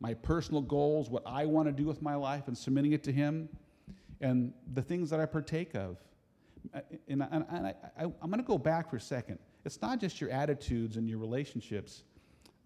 my 0.00 0.12
personal 0.12 0.60
goals, 0.60 1.08
what 1.08 1.22
I 1.24 1.46
want 1.46 1.66
to 1.66 1.72
do 1.72 1.84
with 1.84 2.02
my 2.02 2.14
life, 2.14 2.46
and 2.46 2.56
submitting 2.56 2.92
it 2.92 3.02
to 3.04 3.12
Him, 3.12 3.48
and 4.20 4.52
the 4.74 4.82
things 4.82 5.08
that 5.08 5.18
I 5.18 5.24
partake 5.24 5.74
of. 5.74 5.96
Uh, 6.74 6.80
and, 7.08 7.22
I, 7.22 7.72
am 7.98 8.12
going 8.20 8.36
to 8.36 8.42
go 8.42 8.58
back 8.58 8.90
for 8.90 8.96
a 8.96 9.00
second. 9.00 9.38
It's 9.64 9.80
not 9.80 9.98
just 9.98 10.20
your 10.20 10.28
attitudes 10.28 10.98
and 10.98 11.08
your 11.08 11.18
relationships. 11.18 12.02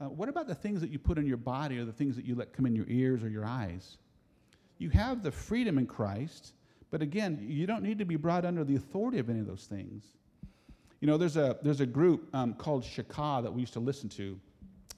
Uh, 0.01 0.07
what 0.07 0.29
about 0.29 0.47
the 0.47 0.55
things 0.55 0.81
that 0.81 0.91
you 0.91 0.99
put 0.99 1.19
in 1.19 1.27
your 1.27 1.37
body 1.37 1.79
or 1.79 1.85
the 1.85 1.93
things 1.93 2.17
that 2.17 2.25
you 2.25 2.35
let 2.35 2.53
come 2.53 2.65
in 2.65 2.75
your 2.75 2.87
ears 2.89 3.23
or 3.23 3.29
your 3.29 3.45
eyes? 3.45 3.99
You 4.79 4.89
have 4.91 5.23
the 5.23 5.31
freedom 5.31 5.77
in 5.77 5.87
Christ, 5.87 6.55
but 6.91 7.03
again, 7.03 7.39
you 7.47 7.67
don't 7.67 7.83
need 7.83 7.99
to 7.99 8.07
be 8.07 8.17
brought 8.17 8.45
under 8.47 8.65
the 8.65 8.77
authority 8.77 9.19
of 9.19 9.29
any 9.29 9.41
of 9.41 9.47
those 9.47 9.67
things. 9.67 10.05
You 11.01 11.07
know, 11.07 11.19
there's 11.19 11.37
a, 11.37 11.59
there's 11.63 11.81
a 11.81 11.87
group 11.87 12.29
um, 12.35 12.55
called 12.55 12.85
Shaka 12.85 13.41
that 13.43 13.53
we 13.53 13.61
used 13.61 13.75
to 13.75 13.81
listen 13.81 14.09
to. 14.11 14.39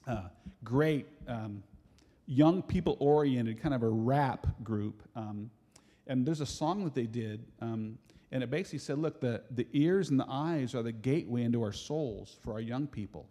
Uh, 0.07 0.23
great 0.63 1.05
um, 1.27 1.63
young 2.25 2.61
people 2.61 2.95
oriented, 2.99 3.61
kind 3.61 3.73
of 3.73 3.83
a 3.83 3.89
rap 3.89 4.47
group. 4.63 5.01
Um, 5.15 5.49
and 6.07 6.25
there's 6.25 6.41
a 6.41 6.45
song 6.45 6.83
that 6.85 6.93
they 6.93 7.05
did, 7.05 7.43
um, 7.61 7.97
and 8.31 8.43
it 8.43 8.49
basically 8.49 8.79
said, 8.79 8.97
Look, 8.97 9.21
the, 9.21 9.41
the 9.51 9.67
ears 9.73 10.09
and 10.09 10.19
the 10.19 10.25
eyes 10.27 10.75
are 10.75 10.83
the 10.83 10.91
gateway 10.91 11.43
into 11.43 11.61
our 11.61 11.71
souls 11.71 12.37
for 12.41 12.53
our 12.53 12.59
young 12.59 12.87
people. 12.87 13.25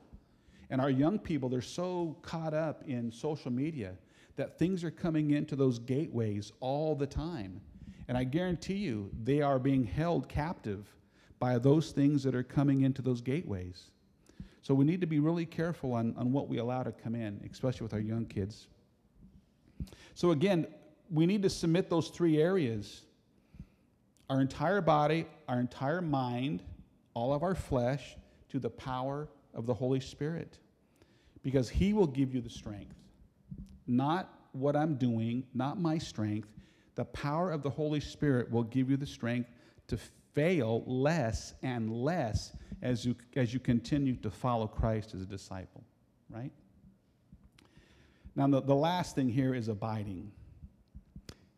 And 0.73 0.81
our 0.81 0.89
young 0.89 1.19
people, 1.19 1.51
they're 1.51 1.61
so 1.61 2.17
caught 2.23 2.55
up 2.55 2.83
in 2.87 3.13
social 3.13 3.51
media 3.53 3.93
that 4.37 4.59
things 4.59 4.83
are 4.85 4.91
coming 4.91 5.33
into 5.33 5.55
those 5.55 5.79
gateways 5.79 6.51
all 6.61 6.95
the 6.95 7.07
time. 7.07 7.61
And 8.09 8.17
I 8.17 8.25
guarantee 8.25 8.77
you, 8.77 9.11
they 9.23 9.43
are 9.43 9.59
being 9.59 9.85
held 9.85 10.31
captive 10.31 10.89
by 11.39 11.59
those 11.59 11.91
things 11.91 12.23
that 12.23 12.35
are 12.35 12.43
coming 12.43 12.81
into 12.81 13.03
those 13.03 13.21
gateways. 13.21 13.91
So 14.63 14.73
we 14.73 14.87
need 14.87 15.03
to 15.03 15.07
be 15.07 15.19
really 15.19 15.45
careful 15.45 15.93
on, 15.93 16.15
on 16.17 16.33
what 16.33 16.49
we 16.49 16.57
allow 16.57 16.83
to 16.85 16.93
come 16.93 17.15
in, 17.15 17.47
especially 17.53 17.85
with 17.85 17.93
our 17.93 18.01
young 18.01 18.25
kids. 18.25 18.69
So 20.15 20.31
again, 20.31 20.67
we 21.11 21.27
need 21.27 21.43
to 21.43 21.51
submit 21.51 21.91
those 21.91 22.09
three 22.09 22.41
areas 22.41 23.03
our 24.31 24.41
entire 24.41 24.81
body, 24.81 25.27
our 25.49 25.61
entire 25.61 26.01
mind, 26.01 26.63
all 27.13 27.35
of 27.35 27.43
our 27.43 27.55
flesh 27.55 28.17
to 28.49 28.59
the 28.59 28.71
power 28.71 29.29
of 29.53 29.67
the 29.67 29.75
Holy 29.75 30.01
Spirit. 30.01 30.59
Because 31.43 31.69
He 31.69 31.93
will 31.93 32.07
give 32.07 32.35
you 32.35 32.41
the 32.41 32.51
strength. 32.51 32.95
Not 33.87 34.33
what 34.53 34.77
I'm 34.77 34.97
doing, 34.97 35.45
not 35.55 35.81
my 35.81 35.99
strength. 35.99 36.49
The 36.95 37.05
power 37.07 37.51
of 37.51 37.63
the 37.63 37.71
Holy 37.71 38.01
Spirit 38.01 38.51
will 38.51 38.65
give 38.65 38.91
you 38.91 38.97
the 38.97 39.07
strength 39.07 39.49
to 39.89 39.99
fail 40.35 40.83
less 40.87 41.55
and 41.63 41.91
less 41.91 42.57
as 42.83 43.05
you, 43.05 43.15
as 43.37 43.53
you 43.55 43.61
continue 43.61 44.17
to 44.17 44.31
follow 44.31 44.67
Christ 44.67 45.15
as 45.15 45.23
a 45.23 45.27
disciple, 45.27 45.85
right? 46.31 46.51
Now, 48.35 48.47
the, 48.47 48.63
the 48.63 48.75
last 48.75 49.15
thing 49.15 49.29
here 49.29 49.55
is 49.55 49.69
abiding. 49.69 50.33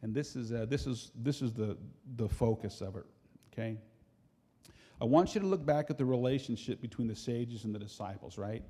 And 0.02 0.14
this 0.14 0.36
is, 0.36 0.52
uh, 0.52 0.66
this 0.68 0.86
is, 0.86 1.12
this 1.14 1.40
is 1.40 1.52
the, 1.52 1.76
the 2.16 2.28
focus 2.28 2.80
of 2.80 2.96
it, 2.96 3.06
okay? 3.52 3.78
I 5.00 5.04
want 5.04 5.34
you 5.34 5.40
to 5.40 5.46
look 5.46 5.64
back 5.64 5.90
at 5.90 5.98
the 5.98 6.04
relationship 6.04 6.80
between 6.80 7.08
the 7.08 7.16
sages 7.16 7.64
and 7.64 7.74
the 7.74 7.78
disciples, 7.78 8.36
right? 8.36 8.62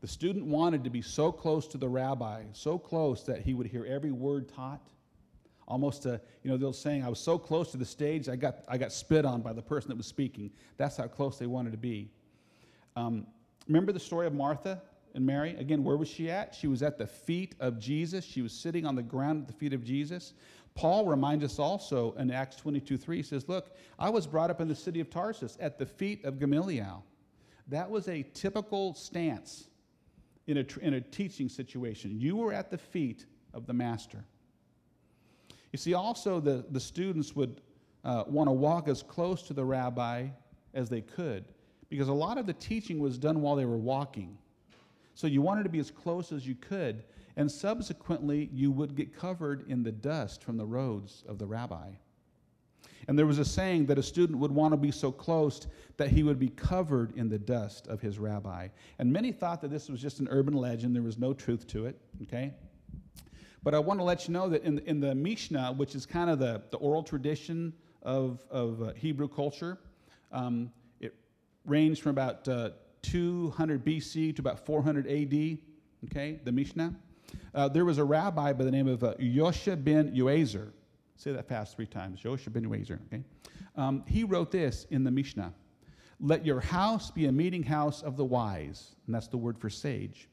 The 0.00 0.06
student 0.08 0.46
wanted 0.46 0.84
to 0.84 0.90
be 0.90 1.02
so 1.02 1.32
close 1.32 1.66
to 1.68 1.78
the 1.78 1.88
rabbi, 1.88 2.44
so 2.52 2.78
close 2.78 3.24
that 3.24 3.40
he 3.40 3.54
would 3.54 3.66
hear 3.66 3.84
every 3.84 4.12
word 4.12 4.48
taught. 4.48 4.86
Almost, 5.66 6.06
a, 6.06 6.20
you 6.42 6.50
know, 6.50 6.56
they're 6.56 6.72
saying, 6.72 7.04
I 7.04 7.08
was 7.08 7.18
so 7.18 7.36
close 7.36 7.72
to 7.72 7.76
the 7.76 7.84
stage, 7.84 8.28
I 8.28 8.36
got, 8.36 8.64
I 8.68 8.78
got 8.78 8.92
spit 8.92 9.24
on 9.24 9.42
by 9.42 9.52
the 9.52 9.60
person 9.60 9.88
that 9.88 9.96
was 9.96 10.06
speaking. 10.06 10.50
That's 10.76 10.96
how 10.96 11.08
close 11.08 11.38
they 11.38 11.46
wanted 11.46 11.72
to 11.72 11.78
be. 11.78 12.10
Um, 12.96 13.26
remember 13.66 13.92
the 13.92 14.00
story 14.00 14.26
of 14.26 14.34
Martha? 14.34 14.80
and 15.14 15.24
Mary. 15.24 15.56
Again, 15.56 15.82
where 15.82 15.96
was 15.96 16.08
she 16.08 16.30
at? 16.30 16.54
She 16.54 16.66
was 16.66 16.82
at 16.82 16.98
the 16.98 17.06
feet 17.06 17.54
of 17.60 17.78
Jesus. 17.78 18.24
She 18.24 18.42
was 18.42 18.52
sitting 18.52 18.86
on 18.86 18.94
the 18.94 19.02
ground 19.02 19.42
at 19.42 19.48
the 19.48 19.52
feet 19.52 19.72
of 19.72 19.84
Jesus. 19.84 20.34
Paul 20.74 21.06
reminds 21.06 21.44
us 21.44 21.58
also 21.58 22.12
in 22.18 22.30
Acts 22.30 22.56
22 22.56 22.96
3, 22.96 23.16
he 23.16 23.22
says, 23.22 23.48
Look, 23.48 23.74
I 23.98 24.10
was 24.10 24.26
brought 24.26 24.50
up 24.50 24.60
in 24.60 24.68
the 24.68 24.74
city 24.74 25.00
of 25.00 25.10
Tarsus 25.10 25.58
at 25.60 25.78
the 25.78 25.86
feet 25.86 26.24
of 26.24 26.38
Gamaliel. 26.38 27.04
That 27.66 27.90
was 27.90 28.08
a 28.08 28.22
typical 28.32 28.94
stance 28.94 29.67
in 30.48 30.56
a, 30.56 30.66
in 30.80 30.94
a 30.94 31.00
teaching 31.00 31.48
situation. 31.48 32.18
You 32.18 32.36
were 32.36 32.52
at 32.52 32.70
the 32.70 32.78
feet 32.78 33.26
of 33.54 33.66
the 33.66 33.72
master. 33.72 34.24
You 35.72 35.78
see, 35.78 35.94
also, 35.94 36.40
the, 36.40 36.64
the 36.70 36.80
students 36.80 37.36
would 37.36 37.60
uh, 38.04 38.24
want 38.26 38.48
to 38.48 38.52
walk 38.52 38.88
as 38.88 39.02
close 39.02 39.42
to 39.42 39.52
the 39.52 39.64
rabbi 39.64 40.28
as 40.74 40.88
they 40.88 41.02
could 41.02 41.44
because 41.90 42.08
a 42.08 42.12
lot 42.12 42.38
of 42.38 42.46
the 42.46 42.54
teaching 42.54 42.98
was 42.98 43.18
done 43.18 43.40
while 43.40 43.56
they 43.56 43.66
were 43.66 43.76
walking. 43.76 44.36
So 45.14 45.26
you 45.26 45.42
wanted 45.42 45.64
to 45.64 45.68
be 45.68 45.78
as 45.78 45.90
close 45.90 46.32
as 46.32 46.46
you 46.46 46.54
could, 46.54 47.04
and 47.36 47.50
subsequently 47.50 48.48
you 48.52 48.70
would 48.70 48.94
get 48.94 49.14
covered 49.14 49.68
in 49.68 49.82
the 49.82 49.92
dust 49.92 50.42
from 50.42 50.56
the 50.56 50.66
roads 50.66 51.24
of 51.28 51.38
the 51.38 51.46
rabbi. 51.46 51.90
And 53.06 53.18
there 53.18 53.26
was 53.26 53.38
a 53.38 53.44
saying 53.44 53.86
that 53.86 53.98
a 53.98 54.02
student 54.02 54.38
would 54.38 54.50
want 54.50 54.72
to 54.72 54.76
be 54.76 54.90
so 54.90 55.12
close 55.12 55.66
that 55.96 56.08
he 56.08 56.22
would 56.22 56.38
be 56.38 56.48
covered 56.48 57.16
in 57.16 57.28
the 57.28 57.38
dust 57.38 57.86
of 57.86 58.00
his 58.00 58.18
rabbi. 58.18 58.68
And 58.98 59.12
many 59.12 59.32
thought 59.32 59.60
that 59.62 59.70
this 59.70 59.88
was 59.88 60.00
just 60.00 60.20
an 60.20 60.28
urban 60.30 60.54
legend, 60.54 60.94
there 60.94 61.02
was 61.02 61.18
no 61.18 61.32
truth 61.32 61.66
to 61.68 61.86
it, 61.86 61.98
okay? 62.22 62.52
But 63.62 63.74
I 63.74 63.78
want 63.78 64.00
to 64.00 64.04
let 64.04 64.26
you 64.26 64.34
know 64.34 64.48
that 64.48 64.62
in, 64.62 64.78
in 64.80 65.00
the 65.00 65.14
Mishnah, 65.14 65.72
which 65.72 65.94
is 65.94 66.06
kind 66.06 66.30
of 66.30 66.38
the, 66.38 66.62
the 66.70 66.78
oral 66.78 67.02
tradition 67.02 67.72
of, 68.02 68.44
of 68.50 68.82
uh, 68.82 68.92
Hebrew 68.94 69.28
culture, 69.28 69.78
um, 70.32 70.70
it 71.00 71.14
ranged 71.64 72.02
from 72.02 72.10
about 72.10 72.46
uh, 72.48 72.70
200 73.02 73.84
BC 73.84 74.36
to 74.36 74.42
about 74.42 74.64
400 74.64 75.06
AD, 75.06 75.58
okay, 76.06 76.40
the 76.44 76.52
Mishnah, 76.52 76.94
uh, 77.54 77.68
there 77.68 77.84
was 77.84 77.98
a 77.98 78.04
rabbi 78.04 78.52
by 78.52 78.64
the 78.64 78.70
name 78.70 78.88
of 78.88 79.02
uh, 79.02 79.14
Yosha 79.14 79.82
ben 79.82 80.12
Yoezer. 80.14 80.70
Say 81.18 81.32
that 81.32 81.48
fast 81.48 81.74
three 81.74 81.86
times. 81.86 82.20
Joshua 82.20 82.52
ben 82.52 82.64
Yoezer, 82.64 83.00
okay? 83.06 83.24
Um, 83.74 84.04
he 84.06 84.22
wrote 84.22 84.52
this 84.52 84.86
in 84.90 85.02
the 85.02 85.10
Mishnah 85.10 85.52
Let 86.20 86.46
your 86.46 86.60
house 86.60 87.10
be 87.10 87.26
a 87.26 87.32
meeting 87.32 87.64
house 87.64 88.02
of 88.02 88.16
the 88.16 88.24
wise, 88.24 88.94
and 89.04 89.14
that's 89.14 89.26
the 89.26 89.36
word 89.36 89.58
for 89.58 89.68
sage, 89.68 90.28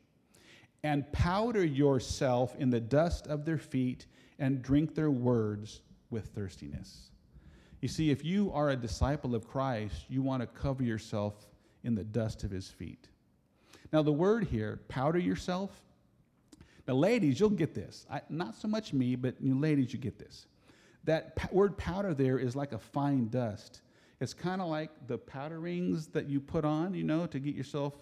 and 0.84 1.12
powder 1.12 1.66
yourself 1.66 2.56
in 2.60 2.70
the 2.70 2.80
dust 2.80 3.26
of 3.28 3.46
their 3.46 3.58
feet 3.58 4.06
and 4.38 4.62
drink 4.62 4.94
their 4.94 5.10
words 5.10 5.82
with 6.12 6.28
thirstiness. 6.28 7.10
You 7.82 7.88
see, 7.88 8.12
if 8.12 8.24
you 8.24 8.52
are 8.54 8.70
a 8.70 8.76
disciple 8.76 9.34
of 9.34 9.48
Christ, 9.48 10.06
you 10.08 10.22
want 10.22 10.42
to 10.42 10.48
cover 10.48 10.84
yourself 10.84 11.48
in 11.84 11.96
the 11.96 12.04
dust 12.04 12.44
of 12.44 12.52
his 12.52 12.70
feet. 12.70 13.08
Now, 13.92 14.04
the 14.04 14.14
word 14.14 14.44
here, 14.44 14.82
powder 14.88 15.20
yourself. 15.20 15.72
Now, 16.88 16.94
ladies, 16.94 17.40
you'll 17.40 17.50
get 17.50 17.74
this. 17.74 18.06
I, 18.10 18.22
not 18.30 18.56
so 18.56 18.68
much 18.68 18.94
me, 18.94 19.16
but 19.16 19.36
you 19.42 19.60
ladies, 19.60 19.92
you 19.92 20.00
get 20.00 20.20
this. 20.20 20.46
That 21.06 21.54
word 21.54 21.78
powder 21.78 22.14
there 22.14 22.38
is 22.38 22.56
like 22.56 22.74
a 22.74 22.80
fine 22.80 23.30
dust. 23.30 23.82
It's 24.20 24.34
kind 24.34 24.62
of 24.62 24.68
like 24.68 24.90
the 25.08 25.18
powder 25.18 25.60
rings 25.60 26.08
that 26.08 26.28
you 26.28 26.40
put 26.40 26.66
on, 26.66 26.94
you 26.94 27.04
know, 27.04 27.26
to 27.28 27.40
get 27.40 27.56
yourself, 27.56 27.94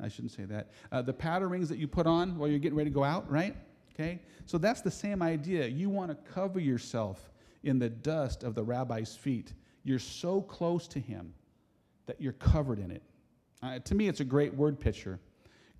I 0.00 0.08
shouldn't 0.08 0.32
say 0.32 0.44
that, 0.44 0.70
uh, 0.92 1.02
the 1.02 1.12
powder 1.12 1.48
rings 1.48 1.68
that 1.68 1.78
you 1.78 1.88
put 1.88 2.06
on 2.06 2.38
while 2.38 2.48
you're 2.48 2.58
getting 2.58 2.76
ready 2.76 2.90
to 2.90 2.94
go 2.94 3.04
out, 3.04 3.30
right? 3.30 3.56
Okay? 3.94 4.20
So 4.46 4.58
that's 4.58 4.82
the 4.82 4.90
same 4.90 5.22
idea. 5.22 5.66
You 5.66 5.88
want 5.88 6.10
to 6.10 6.32
cover 6.32 6.60
yourself 6.60 7.32
in 7.62 7.78
the 7.78 7.88
dust 7.88 8.44
of 8.44 8.54
the 8.54 8.62
rabbi's 8.62 9.16
feet. 9.16 9.52
You're 9.84 9.98
so 9.98 10.42
close 10.42 10.86
to 10.88 11.00
him 11.00 11.34
that 12.06 12.20
you're 12.20 12.32
covered 12.34 12.78
in 12.78 12.90
it. 12.90 13.02
Uh, 13.62 13.78
to 13.80 13.94
me, 13.94 14.08
it's 14.08 14.20
a 14.20 14.24
great 14.24 14.52
word 14.54 14.78
picture. 14.78 15.18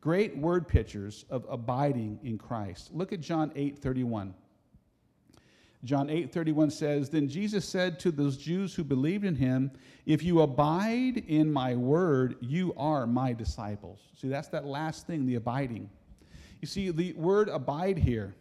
Great 0.01 0.37
word 0.37 0.67
pictures 0.69 1.25
of 1.31 1.47
abiding 1.49 2.19
in 2.23 2.39
Christ. 2.39 2.91
Look 2.93 3.13
at 3.13 3.21
John 3.21 3.53
8 3.55 3.79
31. 3.79 4.35
John 5.85 6.09
8 6.09 6.33
31 6.33 6.71
says, 6.71 7.11
Then 7.11 7.29
Jesus 7.29 7.65
said 7.65 8.01
to 8.01 8.11
those 8.11 8.39
Jews 8.39 8.75
who 8.75 8.83
believed 8.83 9.25
in 9.25 9.35
him, 9.35 9.71
If 10.07 10.23
you 10.23 10.41
abide 10.41 11.25
in 11.29 11.53
my 11.53 11.75
word, 11.75 12.37
you 12.41 12.73
are 12.77 13.07
my 13.07 13.35
disciples. 13.35 14.01
See, 14.19 14.29
that's 14.29 14.49
that 14.49 14.65
last 14.65 15.07
thing, 15.07 15.27
the 15.27 15.35
abiding. 15.35 15.91
You 16.63 16.67
see, 16.67 16.91
the 16.91 17.13
word 17.13 17.51
abide 17.51 17.99
here 17.99 18.35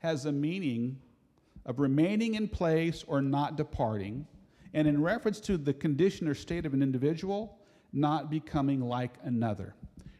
has 0.00 0.26
a 0.26 0.32
meaning 0.32 0.98
of 1.64 1.78
remaining 1.78 2.34
in 2.34 2.46
place 2.46 3.04
or 3.06 3.22
not 3.22 3.56
departing, 3.56 4.26
and 4.74 4.86
in 4.86 5.02
reference 5.02 5.40
to 5.40 5.56
the 5.56 5.72
condition 5.72 6.28
or 6.28 6.34
state 6.34 6.66
of 6.66 6.74
an 6.74 6.82
individual, 6.82 7.58
not 7.94 8.30
becoming 8.30 8.80
like 8.80 9.14
another. 9.22 9.74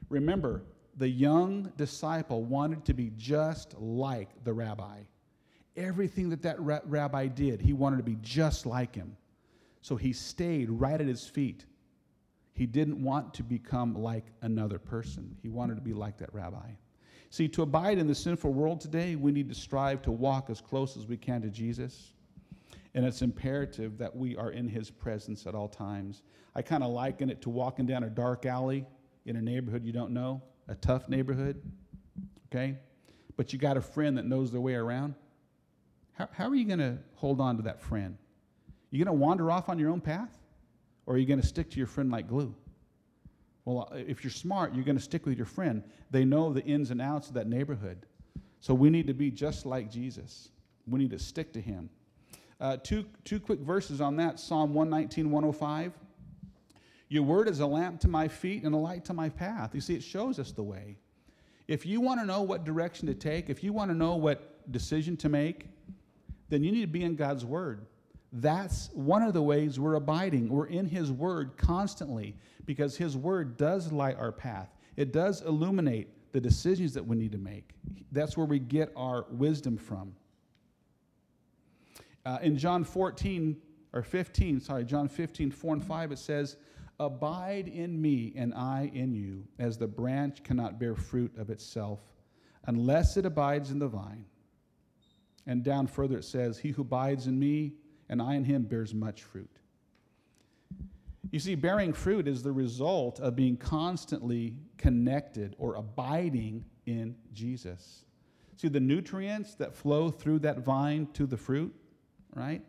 Remember, 0.08 0.62
the 0.96 1.08
young 1.08 1.70
disciple 1.76 2.44
wanted 2.44 2.84
to 2.86 2.94
be 2.94 3.12
just 3.18 3.78
like 3.78 4.30
the 4.44 4.52
rabbi. 4.52 5.00
Everything 5.76 6.30
that 6.30 6.42
that 6.42 6.60
ra- 6.60 6.80
rabbi 6.84 7.26
did, 7.26 7.60
he 7.60 7.72
wanted 7.72 7.98
to 7.98 8.02
be 8.02 8.16
just 8.22 8.66
like 8.66 8.94
him. 8.94 9.16
So 9.82 9.96
he 9.96 10.12
stayed 10.12 10.70
right 10.70 11.00
at 11.00 11.06
his 11.06 11.26
feet. 11.26 11.64
He 12.54 12.66
didn't 12.66 13.02
want 13.02 13.34
to 13.34 13.42
become 13.42 13.94
like 13.94 14.24
another 14.42 14.78
person, 14.78 15.36
he 15.42 15.48
wanted 15.48 15.74
to 15.74 15.82
be 15.82 15.92
like 15.92 16.18
that 16.18 16.32
rabbi. 16.32 16.70
See, 17.30 17.48
to 17.48 17.62
abide 17.62 17.98
in 17.98 18.06
the 18.06 18.14
sinful 18.14 18.52
world 18.52 18.80
today, 18.80 19.16
we 19.16 19.32
need 19.32 19.48
to 19.48 19.54
strive 19.54 20.00
to 20.02 20.12
walk 20.12 20.48
as 20.48 20.60
close 20.60 20.96
as 20.96 21.06
we 21.06 21.16
can 21.16 21.42
to 21.42 21.50
Jesus. 21.50 22.12
And 22.94 23.04
it's 23.04 23.20
imperative 23.20 23.98
that 23.98 24.16
we 24.16 24.36
are 24.36 24.52
in 24.52 24.68
his 24.68 24.90
presence 24.90 25.46
at 25.46 25.54
all 25.54 25.68
times. 25.68 26.22
I 26.54 26.62
kind 26.62 26.82
of 26.82 26.90
liken 26.90 27.28
it 27.28 27.42
to 27.42 27.50
walking 27.50 27.84
down 27.84 28.04
a 28.04 28.08
dark 28.08 28.46
alley 28.46 28.86
in 29.26 29.36
a 29.36 29.42
neighborhood 29.42 29.84
you 29.84 29.92
don't 29.92 30.12
know, 30.12 30.42
a 30.68 30.74
tough 30.76 31.08
neighborhood, 31.08 31.60
okay? 32.46 32.78
But 33.36 33.52
you 33.52 33.58
got 33.58 33.76
a 33.76 33.82
friend 33.82 34.16
that 34.16 34.24
knows 34.24 34.50
their 34.50 34.62
way 34.62 34.74
around. 34.74 35.14
How, 36.16 36.28
how 36.32 36.48
are 36.48 36.54
you 36.54 36.64
going 36.64 36.78
to 36.78 36.98
hold 37.14 37.40
on 37.40 37.56
to 37.56 37.62
that 37.62 37.80
friend? 37.80 38.16
You 38.90 39.04
going 39.04 39.14
to 39.14 39.24
wander 39.24 39.50
off 39.50 39.68
on 39.68 39.78
your 39.78 39.90
own 39.90 40.00
path? 40.00 40.30
Or 41.06 41.14
are 41.14 41.18
you 41.18 41.26
going 41.26 41.40
to 41.40 41.46
stick 41.46 41.70
to 41.70 41.78
your 41.78 41.86
friend 41.86 42.10
like 42.10 42.28
glue? 42.28 42.54
Well, 43.64 43.88
uh, 43.92 43.96
if 43.96 44.24
you're 44.24 44.30
smart, 44.30 44.74
you're 44.74 44.84
going 44.84 44.96
to 44.96 45.02
stick 45.02 45.26
with 45.26 45.36
your 45.36 45.46
friend. 45.46 45.82
They 46.10 46.24
know 46.24 46.52
the 46.52 46.64
ins 46.64 46.90
and 46.90 47.00
outs 47.00 47.28
of 47.28 47.34
that 47.34 47.46
neighborhood. 47.46 48.06
So 48.60 48.74
we 48.74 48.90
need 48.90 49.06
to 49.06 49.14
be 49.14 49.30
just 49.30 49.66
like 49.66 49.90
Jesus. 49.90 50.48
We 50.86 50.98
need 50.98 51.10
to 51.10 51.18
stick 51.18 51.52
to 51.52 51.60
him. 51.60 51.90
Uh, 52.60 52.78
two, 52.78 53.04
two 53.24 53.38
quick 53.38 53.60
verses 53.60 54.00
on 54.00 54.16
that 54.16 54.40
Psalm 54.40 54.72
119, 54.72 55.30
105. 55.30 55.92
Your 57.08 57.22
word 57.22 57.48
is 57.48 57.60
a 57.60 57.66
lamp 57.66 58.00
to 58.00 58.08
my 58.08 58.26
feet 58.26 58.64
and 58.64 58.74
a 58.74 58.78
light 58.78 59.04
to 59.04 59.12
my 59.12 59.28
path. 59.28 59.74
You 59.74 59.80
see, 59.80 59.94
it 59.94 60.02
shows 60.02 60.38
us 60.38 60.50
the 60.52 60.62
way. 60.62 60.96
If 61.68 61.84
you 61.84 62.00
want 62.00 62.20
to 62.20 62.26
know 62.26 62.42
what 62.42 62.64
direction 62.64 63.06
to 63.08 63.14
take, 63.14 63.50
if 63.50 63.62
you 63.62 63.72
want 63.72 63.90
to 63.90 63.96
know 63.96 64.16
what 64.16 64.72
decision 64.72 65.16
to 65.18 65.28
make, 65.28 65.68
then 66.48 66.62
you 66.62 66.72
need 66.72 66.82
to 66.82 66.86
be 66.86 67.02
in 67.02 67.16
God's 67.16 67.44
word. 67.44 67.86
That's 68.32 68.90
one 68.92 69.22
of 69.22 69.32
the 69.32 69.42
ways 69.42 69.80
we're 69.80 69.94
abiding. 69.94 70.48
We're 70.48 70.66
in 70.66 70.86
His 70.86 71.10
Word 71.10 71.56
constantly 71.56 72.36
because 72.64 72.96
His 72.96 73.16
Word 73.16 73.56
does 73.56 73.92
light 73.92 74.16
our 74.18 74.32
path, 74.32 74.76
it 74.96 75.12
does 75.12 75.42
illuminate 75.42 76.08
the 76.32 76.40
decisions 76.40 76.92
that 76.94 77.06
we 77.06 77.16
need 77.16 77.32
to 77.32 77.38
make. 77.38 77.70
That's 78.12 78.36
where 78.36 78.46
we 78.46 78.58
get 78.58 78.92
our 78.96 79.26
wisdom 79.30 79.78
from. 79.78 80.14
Uh, 82.26 82.38
in 82.42 82.58
John 82.58 82.84
14, 82.84 83.56
or 83.92 84.02
15, 84.02 84.60
sorry, 84.60 84.84
John 84.84 85.08
15, 85.08 85.50
4 85.50 85.74
and 85.74 85.84
5, 85.84 86.12
it 86.12 86.18
says, 86.18 86.56
Abide 86.98 87.68
in 87.68 88.00
me, 88.00 88.32
and 88.36 88.52
I 88.52 88.90
in 88.92 89.14
you, 89.14 89.44
as 89.58 89.78
the 89.78 89.86
branch 89.86 90.42
cannot 90.42 90.78
bear 90.78 90.94
fruit 90.94 91.32
of 91.38 91.50
itself 91.50 92.00
unless 92.66 93.16
it 93.16 93.24
abides 93.24 93.70
in 93.70 93.78
the 93.78 93.88
vine. 93.88 94.24
And 95.46 95.62
down 95.62 95.86
further 95.86 96.18
it 96.18 96.24
says, 96.24 96.58
He 96.58 96.70
who 96.70 96.82
abides 96.82 97.26
in 97.26 97.38
me 97.38 97.74
and 98.08 98.22
I 98.22 98.34
in 98.34 98.44
him 98.44 98.62
bears 98.62 98.94
much 98.94 99.22
fruit. 99.22 99.50
You 101.30 101.40
see, 101.40 101.54
bearing 101.54 101.92
fruit 101.92 102.28
is 102.28 102.42
the 102.42 102.52
result 102.52 103.18
of 103.20 103.34
being 103.34 103.56
constantly 103.56 104.54
connected 104.78 105.56
or 105.58 105.74
abiding 105.74 106.64
in 106.86 107.16
Jesus. 107.32 108.04
See, 108.56 108.68
the 108.68 108.80
nutrients 108.80 109.54
that 109.56 109.74
flow 109.74 110.10
through 110.10 110.40
that 110.40 110.60
vine 110.60 111.08
to 111.14 111.26
the 111.26 111.36
fruit, 111.36 111.74
right? 112.34 112.62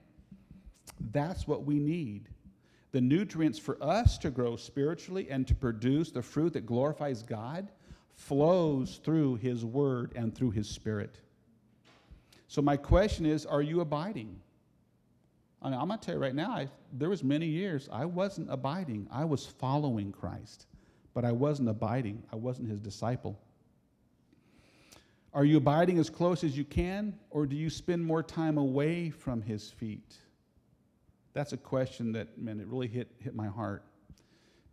That's 1.11 1.47
what 1.47 1.65
we 1.65 1.79
need. 1.79 2.29
The 2.91 3.01
nutrients 3.01 3.59
for 3.59 3.81
us 3.81 4.17
to 4.19 4.31
grow 4.31 4.55
spiritually 4.55 5.27
and 5.29 5.47
to 5.47 5.53
produce 5.53 6.11
the 6.11 6.21
fruit 6.21 6.53
that 6.53 6.65
glorifies 6.65 7.21
God 7.21 7.69
flows 8.15 8.99
through 9.03 9.35
His 9.35 9.63
Word 9.63 10.13
and 10.15 10.33
through 10.33 10.51
His 10.51 10.67
Spirit. 10.67 11.19
So, 12.47 12.61
my 12.61 12.77
question 12.77 13.25
is 13.25 13.45
are 13.45 13.61
you 13.61 13.81
abiding? 13.81 14.39
I 15.61 15.69
mean, 15.69 15.79
I'm 15.79 15.87
going 15.87 15.99
to 15.99 16.05
tell 16.05 16.15
you 16.15 16.21
right 16.21 16.35
now, 16.35 16.51
I, 16.51 16.69
there 16.93 17.09
was 17.09 17.23
many 17.23 17.47
years 17.47 17.89
I 17.91 18.05
wasn't 18.05 18.51
abiding. 18.51 19.07
I 19.11 19.25
was 19.25 19.45
following 19.45 20.11
Christ, 20.11 20.67
but 21.13 21.25
I 21.25 21.31
wasn't 21.31 21.69
abiding. 21.69 22.21
I 22.31 22.35
wasn't 22.35 22.69
his 22.69 22.79
disciple. 22.79 23.39
Are 25.33 25.45
you 25.45 25.57
abiding 25.57 25.99
as 25.99 26.09
close 26.09 26.43
as 26.43 26.57
you 26.57 26.63
can, 26.63 27.13
or 27.31 27.45
do 27.45 27.55
you 27.55 27.69
spend 27.69 28.05
more 28.05 28.23
time 28.23 28.57
away 28.57 29.09
from 29.09 29.41
his 29.41 29.69
feet? 29.69 30.15
That's 31.33 31.53
a 31.53 31.57
question 31.57 32.11
that, 32.13 32.37
man, 32.37 32.59
it 32.59 32.67
really 32.67 32.87
hit, 32.87 33.11
hit 33.19 33.35
my 33.35 33.47
heart. 33.47 33.83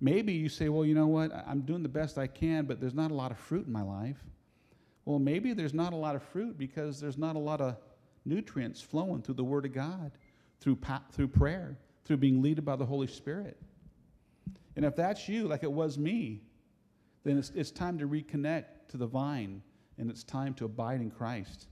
Maybe 0.01 0.33
you 0.33 0.49
say, 0.49 0.69
well, 0.69 0.85
you 0.85 0.95
know 0.95 1.07
what? 1.07 1.33
I'm 1.47 1.63
doing 1.63 1.83
the 1.83 1.89
best 1.89 2.19
I 2.19 2.27
can, 2.27 2.67
but 2.67 2.81
there's 2.81 2.95
not 2.95 3.11
a 3.11 3.15
lot 3.15 3.31
of 3.31 3.39
fruit 3.39 3.67
in 3.67 3.73
my 3.73 3.83
life. 3.83 4.19
Well, 5.05 5.19
maybe 5.19 5.53
there's 5.53 5.75
not 5.75 5.93
a 5.93 5.97
lot 5.97 6.17
of 6.17 6.23
fruit 6.23 6.57
because 6.59 7.01
there's 7.01 7.19
not 7.19 7.37
a 7.37 7.39
lot 7.39 7.61
of 7.61 7.77
nutrients 8.25 8.81
flowing 8.81 9.23
through 9.23 9.35
the 9.35 9.45
Word 9.45 9.67
of 9.67 9.73
God 9.73 10.13
through, 10.61 10.79
through 11.13 11.29
prayer, 11.29 11.77
through 12.05 12.17
being 12.17 12.43
led 12.43 12.65
by 12.65 12.75
the 12.77 12.87
Holy 12.87 13.07
Spirit. 13.07 13.61
And 14.77 14.85
if 14.85 14.97
that's 14.97 15.29
you, 15.29 15.47
like 15.47 15.63
it 15.63 15.71
was 15.71 15.99
me, 15.99 16.41
then 17.23 17.39
it's, 17.39 17.51
it's 17.55 17.71
time 17.71 17.99
to 17.99 18.09
reconnect 18.09 18.65
to 18.89 18.97
the 18.97 19.07
vine 19.07 19.63
and 19.99 20.11
it's 20.11 20.25
time 20.25 20.55
to 20.55 20.65
abide 20.65 21.01
in 21.01 21.11
Christ. 21.11 21.67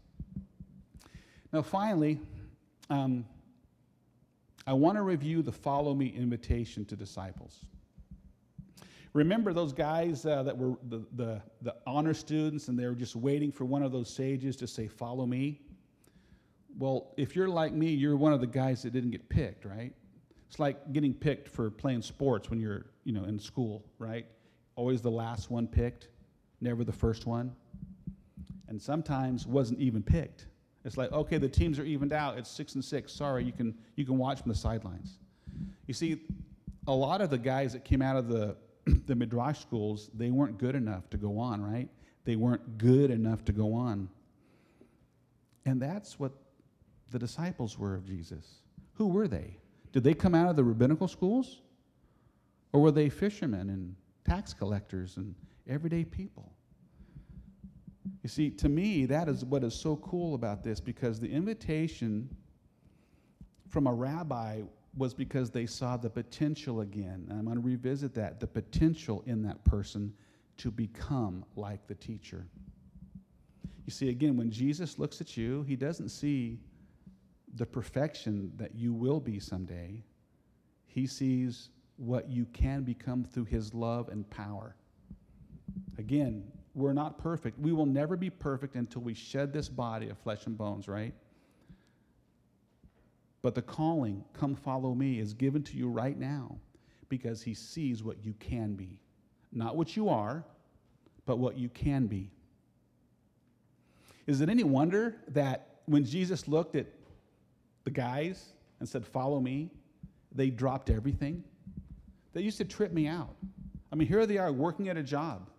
Now, 1.52 1.62
finally, 1.62 2.20
um, 2.88 3.24
I 4.66 4.74
want 4.74 4.96
to 4.96 5.02
review 5.02 5.42
the 5.42 5.52
follow 5.52 5.94
me 5.94 6.14
invitation 6.16 6.84
to 6.86 6.96
disciples. 6.96 7.64
Remember 9.14 9.52
those 9.52 9.72
guys 9.72 10.24
uh, 10.24 10.42
that 10.42 10.56
were 10.56 10.76
the, 10.88 11.04
the, 11.16 11.42
the 11.60 11.74
honor 11.86 12.14
students 12.14 12.68
and 12.68 12.78
they 12.78 12.86
were 12.86 12.94
just 12.94 13.14
waiting 13.14 13.52
for 13.52 13.64
one 13.64 13.82
of 13.82 13.92
those 13.92 14.08
sages 14.08 14.56
to 14.56 14.66
say, 14.66 14.88
Follow 14.88 15.26
me? 15.26 15.60
Well, 16.78 17.12
if 17.18 17.36
you're 17.36 17.48
like 17.48 17.72
me, 17.72 17.90
you're 17.90 18.16
one 18.16 18.32
of 18.32 18.40
the 18.40 18.46
guys 18.46 18.82
that 18.82 18.92
didn't 18.94 19.10
get 19.10 19.28
picked, 19.28 19.66
right? 19.66 19.92
It's 20.48 20.58
like 20.58 20.92
getting 20.92 21.12
picked 21.12 21.48
for 21.48 21.70
playing 21.70 22.00
sports 22.02 22.48
when 22.48 22.58
you're, 22.58 22.86
you 23.04 23.12
know, 23.12 23.24
in 23.24 23.38
school, 23.38 23.84
right? 23.98 24.24
Always 24.76 25.02
the 25.02 25.10
last 25.10 25.50
one 25.50 25.66
picked, 25.66 26.08
never 26.62 26.82
the 26.82 26.92
first 26.92 27.26
one. 27.26 27.54
And 28.68 28.80
sometimes 28.80 29.46
wasn't 29.46 29.80
even 29.80 30.02
picked. 30.02 30.46
It's 30.84 30.96
like, 30.96 31.12
okay, 31.12 31.36
the 31.36 31.48
teams 31.48 31.78
are 31.78 31.84
evened 31.84 32.12
out. 32.12 32.38
It's 32.38 32.50
six 32.50 32.74
and 32.74 32.84
six. 32.84 33.12
Sorry, 33.12 33.44
you 33.44 33.52
can 33.52 33.74
you 33.96 34.04
can 34.04 34.16
watch 34.16 34.40
from 34.40 34.50
the 34.50 34.56
sidelines. 34.56 35.18
You 35.86 35.94
see, 35.94 36.22
a 36.86 36.92
lot 36.92 37.20
of 37.20 37.30
the 37.30 37.38
guys 37.38 37.74
that 37.74 37.84
came 37.84 38.02
out 38.02 38.16
of 38.16 38.28
the 38.28 38.56
the 39.06 39.14
midrash 39.14 39.60
schools, 39.60 40.10
they 40.14 40.30
weren't 40.30 40.58
good 40.58 40.74
enough 40.74 41.08
to 41.10 41.16
go 41.16 41.38
on, 41.38 41.62
right? 41.62 41.88
They 42.24 42.36
weren't 42.36 42.78
good 42.78 43.10
enough 43.10 43.44
to 43.46 43.52
go 43.52 43.74
on. 43.74 44.08
And 45.64 45.80
that's 45.80 46.18
what 46.18 46.32
the 47.10 47.18
disciples 47.18 47.78
were 47.78 47.94
of 47.94 48.04
Jesus. 48.04 48.62
Who 48.94 49.08
were 49.08 49.28
they? 49.28 49.56
Did 49.92 50.04
they 50.04 50.14
come 50.14 50.34
out 50.34 50.48
of 50.48 50.56
the 50.56 50.64
rabbinical 50.64 51.08
schools? 51.08 51.60
Or 52.72 52.80
were 52.80 52.90
they 52.90 53.08
fishermen 53.08 53.68
and 53.68 53.94
tax 54.24 54.54
collectors 54.54 55.16
and 55.18 55.34
everyday 55.68 56.04
people? 56.04 56.50
You 58.22 58.28
see, 58.28 58.50
to 58.50 58.68
me, 58.68 59.06
that 59.06 59.28
is 59.28 59.44
what 59.44 59.62
is 59.62 59.74
so 59.74 59.96
cool 59.96 60.34
about 60.34 60.62
this 60.62 60.80
because 60.80 61.20
the 61.20 61.30
invitation 61.30 62.28
from 63.68 63.86
a 63.86 63.92
rabbi 63.92 64.62
was 64.96 65.14
because 65.14 65.50
they 65.50 65.66
saw 65.66 65.96
the 65.96 66.10
potential 66.10 66.80
again. 66.82 67.26
And 67.28 67.38
I'm 67.38 67.44
going 67.44 67.56
to 67.56 67.62
revisit 67.62 68.14
that 68.14 68.40
the 68.40 68.46
potential 68.46 69.22
in 69.26 69.42
that 69.42 69.64
person 69.64 70.12
to 70.58 70.70
become 70.70 71.44
like 71.56 71.86
the 71.86 71.94
teacher. 71.94 72.46
You 73.86 73.90
see, 73.92 74.10
again, 74.10 74.36
when 74.36 74.50
Jesus 74.50 74.98
looks 74.98 75.20
at 75.20 75.36
you, 75.36 75.62
he 75.62 75.76
doesn't 75.76 76.10
see 76.10 76.60
the 77.54 77.66
perfection 77.66 78.52
that 78.56 78.74
you 78.74 78.92
will 78.92 79.20
be 79.20 79.40
someday. 79.40 80.04
He 80.86 81.06
sees 81.06 81.70
what 81.96 82.30
you 82.30 82.46
can 82.52 82.82
become 82.82 83.24
through 83.24 83.44
his 83.44 83.74
love 83.74 84.08
and 84.08 84.28
power. 84.30 84.76
Again, 85.98 86.44
We're 86.74 86.94
not 86.94 87.18
perfect. 87.18 87.58
We 87.58 87.72
will 87.72 87.86
never 87.86 88.16
be 88.16 88.30
perfect 88.30 88.76
until 88.76 89.02
we 89.02 89.14
shed 89.14 89.52
this 89.52 89.68
body 89.68 90.08
of 90.08 90.18
flesh 90.18 90.46
and 90.46 90.56
bones, 90.56 90.88
right? 90.88 91.14
But 93.42 93.56
the 93.56 93.62
calling, 93.62 94.24
come 94.32 94.54
follow 94.54 94.94
me, 94.94 95.18
is 95.18 95.34
given 95.34 95.62
to 95.64 95.76
you 95.76 95.88
right 95.88 96.16
now 96.16 96.56
because 97.08 97.42
he 97.42 97.54
sees 97.54 98.02
what 98.02 98.24
you 98.24 98.34
can 98.38 98.74
be. 98.74 99.00
Not 99.52 99.76
what 99.76 99.96
you 99.96 100.08
are, 100.08 100.44
but 101.26 101.38
what 101.38 101.58
you 101.58 101.68
can 101.68 102.06
be. 102.06 102.30
Is 104.26 104.40
it 104.40 104.48
any 104.48 104.64
wonder 104.64 105.16
that 105.28 105.80
when 105.86 106.04
Jesus 106.04 106.46
looked 106.46 106.76
at 106.76 106.86
the 107.84 107.90
guys 107.90 108.52
and 108.78 108.88
said, 108.88 109.04
Follow 109.04 109.40
me, 109.40 109.70
they 110.32 110.48
dropped 110.48 110.88
everything? 110.88 111.42
That 112.32 112.42
used 112.42 112.58
to 112.58 112.64
trip 112.64 112.92
me 112.92 113.08
out. 113.08 113.34
I 113.92 113.96
mean, 113.96 114.08
here 114.08 114.24
they 114.24 114.38
are 114.38 114.52
working 114.52 114.88
at 114.88 114.96
a 114.96 115.02
job, 115.02 115.50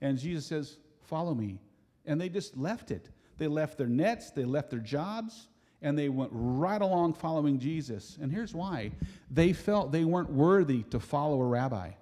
and 0.00 0.18
Jesus 0.18 0.46
says, 0.46 0.76
Follow 1.02 1.34
me. 1.34 1.58
And 2.06 2.20
they 2.20 2.28
just 2.28 2.56
left 2.56 2.90
it. 2.90 3.08
They 3.36 3.48
left 3.48 3.78
their 3.78 3.88
nets, 3.88 4.30
they 4.30 4.44
left 4.44 4.70
their 4.70 4.78
jobs, 4.80 5.48
and 5.82 5.98
they 5.98 6.08
went 6.08 6.30
right 6.32 6.80
along 6.80 7.14
following 7.14 7.58
Jesus. 7.58 8.18
And 8.20 8.30
here's 8.30 8.54
why 8.54 8.90
they 9.30 9.52
felt 9.52 9.92
they 9.92 10.04
weren't 10.04 10.30
worthy 10.30 10.82
to 10.84 11.00
follow 11.00 11.40
a 11.40 11.46
rabbi. 11.46 11.92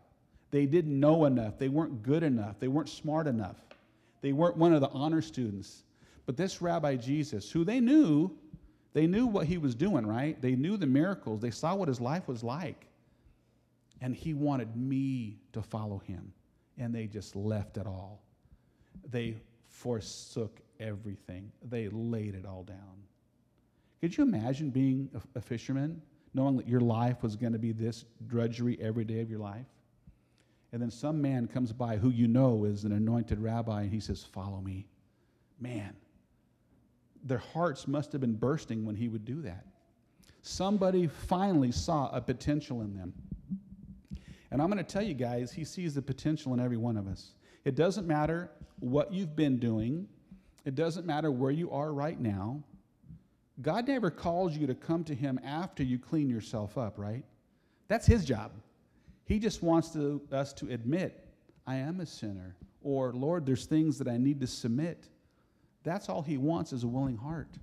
They 0.51 0.66
didn't 0.66 0.99
know 0.99 1.26
enough, 1.26 1.59
they 1.59 1.68
weren't 1.68 2.03
good 2.03 2.22
enough, 2.22 2.59
they 2.59 2.68
weren't 2.68 2.89
smart 2.89 3.26
enough, 3.26 3.57
they 4.22 4.33
weren't 4.33 4.57
one 4.57 4.72
of 4.72 4.81
the 4.81 4.89
honor 4.89 5.20
students. 5.20 5.83
But 6.26 6.37
this 6.37 6.61
rabbi 6.61 6.97
Jesus, 6.97 7.51
who 7.51 7.64
they 7.64 7.81
knew, 7.81 8.31
they 8.95 9.07
knew 9.07 9.26
what 9.26 9.47
he 9.47 9.59
was 9.59 9.74
doing, 9.74 10.07
right? 10.07 10.41
They 10.41 10.57
knew 10.57 10.76
the 10.76 10.87
miracles, 10.87 11.41
they 11.41 11.51
saw 11.51 11.74
what 11.74 11.89
his 11.89 12.01
life 12.01 12.26
was 12.29 12.43
like. 12.43 12.87
And 14.01 14.14
he 14.14 14.33
wanted 14.33 14.76
me 14.76 15.39
to 15.53 15.62
follow 15.62 15.99
him. 15.99 16.33
And 16.79 16.95
they 16.95 17.07
just 17.07 17.35
left 17.35 17.76
it 17.76 17.87
all. 17.87 18.22
They 19.11 19.37
forsook 19.68 20.61
everything, 20.81 21.53
they 21.68 21.89
laid 21.89 22.35
it 22.35 22.47
all 22.47 22.64
down. 22.64 22.76
Could 24.01 24.16
you 24.16 24.24
imagine 24.24 24.70
being 24.70 25.11
a, 25.14 25.38
a 25.38 25.40
fisherman, 25.40 26.01
knowing 26.34 26.57
that 26.57 26.68
your 26.68 26.80
life 26.80 27.22
was 27.22 27.36
going 27.36 27.53
to 27.53 27.59
be 27.59 27.72
this 27.72 28.05
drudgery 28.26 28.78
every 28.80 29.05
day 29.05 29.20
of 29.20 29.30
your 29.30 29.40
life? 29.40 29.66
And 30.72 30.82
then 30.82 30.90
some 30.90 31.20
man 31.20 31.46
comes 31.46 31.72
by 31.72 31.96
who 31.96 32.11
you 32.11 32.28
know 32.28 32.64
is 32.64 32.84
an 32.84 32.92
anointed 32.92 33.40
rabbi, 33.40 33.82
and 33.82 33.92
he 33.92 34.01
says, 34.01 34.22
Follow 34.22 34.61
me. 34.61 34.86
Man, 35.61 35.96
their 37.24 37.38
hearts 37.38 37.88
must 37.88 38.12
have 38.12 38.20
been 38.20 38.34
bursting 38.34 38.84
when 38.84 38.94
he 38.94 39.09
would 39.09 39.24
do 39.24 39.42
that. 39.42 39.64
Somebody 40.42 41.07
finally 41.07 41.72
saw 41.72 42.11
a 42.12 42.20
potential 42.20 42.82
in 42.82 42.94
them. 42.94 43.12
And 44.51 44.62
I'm 44.62 44.70
going 44.70 44.82
to 44.82 44.92
tell 44.92 45.03
you 45.03 45.14
guys, 45.14 45.53
he 45.53 45.64
sees 45.64 45.94
the 45.94 46.03
potential 46.03 46.55
in 46.55 46.61
every 46.61 46.76
one 46.76 46.96
of 46.96 47.07
us. 47.07 47.32
It 47.64 47.74
doesn't 47.74 48.07
matter 48.07 48.51
what 48.80 49.12
you've 49.12 49.36
been 49.36 49.59
doing, 49.59 50.07
it 50.64 50.74
doesn't 50.74 51.07
matter 51.07 51.30
where 51.30 51.51
you 51.51 51.70
are 51.70 51.92
right 51.92 52.18
now. 52.18 52.62
God 53.61 53.88
never 53.88 54.11
calls 54.11 54.56
you 54.56 54.66
to 54.66 54.74
come 54.74 55.02
to 55.04 55.14
Him 55.14 55.40
after 55.44 55.82
you 55.82 55.98
clean 55.98 56.28
yourself 56.28 56.78
up, 56.78 56.98
right? 56.98 57.24
That's 57.88 58.06
His 58.06 58.24
job. 58.24 58.52
He 59.24 59.38
just 59.38 59.62
wants 59.62 59.90
to, 59.90 60.22
us 60.32 60.52
to 60.54 60.70
admit, 60.70 61.26
I 61.66 61.76
am 61.76 62.00
a 62.00 62.06
sinner, 62.06 62.56
or 62.82 63.12
Lord, 63.12 63.44
there's 63.44 63.66
things 63.66 63.98
that 63.98 64.09
I 64.09 64.16
need 64.16 64.40
to 64.40 64.46
submit. 64.46 65.09
That's 65.82 66.09
all 66.09 66.22
He 66.22 66.38
wants 66.38 66.72
is 66.72 66.84
a 66.84 66.86
willing 66.86 67.16
heart. 67.16 67.59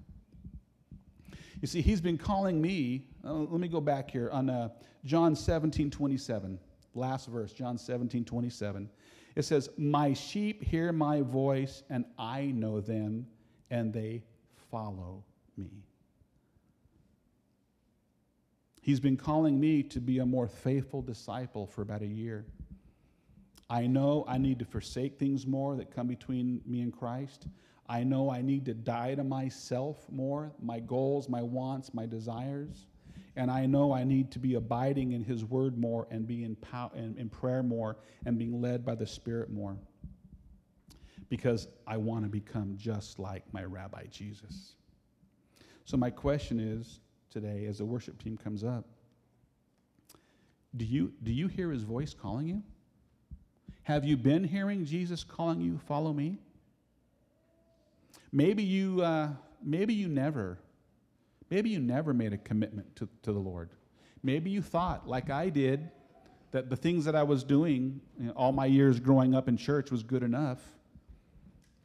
You 1.61 1.67
see, 1.67 1.81
He's 1.81 2.01
been 2.01 2.17
calling 2.17 2.61
me. 2.61 3.07
Uh, 3.23 3.33
let 3.33 3.59
me 3.59 3.67
go 3.67 3.81
back 3.81 4.11
here 4.11 4.29
on 4.31 4.49
uh, 4.49 4.69
John 5.05 5.35
17 5.35 5.89
27, 5.89 6.59
last 6.93 7.29
verse, 7.29 7.53
John 7.53 7.77
17 7.77 8.25
27. 8.25 8.89
It 9.35 9.43
says, 9.43 9.69
My 9.77 10.13
sheep 10.13 10.63
hear 10.63 10.91
my 10.91 11.21
voice, 11.21 11.83
and 11.89 12.05
I 12.17 12.47
know 12.47 12.81
them, 12.81 13.27
and 13.69 13.93
they 13.93 14.23
follow 14.71 15.23
me. 15.57 15.84
He's 18.85 18.99
been 18.99 19.17
calling 19.17 19.59
me 19.59 19.81
to 19.81 19.99
be 19.99 20.19
a 20.19 20.25
more 20.27 20.47
faithful 20.47 21.01
disciple 21.01 21.65
for 21.65 21.81
about 21.81 22.03
a 22.03 22.07
year. 22.07 22.45
I 23.67 23.87
know 23.87 24.23
I 24.27 24.37
need 24.37 24.59
to 24.59 24.65
forsake 24.65 25.17
things 25.17 25.47
more 25.47 25.75
that 25.77 25.89
come 25.89 26.05
between 26.05 26.61
me 26.67 26.81
and 26.81 26.93
Christ. 26.93 27.47
I 27.89 28.03
know 28.03 28.29
I 28.29 28.43
need 28.43 28.63
to 28.65 28.75
die 28.75 29.15
to 29.15 29.23
myself 29.23 30.05
more, 30.11 30.51
my 30.61 30.79
goals, 30.79 31.27
my 31.27 31.41
wants, 31.41 31.95
my 31.95 32.05
desires. 32.05 32.85
And 33.35 33.49
I 33.49 33.65
know 33.65 33.91
I 33.91 34.03
need 34.03 34.29
to 34.33 34.37
be 34.37 34.53
abiding 34.53 35.13
in 35.13 35.23
His 35.23 35.43
Word 35.43 35.79
more 35.79 36.05
and 36.11 36.27
be 36.27 36.43
in, 36.43 36.55
pow- 36.55 36.91
in, 36.93 37.17
in 37.17 37.27
prayer 37.27 37.63
more 37.63 37.97
and 38.27 38.37
being 38.37 38.61
led 38.61 38.85
by 38.85 38.93
the 38.93 39.07
Spirit 39.07 39.49
more. 39.49 39.77
Because 41.29 41.69
I 41.87 41.97
want 41.97 42.23
to 42.23 42.29
become 42.29 42.75
just 42.77 43.17
like 43.17 43.51
my 43.51 43.63
Rabbi 43.63 44.03
Jesus. 44.11 44.75
So, 45.85 45.97
my 45.97 46.11
question 46.11 46.59
is 46.59 46.99
today 47.35 47.65
as 47.65 47.79
the 47.79 47.85
worship 47.85 48.17
team 48.23 48.37
comes 48.37 48.63
up 48.63 48.85
do 50.77 50.85
you, 50.85 51.13
do 51.23 51.31
you 51.31 51.47
hear 51.47 51.71
his 51.71 51.83
voice 51.83 52.13
calling 52.13 52.47
you? 52.47 52.61
Have 53.83 54.03
you 54.03 54.17
been 54.17 54.43
hearing 54.43 54.85
Jesus 54.85 55.23
calling 55.23 55.61
you, 55.61 55.79
follow 55.87 56.11
me? 56.11 56.39
Maybe 58.31 58.63
you, 58.63 59.01
uh, 59.01 59.29
maybe 59.63 59.93
you 59.93 60.07
never, 60.07 60.57
maybe 61.49 61.69
you 61.69 61.79
never 61.79 62.13
made 62.13 62.33
a 62.33 62.37
commitment 62.37 62.93
to, 62.97 63.07
to 63.23 63.31
the 63.31 63.39
Lord. 63.39 63.69
Maybe 64.21 64.49
you 64.49 64.61
thought, 64.61 65.07
like 65.07 65.29
I 65.29 65.49
did, 65.49 65.89
that 66.51 66.69
the 66.69 66.75
things 66.75 67.05
that 67.05 67.15
I 67.15 67.23
was 67.23 67.43
doing 67.43 68.01
you 68.19 68.27
know, 68.27 68.33
all 68.33 68.51
my 68.51 68.65
years 68.65 68.99
growing 68.99 69.33
up 69.33 69.47
in 69.47 69.55
church 69.55 69.91
was 69.91 70.03
good 70.03 70.23
enough. 70.23 70.61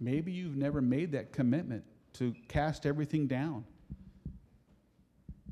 Maybe 0.00 0.32
you've 0.32 0.56
never 0.56 0.80
made 0.80 1.12
that 1.12 1.32
commitment 1.32 1.84
to 2.14 2.34
cast 2.48 2.86
everything 2.86 3.26
down 3.26 3.64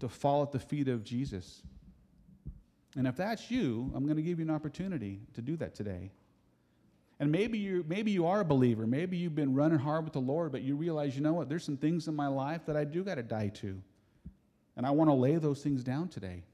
to 0.01 0.09
fall 0.09 0.43
at 0.43 0.53
the 0.53 0.59
feet 0.59 0.89
of 0.89 1.05
Jesus. 1.05 1.63
And 2.97 3.07
if 3.07 3.17
that's 3.17 3.51
you, 3.51 3.91
I'm 3.95 4.05
going 4.05 4.17
to 4.17 4.23
give 4.23 4.39
you 4.39 4.45
an 4.45 4.51
opportunity 4.51 5.21
to 5.35 5.43
do 5.43 5.57
that 5.57 5.75
today. 5.75 6.11
And 7.21 7.33
maybe 7.33 7.59
you 7.59 7.85
maybe 7.89 8.11
you 8.11 8.27
are 8.27 8.41
a 8.41 8.45
believer. 8.45 8.87
Maybe 8.87 9.17
you've 9.17 9.35
been 9.35 9.55
running 9.55 9.79
hard 9.79 10.05
with 10.05 10.13
the 10.13 10.21
Lord, 10.21 10.53
but 10.53 10.63
you 10.63 10.77
realize, 10.77 11.17
you 11.17 11.23
know 11.23 11.33
what? 11.33 11.49
There's 11.49 11.65
some 11.65 11.77
things 11.77 12.07
in 12.07 12.15
my 12.15 12.29
life 12.29 12.65
that 12.67 12.77
I 12.77 12.85
do 12.85 13.03
got 13.03 13.17
to 13.17 13.23
die 13.23 13.49
to. 13.49 13.81
And 14.77 14.87
I 14.87 14.91
want 14.91 15.11
to 15.11 15.15
lay 15.15 15.37
those 15.37 15.61
things 15.61 15.83
down 15.83 16.09
today. 16.09 16.45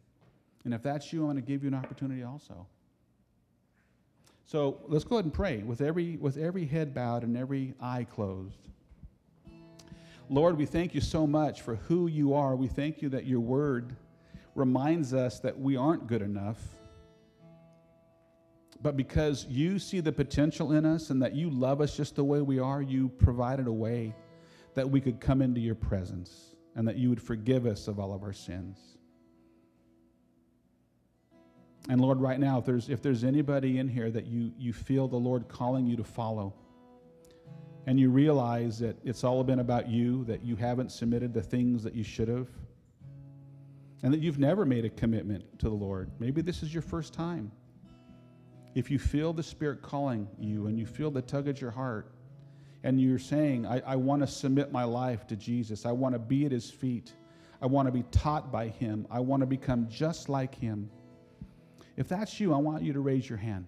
And 0.64 0.72
if 0.72 0.82
that's 0.82 1.12
you, 1.12 1.20
I'm 1.20 1.26
going 1.26 1.36
to 1.36 1.42
give 1.42 1.62
you 1.62 1.68
an 1.68 1.74
opportunity 1.74 2.22
also. 2.22 2.66
So 4.46 4.80
let's 4.88 5.04
go 5.04 5.16
ahead 5.16 5.26
and 5.26 5.34
pray 5.34 5.58
with 5.58 5.82
every 5.82 6.16
with 6.16 6.38
every 6.38 6.64
head 6.64 6.94
bowed 6.94 7.22
and 7.22 7.36
every 7.36 7.74
eye 7.80 8.04
closed. 8.04 8.68
Lord, 10.30 10.56
we 10.56 10.64
thank 10.64 10.94
you 10.94 11.00
so 11.00 11.26
much 11.26 11.62
for 11.62 11.76
who 11.76 12.06
you 12.06 12.34
are. 12.34 12.56
We 12.56 12.68
thank 12.68 13.02
you 13.02 13.10
that 13.10 13.26
your 13.26 13.40
word 13.40 13.94
reminds 14.54 15.12
us 15.12 15.40
that 15.40 15.58
we 15.58 15.76
aren't 15.76 16.06
good 16.06 16.22
enough. 16.22 16.58
But 18.80 18.96
because 18.96 19.46
you 19.46 19.78
see 19.78 20.00
the 20.00 20.12
potential 20.12 20.72
in 20.72 20.84
us 20.84 21.10
and 21.10 21.22
that 21.22 21.34
you 21.34 21.50
love 21.50 21.80
us 21.80 21.96
just 21.96 22.16
the 22.16 22.24
way 22.24 22.40
we 22.40 22.58
are, 22.58 22.82
you 22.82 23.08
provided 23.08 23.66
a 23.66 23.72
way 23.72 24.14
that 24.74 24.88
we 24.88 25.00
could 25.00 25.20
come 25.20 25.42
into 25.42 25.60
your 25.60 25.74
presence 25.74 26.54
and 26.74 26.86
that 26.88 26.96
you 26.96 27.08
would 27.08 27.22
forgive 27.22 27.66
us 27.66 27.86
of 27.86 27.98
all 27.98 28.12
of 28.12 28.22
our 28.22 28.32
sins. 28.32 28.78
And 31.88 32.00
Lord, 32.00 32.20
right 32.20 32.40
now, 32.40 32.58
if 32.58 32.64
there's, 32.64 32.88
if 32.88 33.02
there's 33.02 33.24
anybody 33.24 33.78
in 33.78 33.88
here 33.88 34.10
that 34.10 34.26
you, 34.26 34.52
you 34.58 34.72
feel 34.72 35.06
the 35.06 35.16
Lord 35.16 35.48
calling 35.48 35.86
you 35.86 35.96
to 35.96 36.04
follow, 36.04 36.54
and 37.86 38.00
you 38.00 38.10
realize 38.10 38.78
that 38.78 38.96
it's 39.04 39.24
all 39.24 39.44
been 39.44 39.60
about 39.60 39.88
you, 39.88 40.24
that 40.24 40.42
you 40.42 40.56
haven't 40.56 40.90
submitted 40.90 41.34
the 41.34 41.42
things 41.42 41.82
that 41.82 41.94
you 41.94 42.04
should 42.04 42.28
have, 42.28 42.48
and 44.02 44.12
that 44.12 44.20
you've 44.20 44.38
never 44.38 44.64
made 44.64 44.84
a 44.84 44.90
commitment 44.90 45.44
to 45.58 45.68
the 45.68 45.74
Lord. 45.74 46.10
Maybe 46.18 46.42
this 46.42 46.62
is 46.62 46.72
your 46.72 46.82
first 46.82 47.12
time. 47.12 47.50
If 48.74 48.90
you 48.90 48.98
feel 48.98 49.32
the 49.32 49.42
Spirit 49.42 49.82
calling 49.82 50.28
you 50.38 50.66
and 50.66 50.78
you 50.78 50.86
feel 50.86 51.10
the 51.10 51.22
tug 51.22 51.48
at 51.48 51.60
your 51.60 51.70
heart, 51.70 52.10
and 52.82 53.00
you're 53.00 53.18
saying, 53.18 53.66
I, 53.66 53.80
I 53.86 53.96
want 53.96 54.20
to 54.20 54.26
submit 54.26 54.70
my 54.70 54.84
life 54.84 55.26
to 55.28 55.36
Jesus, 55.36 55.86
I 55.86 55.92
want 55.92 56.14
to 56.14 56.18
be 56.18 56.44
at 56.44 56.52
his 56.52 56.70
feet, 56.70 57.12
I 57.62 57.66
want 57.66 57.88
to 57.88 57.92
be 57.92 58.02
taught 58.10 58.52
by 58.52 58.68
him, 58.68 59.06
I 59.10 59.20
want 59.20 59.40
to 59.40 59.46
become 59.46 59.88
just 59.88 60.28
like 60.28 60.54
him. 60.54 60.90
If 61.96 62.08
that's 62.08 62.38
you, 62.38 62.52
I 62.52 62.58
want 62.58 62.82
you 62.82 62.92
to 62.92 63.00
raise 63.00 63.26
your 63.28 63.38
hand. 63.38 63.66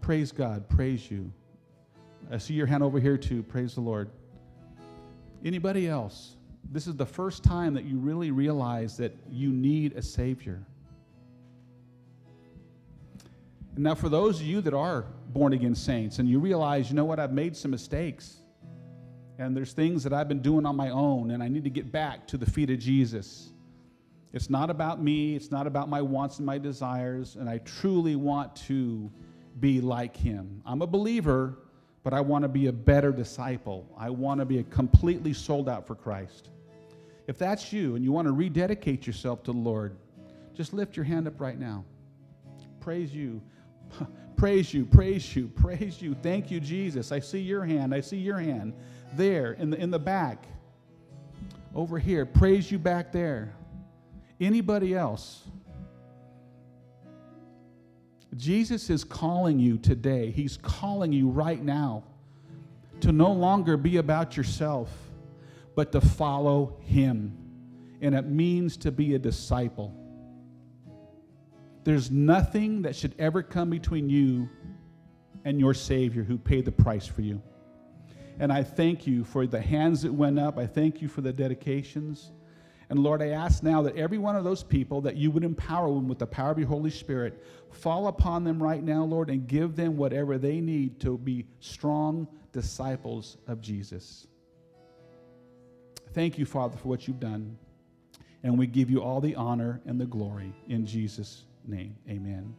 Praise 0.00 0.30
God, 0.30 0.68
praise 0.68 1.10
you. 1.10 1.32
I 2.30 2.38
see 2.38 2.54
your 2.54 2.66
hand 2.66 2.82
over 2.82 2.98
here 2.98 3.16
too. 3.16 3.42
Praise 3.42 3.74
the 3.74 3.80
Lord. 3.80 4.10
Anybody 5.44 5.86
else? 5.86 6.36
This 6.72 6.88
is 6.88 6.96
the 6.96 7.06
first 7.06 7.44
time 7.44 7.74
that 7.74 7.84
you 7.84 7.98
really 7.98 8.32
realize 8.32 8.96
that 8.96 9.16
you 9.30 9.50
need 9.50 9.92
a 9.92 10.02
Savior. 10.02 10.60
And 13.76 13.84
now, 13.84 13.94
for 13.94 14.08
those 14.08 14.40
of 14.40 14.46
you 14.46 14.60
that 14.62 14.74
are 14.74 15.04
born 15.28 15.52
again 15.52 15.74
saints 15.74 16.18
and 16.18 16.28
you 16.28 16.40
realize, 16.40 16.88
you 16.88 16.96
know 16.96 17.04
what, 17.04 17.20
I've 17.20 17.32
made 17.32 17.56
some 17.56 17.70
mistakes, 17.70 18.38
and 19.38 19.56
there's 19.56 19.72
things 19.72 20.02
that 20.02 20.12
I've 20.12 20.28
been 20.28 20.40
doing 20.40 20.66
on 20.66 20.74
my 20.74 20.88
own, 20.88 21.30
and 21.30 21.42
I 21.42 21.48
need 21.48 21.62
to 21.64 21.70
get 21.70 21.92
back 21.92 22.26
to 22.28 22.38
the 22.38 22.46
feet 22.46 22.70
of 22.70 22.78
Jesus. 22.78 23.50
It's 24.32 24.50
not 24.50 24.70
about 24.70 25.00
me, 25.00 25.36
it's 25.36 25.50
not 25.50 25.66
about 25.66 25.88
my 25.88 26.02
wants 26.02 26.38
and 26.38 26.46
my 26.46 26.58
desires, 26.58 27.36
and 27.36 27.48
I 27.48 27.58
truly 27.58 28.16
want 28.16 28.56
to 28.66 29.10
be 29.60 29.80
like 29.80 30.16
him. 30.16 30.62
I'm 30.66 30.82
a 30.82 30.86
believer, 30.86 31.58
but 32.06 32.14
I 32.14 32.20
want 32.20 32.42
to 32.42 32.48
be 32.48 32.68
a 32.68 32.72
better 32.72 33.10
disciple. 33.10 33.84
I 33.98 34.10
want 34.10 34.38
to 34.38 34.44
be 34.44 34.60
a 34.60 34.62
completely 34.62 35.32
sold 35.32 35.68
out 35.68 35.88
for 35.88 35.96
Christ. 35.96 36.50
If 37.26 37.36
that's 37.36 37.72
you 37.72 37.96
and 37.96 38.04
you 38.04 38.12
want 38.12 38.28
to 38.28 38.32
rededicate 38.32 39.08
yourself 39.08 39.42
to 39.42 39.50
the 39.50 39.58
Lord, 39.58 39.96
just 40.54 40.72
lift 40.72 40.96
your 40.96 41.04
hand 41.04 41.26
up 41.26 41.40
right 41.40 41.58
now. 41.58 41.84
Praise 42.78 43.12
you. 43.12 43.42
Praise 44.36 44.72
you, 44.72 44.84
praise 44.84 45.34
you, 45.34 45.48
praise 45.48 46.00
you. 46.00 46.14
Thank 46.22 46.50
you, 46.50 46.60
Jesus. 46.60 47.10
I 47.10 47.18
see 47.18 47.40
your 47.40 47.64
hand. 47.64 47.92
I 47.92 48.02
see 48.02 48.18
your 48.18 48.38
hand 48.38 48.74
there 49.14 49.54
in 49.54 49.70
the, 49.70 49.78
in 49.78 49.90
the 49.90 49.98
back. 49.98 50.46
Over 51.74 51.98
here. 51.98 52.24
Praise 52.24 52.70
you 52.70 52.78
back 52.78 53.10
there. 53.10 53.52
Anybody 54.40 54.94
else? 54.94 55.42
Jesus 58.34 58.90
is 58.90 59.04
calling 59.04 59.58
you 59.58 59.78
today. 59.78 60.30
He's 60.30 60.56
calling 60.56 61.12
you 61.12 61.28
right 61.28 61.62
now 61.62 62.04
to 63.00 63.12
no 63.12 63.32
longer 63.32 63.76
be 63.76 63.98
about 63.98 64.36
yourself, 64.36 64.90
but 65.74 65.92
to 65.92 66.00
follow 66.00 66.76
Him. 66.80 67.36
And 68.00 68.14
it 68.14 68.26
means 68.26 68.76
to 68.78 68.90
be 68.90 69.14
a 69.14 69.18
disciple. 69.18 69.94
There's 71.84 72.10
nothing 72.10 72.82
that 72.82 72.96
should 72.96 73.14
ever 73.18 73.42
come 73.42 73.70
between 73.70 74.10
you 74.10 74.48
and 75.44 75.60
your 75.60 75.72
Savior 75.72 76.24
who 76.24 76.36
paid 76.36 76.64
the 76.64 76.72
price 76.72 77.06
for 77.06 77.22
you. 77.22 77.40
And 78.38 78.52
I 78.52 78.64
thank 78.64 79.06
you 79.06 79.24
for 79.24 79.46
the 79.46 79.60
hands 79.60 80.02
that 80.02 80.12
went 80.12 80.38
up. 80.38 80.58
I 80.58 80.66
thank 80.66 81.00
you 81.00 81.08
for 81.08 81.20
the 81.20 81.32
dedications. 81.32 82.32
And 82.88 83.00
Lord, 83.00 83.20
I 83.20 83.30
ask 83.30 83.62
now 83.62 83.82
that 83.82 83.96
every 83.96 84.18
one 84.18 84.36
of 84.36 84.44
those 84.44 84.62
people 84.62 85.00
that 85.02 85.16
you 85.16 85.30
would 85.32 85.42
empower 85.42 85.88
them 85.88 86.08
with 86.08 86.18
the 86.18 86.26
power 86.26 86.50
of 86.50 86.58
your 86.58 86.68
Holy 86.68 86.90
Spirit, 86.90 87.42
fall 87.72 88.06
upon 88.06 88.44
them 88.44 88.62
right 88.62 88.82
now, 88.82 89.04
Lord, 89.04 89.28
and 89.28 89.46
give 89.46 89.74
them 89.74 89.96
whatever 89.96 90.38
they 90.38 90.60
need 90.60 91.00
to 91.00 91.18
be 91.18 91.46
strong 91.60 92.28
disciples 92.52 93.38
of 93.48 93.60
Jesus. 93.60 94.26
Thank 96.12 96.38
you, 96.38 96.46
Father, 96.46 96.76
for 96.76 96.88
what 96.88 97.06
you've 97.08 97.20
done. 97.20 97.58
And 98.42 98.56
we 98.56 98.66
give 98.66 98.88
you 98.88 99.02
all 99.02 99.20
the 99.20 99.34
honor 99.34 99.80
and 99.86 100.00
the 100.00 100.06
glory 100.06 100.54
in 100.68 100.86
Jesus' 100.86 101.44
name. 101.66 101.96
Amen. 102.08 102.54